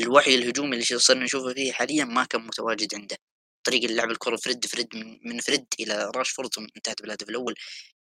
[0.00, 3.16] الوعي الهجومي اللي صرنا نشوفه فيه حاليا ما كان متواجد عنده.
[3.64, 7.54] طريقة لعب الكرة فرد فرد من, من فرد إلى راشفورد ثم انتهت بالهدف الأول.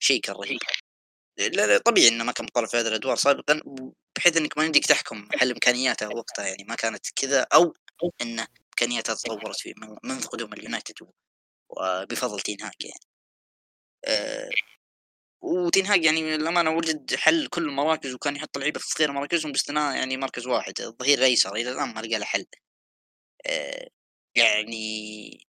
[0.01, 0.59] شيء كان رهيب.
[1.39, 3.61] لا لا طبيعي إنه ما كان مطالب في هذه الأدوار سابقا
[4.17, 6.47] بحيث إنك ما يمديك تحكم هل إمكانياته وقتها.
[6.47, 7.75] يعني ما كانت كذا أو
[8.23, 8.41] إن
[8.71, 10.95] إمكانياته تطورت في من- منذ قدوم اليونايتد
[11.71, 13.01] وبفضل تينهاج يعني.
[14.05, 14.51] آه
[15.43, 20.17] وتينهاج يعني للامانه وجد حل كل المراكز وكان يحط لعيبة في غير مراكزهم باستثناء يعني
[20.17, 22.47] مركز واحد الظهير الأيسر إلى الآن ما لقى له حل.
[23.47, 23.89] آه
[24.37, 25.47] يعني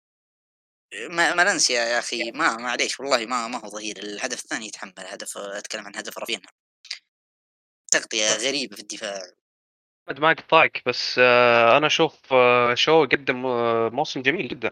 [1.09, 4.93] ما ما ننسى يا أخي ما معليش والله ما ما هو ظهير الهدف الثاني يتحمل
[4.97, 6.47] هدف أتكلم عن هدف رافينيا
[7.91, 9.21] تغطية غريبة في الدفاع.
[10.09, 13.41] ما اقطعك بس آه، أنا أشوف آه، شو قدم
[13.95, 14.71] موسم جميل جدا.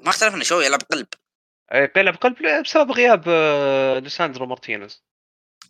[0.00, 1.06] ما اختلفنا شوي يلعب قلب.
[1.72, 5.04] بيلعب قلب بسبب غياب آه، ليساندرو مارتينيز.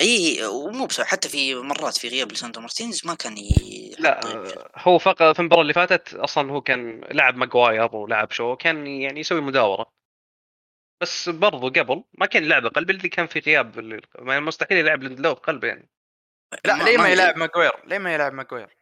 [0.01, 4.71] إي ومو بس حتى في مرات في غياب ليساندرو مارتينز ما كان يحط لا آه،
[4.77, 9.21] هو فقط في المباراة اللي فاتت أصلا هو كان لعب ماجواير ولعب شو كان يعني
[9.21, 9.93] يسوي مداورة.
[11.03, 15.65] بس برضو قبل ما كان يلعب قلب اللي كان في غياب مستحيل يلعب ليندلوف قلب
[15.65, 15.91] يعني.
[16.65, 18.77] لا ليه ما يلعب ماجوير ليه ما يلعب ماجوير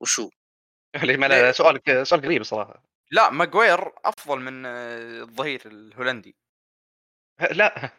[0.00, 0.30] وشو؟
[0.94, 2.82] اللي ما- ليه؟ سؤالك سؤال غريب صراحة.
[3.10, 6.36] لا ماجوير أفضل من آه، الظهير الهولندي.
[7.60, 7.90] لا.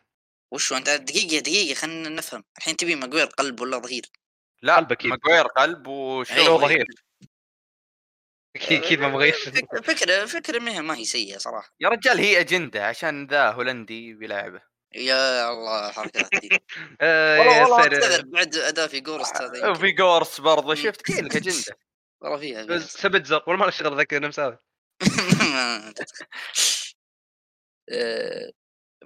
[0.52, 2.44] وشو أنت؟ دقيقة دقيقة خلينا نفهم.
[2.58, 4.06] الحين تبي ماجوير قلب ولا ظهير؟
[4.62, 5.12] لا قلب أكيد.
[5.12, 6.86] ماجوير قلب وشو أيوة، شو ظهير.
[8.56, 11.74] أكيد أكيد ما بغيش فك- فكرة فكرة ما هي ما هي سيئة صراحة.
[11.80, 14.62] يا رجال هي أجندة عشان ذا هولندي بيلعبه.
[14.96, 16.50] يا الله حركات دي
[17.02, 19.70] آه، والله يا والله بعد أداء فيجورست هذا يمكن.
[19.70, 20.76] وفي جورس برضه.
[20.76, 21.78] شفت لك أجندة.
[22.22, 22.66] والله فيها.
[22.66, 24.58] بس سابيتزر ولا ما له شغل ذاك تدخل.
[27.92, 28.52] آه،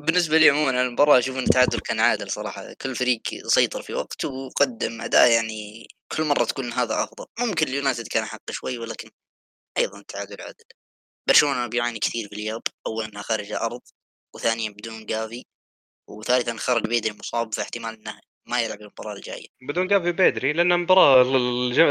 [0.06, 2.74] بالنسبة لي عموما المباراة أشوف إن التعادل كان عادل صراحة.
[2.82, 7.26] كل فريق سيطر في وقت وقدم أداء يعني كل مرة تكون هذا أفضل.
[7.40, 9.10] ممكن اليونايتد كان حق شوي ولكن
[9.78, 10.66] أيضا التعادل عادل.
[11.28, 12.62] برشلونة بيعاني كثير في الإياب.
[12.88, 13.82] اولا إنها خارج الأرض
[14.36, 15.44] وثانيا بدون جافي
[16.10, 18.20] وثالثا خرج بيدري مصاب فاحتمال إنه
[18.50, 19.48] ما يلعب المباراة الجاية.
[19.62, 21.22] بدون جافي بدري لأن المباراه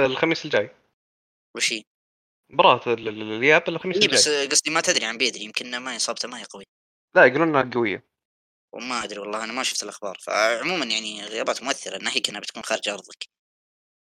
[0.06, 0.70] الخميس الجاي.
[1.56, 1.82] وش هي؟
[2.86, 6.40] ال- الياب الخميس إيه بس الجاي قصدي ما تدري عن بيدري يمكن ما إصابته ما
[6.40, 6.79] هي قوية.
[7.14, 8.06] لا يقولون إنها قوية.
[8.74, 10.18] وما أدري والله أنا ما شفت الأخبار.
[10.26, 13.28] فعموما يعني غيابات مؤثرة ناهيك إنها بتكون خارج أرضك.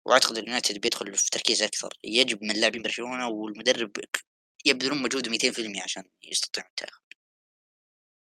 [0.05, 1.89] واعتقد اليونايتد بيدخل في تركيز أكثر.
[2.03, 3.91] يجب من لاعبين برشلونة والمدرب
[4.65, 6.99] يبذلون مجهود 200% عشان يستطيعون التأهل.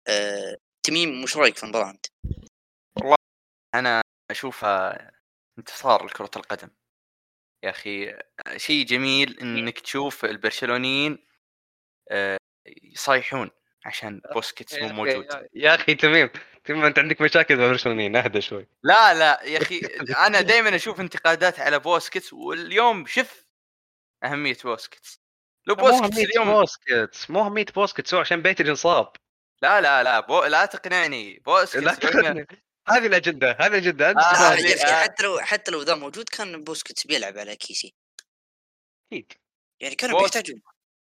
[0.09, 2.06] أه تميم وش رأيك في المباراة أنت؟
[3.74, 5.10] أنا أشوفها
[5.59, 6.70] انتصار لكرة القدم.
[7.64, 8.18] يا أخي
[8.56, 11.26] شيء جميل إنك تشوف البرشلونيين
[12.10, 12.38] آه،
[12.82, 13.51] يصيحون
[13.85, 15.27] عشان بوسكيتس مو موجود.
[15.55, 16.31] يا- أخي تميم
[16.65, 18.66] تميم أنت عندك مشاكل مع البرشلونيين اهدى شوي.
[18.82, 19.81] لا لا يا أخي
[20.27, 23.47] أنا دائما أشوف انتقادات على بوسكيتس واليوم شف
[24.24, 25.20] أهمية بوسكيتس.
[25.66, 29.12] لو مو بوسكيتس اليوم بوسكيتس مو أهمية بوسكيتس هو عشان بيدري انصاب
[29.62, 30.44] لا لا لا بو...
[30.44, 31.39] لا تقنعني.
[31.47, 32.47] بوسكيتس لا تقنعني.
[32.89, 35.02] هذه الأجندة هذه الأجندة أنت آه، آه آه.
[35.02, 37.94] حتى لو حتى لو ذا موجود كان بوسكيتس بيلعب على كيسي.
[39.12, 39.32] أكيد.
[39.81, 40.62] يعني كانوا بيحتاجون.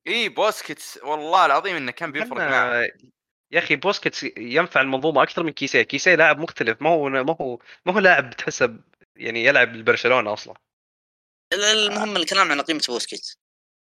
[0.07, 0.99] إي بوسكيتس.
[1.03, 2.87] والله العظيم إنه كان بيفرق معه.
[2.87, 3.07] أنا-
[3.53, 6.83] يا أخي بوسكيتس ينفع المنظومة أكثر من كيسيه كيسيه لاعب مختلف.
[6.83, 8.81] ما هو ما هو ما هو لاعب تحسب
[9.17, 10.55] يعني يلعب لبرشلونة أصلا.
[11.53, 13.39] ال- المهم الكلام عن قيمة بوسكيتس.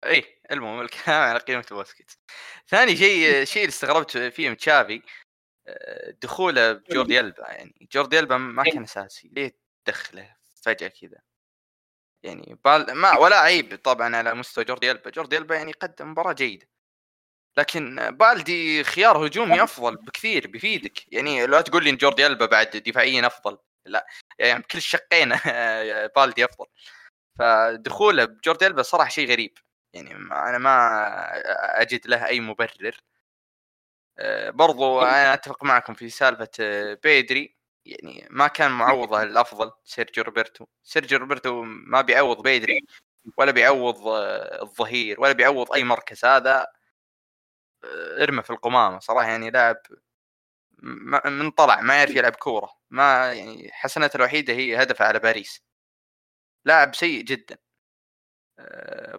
[0.05, 2.19] إي المهم الكلام على قيمة بوسكيتس.
[2.67, 5.01] ثاني شيء الشيء اللي استغربت فيه من تشافي
[5.67, 7.87] آه، دخوله بجوردي ألبا يعني.
[7.93, 9.29] جوردي ألبا ما كان أساسي.
[9.33, 11.17] ليه تدخله فجأة كذا؟
[12.23, 15.09] يعني بال ما ولا عيب طبعا على مستوى جوردي ألبا.
[15.09, 16.67] جوردي ألبا يعني قدم مباراة جيدة.
[17.57, 21.13] لكن بالدي خيار هجومي أفضل بكثير بيفيدك.
[21.13, 23.57] يعني لا تقول لي إن جوردي ألبا بعد دفاعيا أفضل.
[23.85, 24.07] لا
[24.39, 25.29] يعني بكل الشقين
[26.15, 26.65] بالدي أفضل.
[27.39, 29.57] فدخوله بجوردي ألبا صراحة شيء غريب.
[29.93, 33.01] يعني أنا ما أجد له أي مبرر.
[34.19, 37.55] آه، برضو أنا أتفق معكم في سالفة آه، بيدري.
[37.85, 40.65] يعني ما كان معوضه الافضل سيرجيو روبرتو.
[40.83, 42.79] سيرجيو روبرتو ما بيعوض بيدري
[43.37, 46.25] ولا بيعوض آه، الظهير ولا بيعوض أي مركز.
[46.25, 46.67] هذا
[48.21, 48.99] ارمى في القمامة.
[48.99, 49.77] صراحة يعني لاعب
[51.25, 52.69] من طلع ما يعرف يلعب كورة.
[52.89, 55.61] ما يعني حسنته الوحيدة هي هدفه على باريس.
[56.65, 57.57] لاعب سيء جدا.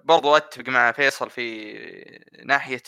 [0.04, 1.72] برضو أتفق مع فيصل في
[2.44, 2.82] ناحية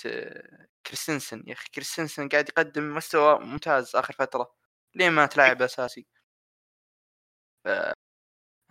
[0.87, 1.45] كريستنسن.
[1.47, 4.64] يا أخي كريستنسن قاعد يقدم مستوى ممتاز آخر فترة.
[4.95, 6.07] ليه ما تلاعب أساسي؟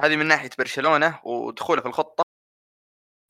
[0.02, 2.24] هذه من ناحية برشلونة ودخوله في الخطة.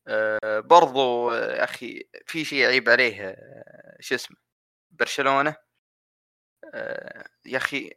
[0.07, 4.37] أه برضو يا أخي في شيء عيب عليه أه شو اسمه
[4.91, 5.55] برشلونة.
[6.73, 7.91] أه يا أخي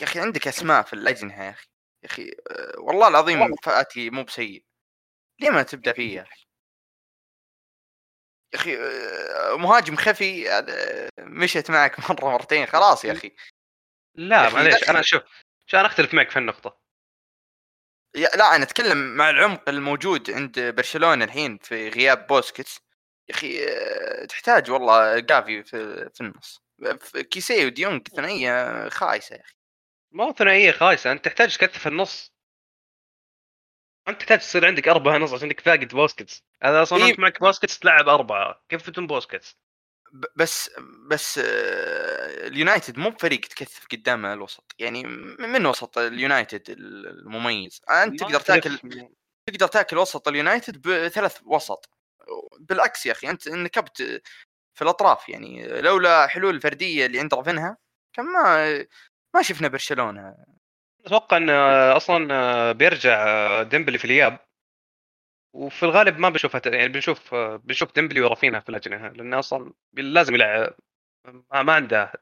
[0.00, 1.68] يا أخي عندك أسماء في الأجنحة يا أخي.
[2.04, 2.30] يا أخي
[2.78, 4.64] والله العظيم فأتي مو بسيء.
[5.40, 6.46] ليه ما تبدأ فيه يا أخي؟
[8.54, 13.36] يا أخي آه، مهاجم خفي آه، مشت معك مرة مرتين خلاص يا أخي.
[14.14, 15.22] لا معليش أنا شوف
[15.66, 16.82] شو أنا أختلف معك في النقطة.
[18.16, 22.80] يا لا أنا أتكلم مع العمق الموجود عند برشلونة الحين في غياب بوسكيتس.
[23.28, 26.62] يا أخي آه، تحتاج والله جافي في, في النص.
[27.30, 29.54] كيسي وديونج ثنائية خايسة يا أخي.
[30.10, 32.32] ما هو ثنائية خايسة أنت تحتاج تكثف النص.
[34.08, 36.44] أنت تحتاج تصير عندك اربعه نص عشان انك فاقد بوسكيتس.
[36.62, 39.56] هذا أصلا إيه؟ أنت معك بوسكيتس تلعب أربعة كيف بدون بوسكيتس؟
[40.36, 40.70] بس
[41.10, 45.04] بس اليونايتد مو بفريق تكثف قدام الوسط يعني
[45.38, 47.80] من وسط اليونايتد المميز.
[47.90, 48.78] أنت تقدر تاكل
[49.46, 51.90] تقدر تاكل وسط اليونايتد بثلاث وسط.
[52.60, 54.22] بالعكس يا أخي أنت نكبت
[54.74, 57.76] في الأطراف يعني لولا حلول فردية اللي عند رافينها
[58.12, 58.78] كان ما
[59.34, 60.36] ما شفنا برشلونة.
[61.06, 61.50] أتوقع إن
[61.96, 64.38] أصلا بيرجع ديمبلي في الإياب.
[65.54, 70.74] وفي الغالب ما بنشوفها يعني بنشوف بنشوف ديمبلي ورافينها في الأجنحة لأنه أصلا لازم يلعب.
[71.52, 72.18] ما, ما عنده أحد.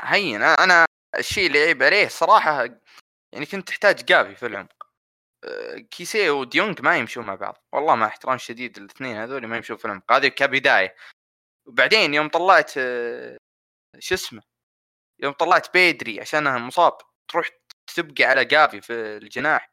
[0.00, 0.84] هين أنا
[1.18, 2.64] الشيء اللي عيب عليه صراحة
[3.32, 4.86] يعني كنت تحتاج جافي في العمق.
[5.90, 7.64] كيسي وديونج ما يمشون مع بعض.
[7.72, 10.12] والله مع احترام شديد الاثنين هذول ما يمشون في العمق.
[10.12, 10.96] هذه كبداية.
[11.66, 12.70] وبعدين يوم طلعت
[13.98, 14.42] شو اسمه
[15.22, 16.98] يوم طلعت بيدري عشانها مصاب
[17.28, 17.50] تروح
[17.96, 19.71] تبقى على جافي في الجناح.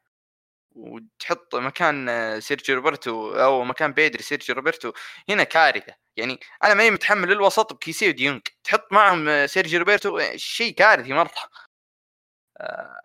[0.72, 4.92] وتحط مكان سيرجيو روبرتو أو مكان بيدري سيرجيو روبرتو
[5.28, 5.94] هنا كارثة.
[6.16, 8.42] يعني أنا ماني متحمل الوسط بكيسي وديونج.
[8.64, 11.30] تحط معهم سيرجيو روبرتو شيء كارثي مرة.
[12.60, 13.00] آه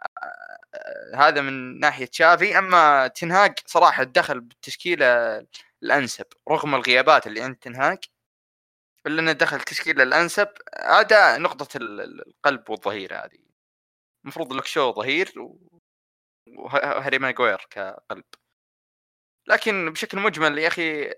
[1.16, 5.06] هذا من ناحية تشافي أما تين هاج صراحة دخل بالتشكيلة
[5.84, 7.98] الأنسب رغم الغيابات اللي عند تنهاج
[9.08, 13.40] الا انه دخل التشكيلة الأنسب هذا نقطة القلب والظهير هذه.
[14.24, 15.34] المفروض لك شو ظهير
[16.48, 18.24] وهاري ماجوير كقلب.
[19.48, 21.14] لكن بشكل مجمل يا أخي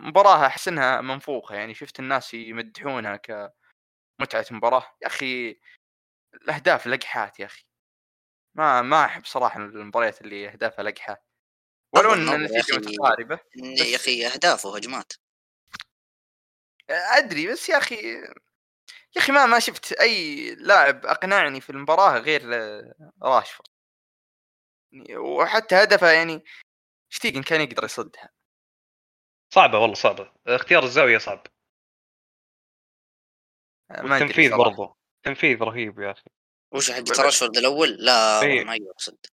[0.00, 4.96] مباراة أحس إنها منفوخة يعني شفت الناس يمدحونها كمتعة مباراة.
[5.02, 5.60] يا أخي
[6.34, 7.64] الأهداف لقحات يا أخي.
[8.54, 11.24] ما ما أحب صراحة المباريات اللي أهدافها لقحة.
[11.94, 15.12] ولو إن النتيجة متقاربة يا أخي اهداف وهجمات
[16.90, 17.96] أدري بس يا أخي
[19.16, 22.42] يا أخي ما ما شفت أي لاعب أقنعني في المباراة غير
[23.22, 23.68] راشفورد.
[25.16, 26.44] وحتى هدفه يعني
[27.08, 28.30] شتيجن كان يقدر يصدها.
[29.54, 30.32] صعبة والله صعبة.
[30.46, 31.46] اختيار الزاوية صعب.
[33.90, 36.30] التنفيذ برضه تنفيذ رهيب يا أخي.
[36.74, 38.40] وش حق راشفورد الأول؟ لا.
[38.64, 39.26] ما يقدر يصد.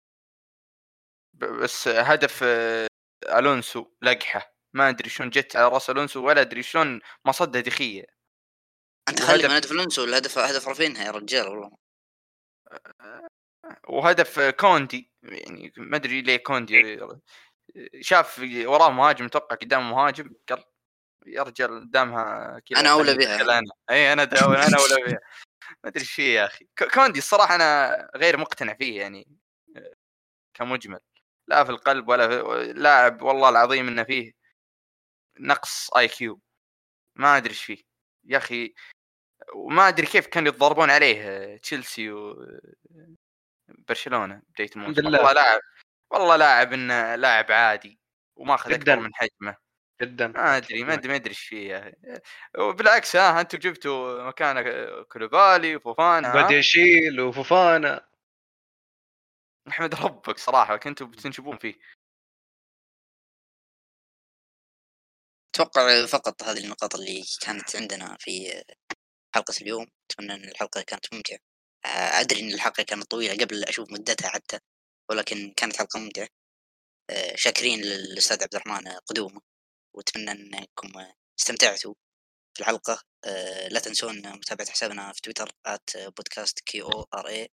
[1.34, 2.86] بس هدف آه،
[3.28, 4.54] ألونسو لقحة.
[4.72, 8.04] ما أدري شلون جت على رأس ألونسو ولا أدري شلون ما صدها دي خيه
[9.08, 11.76] أنت خلي من هدف ألونسو الهدف هدف رافينها يا رجال والله.
[13.88, 17.00] وهدف كوندي يعني ما أدري ليه كوندي
[18.00, 20.64] شاف وراه مهاجم توقع قدام مهاجم قال
[21.26, 25.20] يا رجال قدامها كذا أنا أولى بها أنا اي أنا أنا أولى بها
[25.84, 26.68] ما أدري إيش فيه يا أخي.
[26.94, 29.28] كوندي الصراحة أنا غير مقتنع فيه يعني
[30.54, 31.00] كمجمل.
[31.48, 34.32] لا في القلب ولا في لاعب والله العظيم إنه فيه
[35.40, 36.40] نقص آي كيو.
[37.16, 37.82] ما أدري إيش فيه.
[38.24, 38.74] يا أخي
[39.54, 42.46] وما أدري كيف كانوا يتضاربون عليه تشيلسي و
[43.78, 45.04] برشلونة بداية الموسم.
[45.04, 45.60] والله لاعب
[46.10, 48.00] والله لاعب إنه لاعب عادي
[48.36, 49.56] وماخذ اكبر من حجمه.
[50.02, 50.26] جدا.
[50.26, 51.92] ما أدري ما أدري ما أدري إيش فيه.
[52.58, 54.62] وبالعكس ها أنتم جبتوا مكانه
[55.02, 58.08] كولوبالي وفوفانا بعد يشيل وفوفانا.
[59.68, 61.74] احمد ربك صراحة كنتوا بتنشبون فيه.
[65.54, 68.64] أتوقع فقط هذه النقاط اللي كانت عندنا في
[69.34, 69.86] حلقة اليوم.
[70.10, 71.38] أتمنى أن الحلقة كانت ممتعة.
[71.84, 74.58] آه، أدري أن الحلقة كانت طويلة قبل أشوف مدتها حتى
[75.10, 76.28] ولكن كانت حلقة ممتعة.
[77.10, 79.40] آه، شاكرين للأستاذ عبد الرحمن قدومه
[79.96, 80.92] وأتمنى إنكم
[81.40, 81.94] استمتعتوا
[82.54, 83.02] في الحلقة.
[83.26, 85.52] آه، لا تنسون متابعة حسابنا في تويتر
[85.98, 87.48] بودكاست K O R A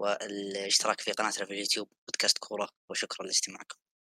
[0.00, 3.76] والاشتراك في قناتنا في اليوتيوب بودكاست كوره وشكرا لاستماعكم.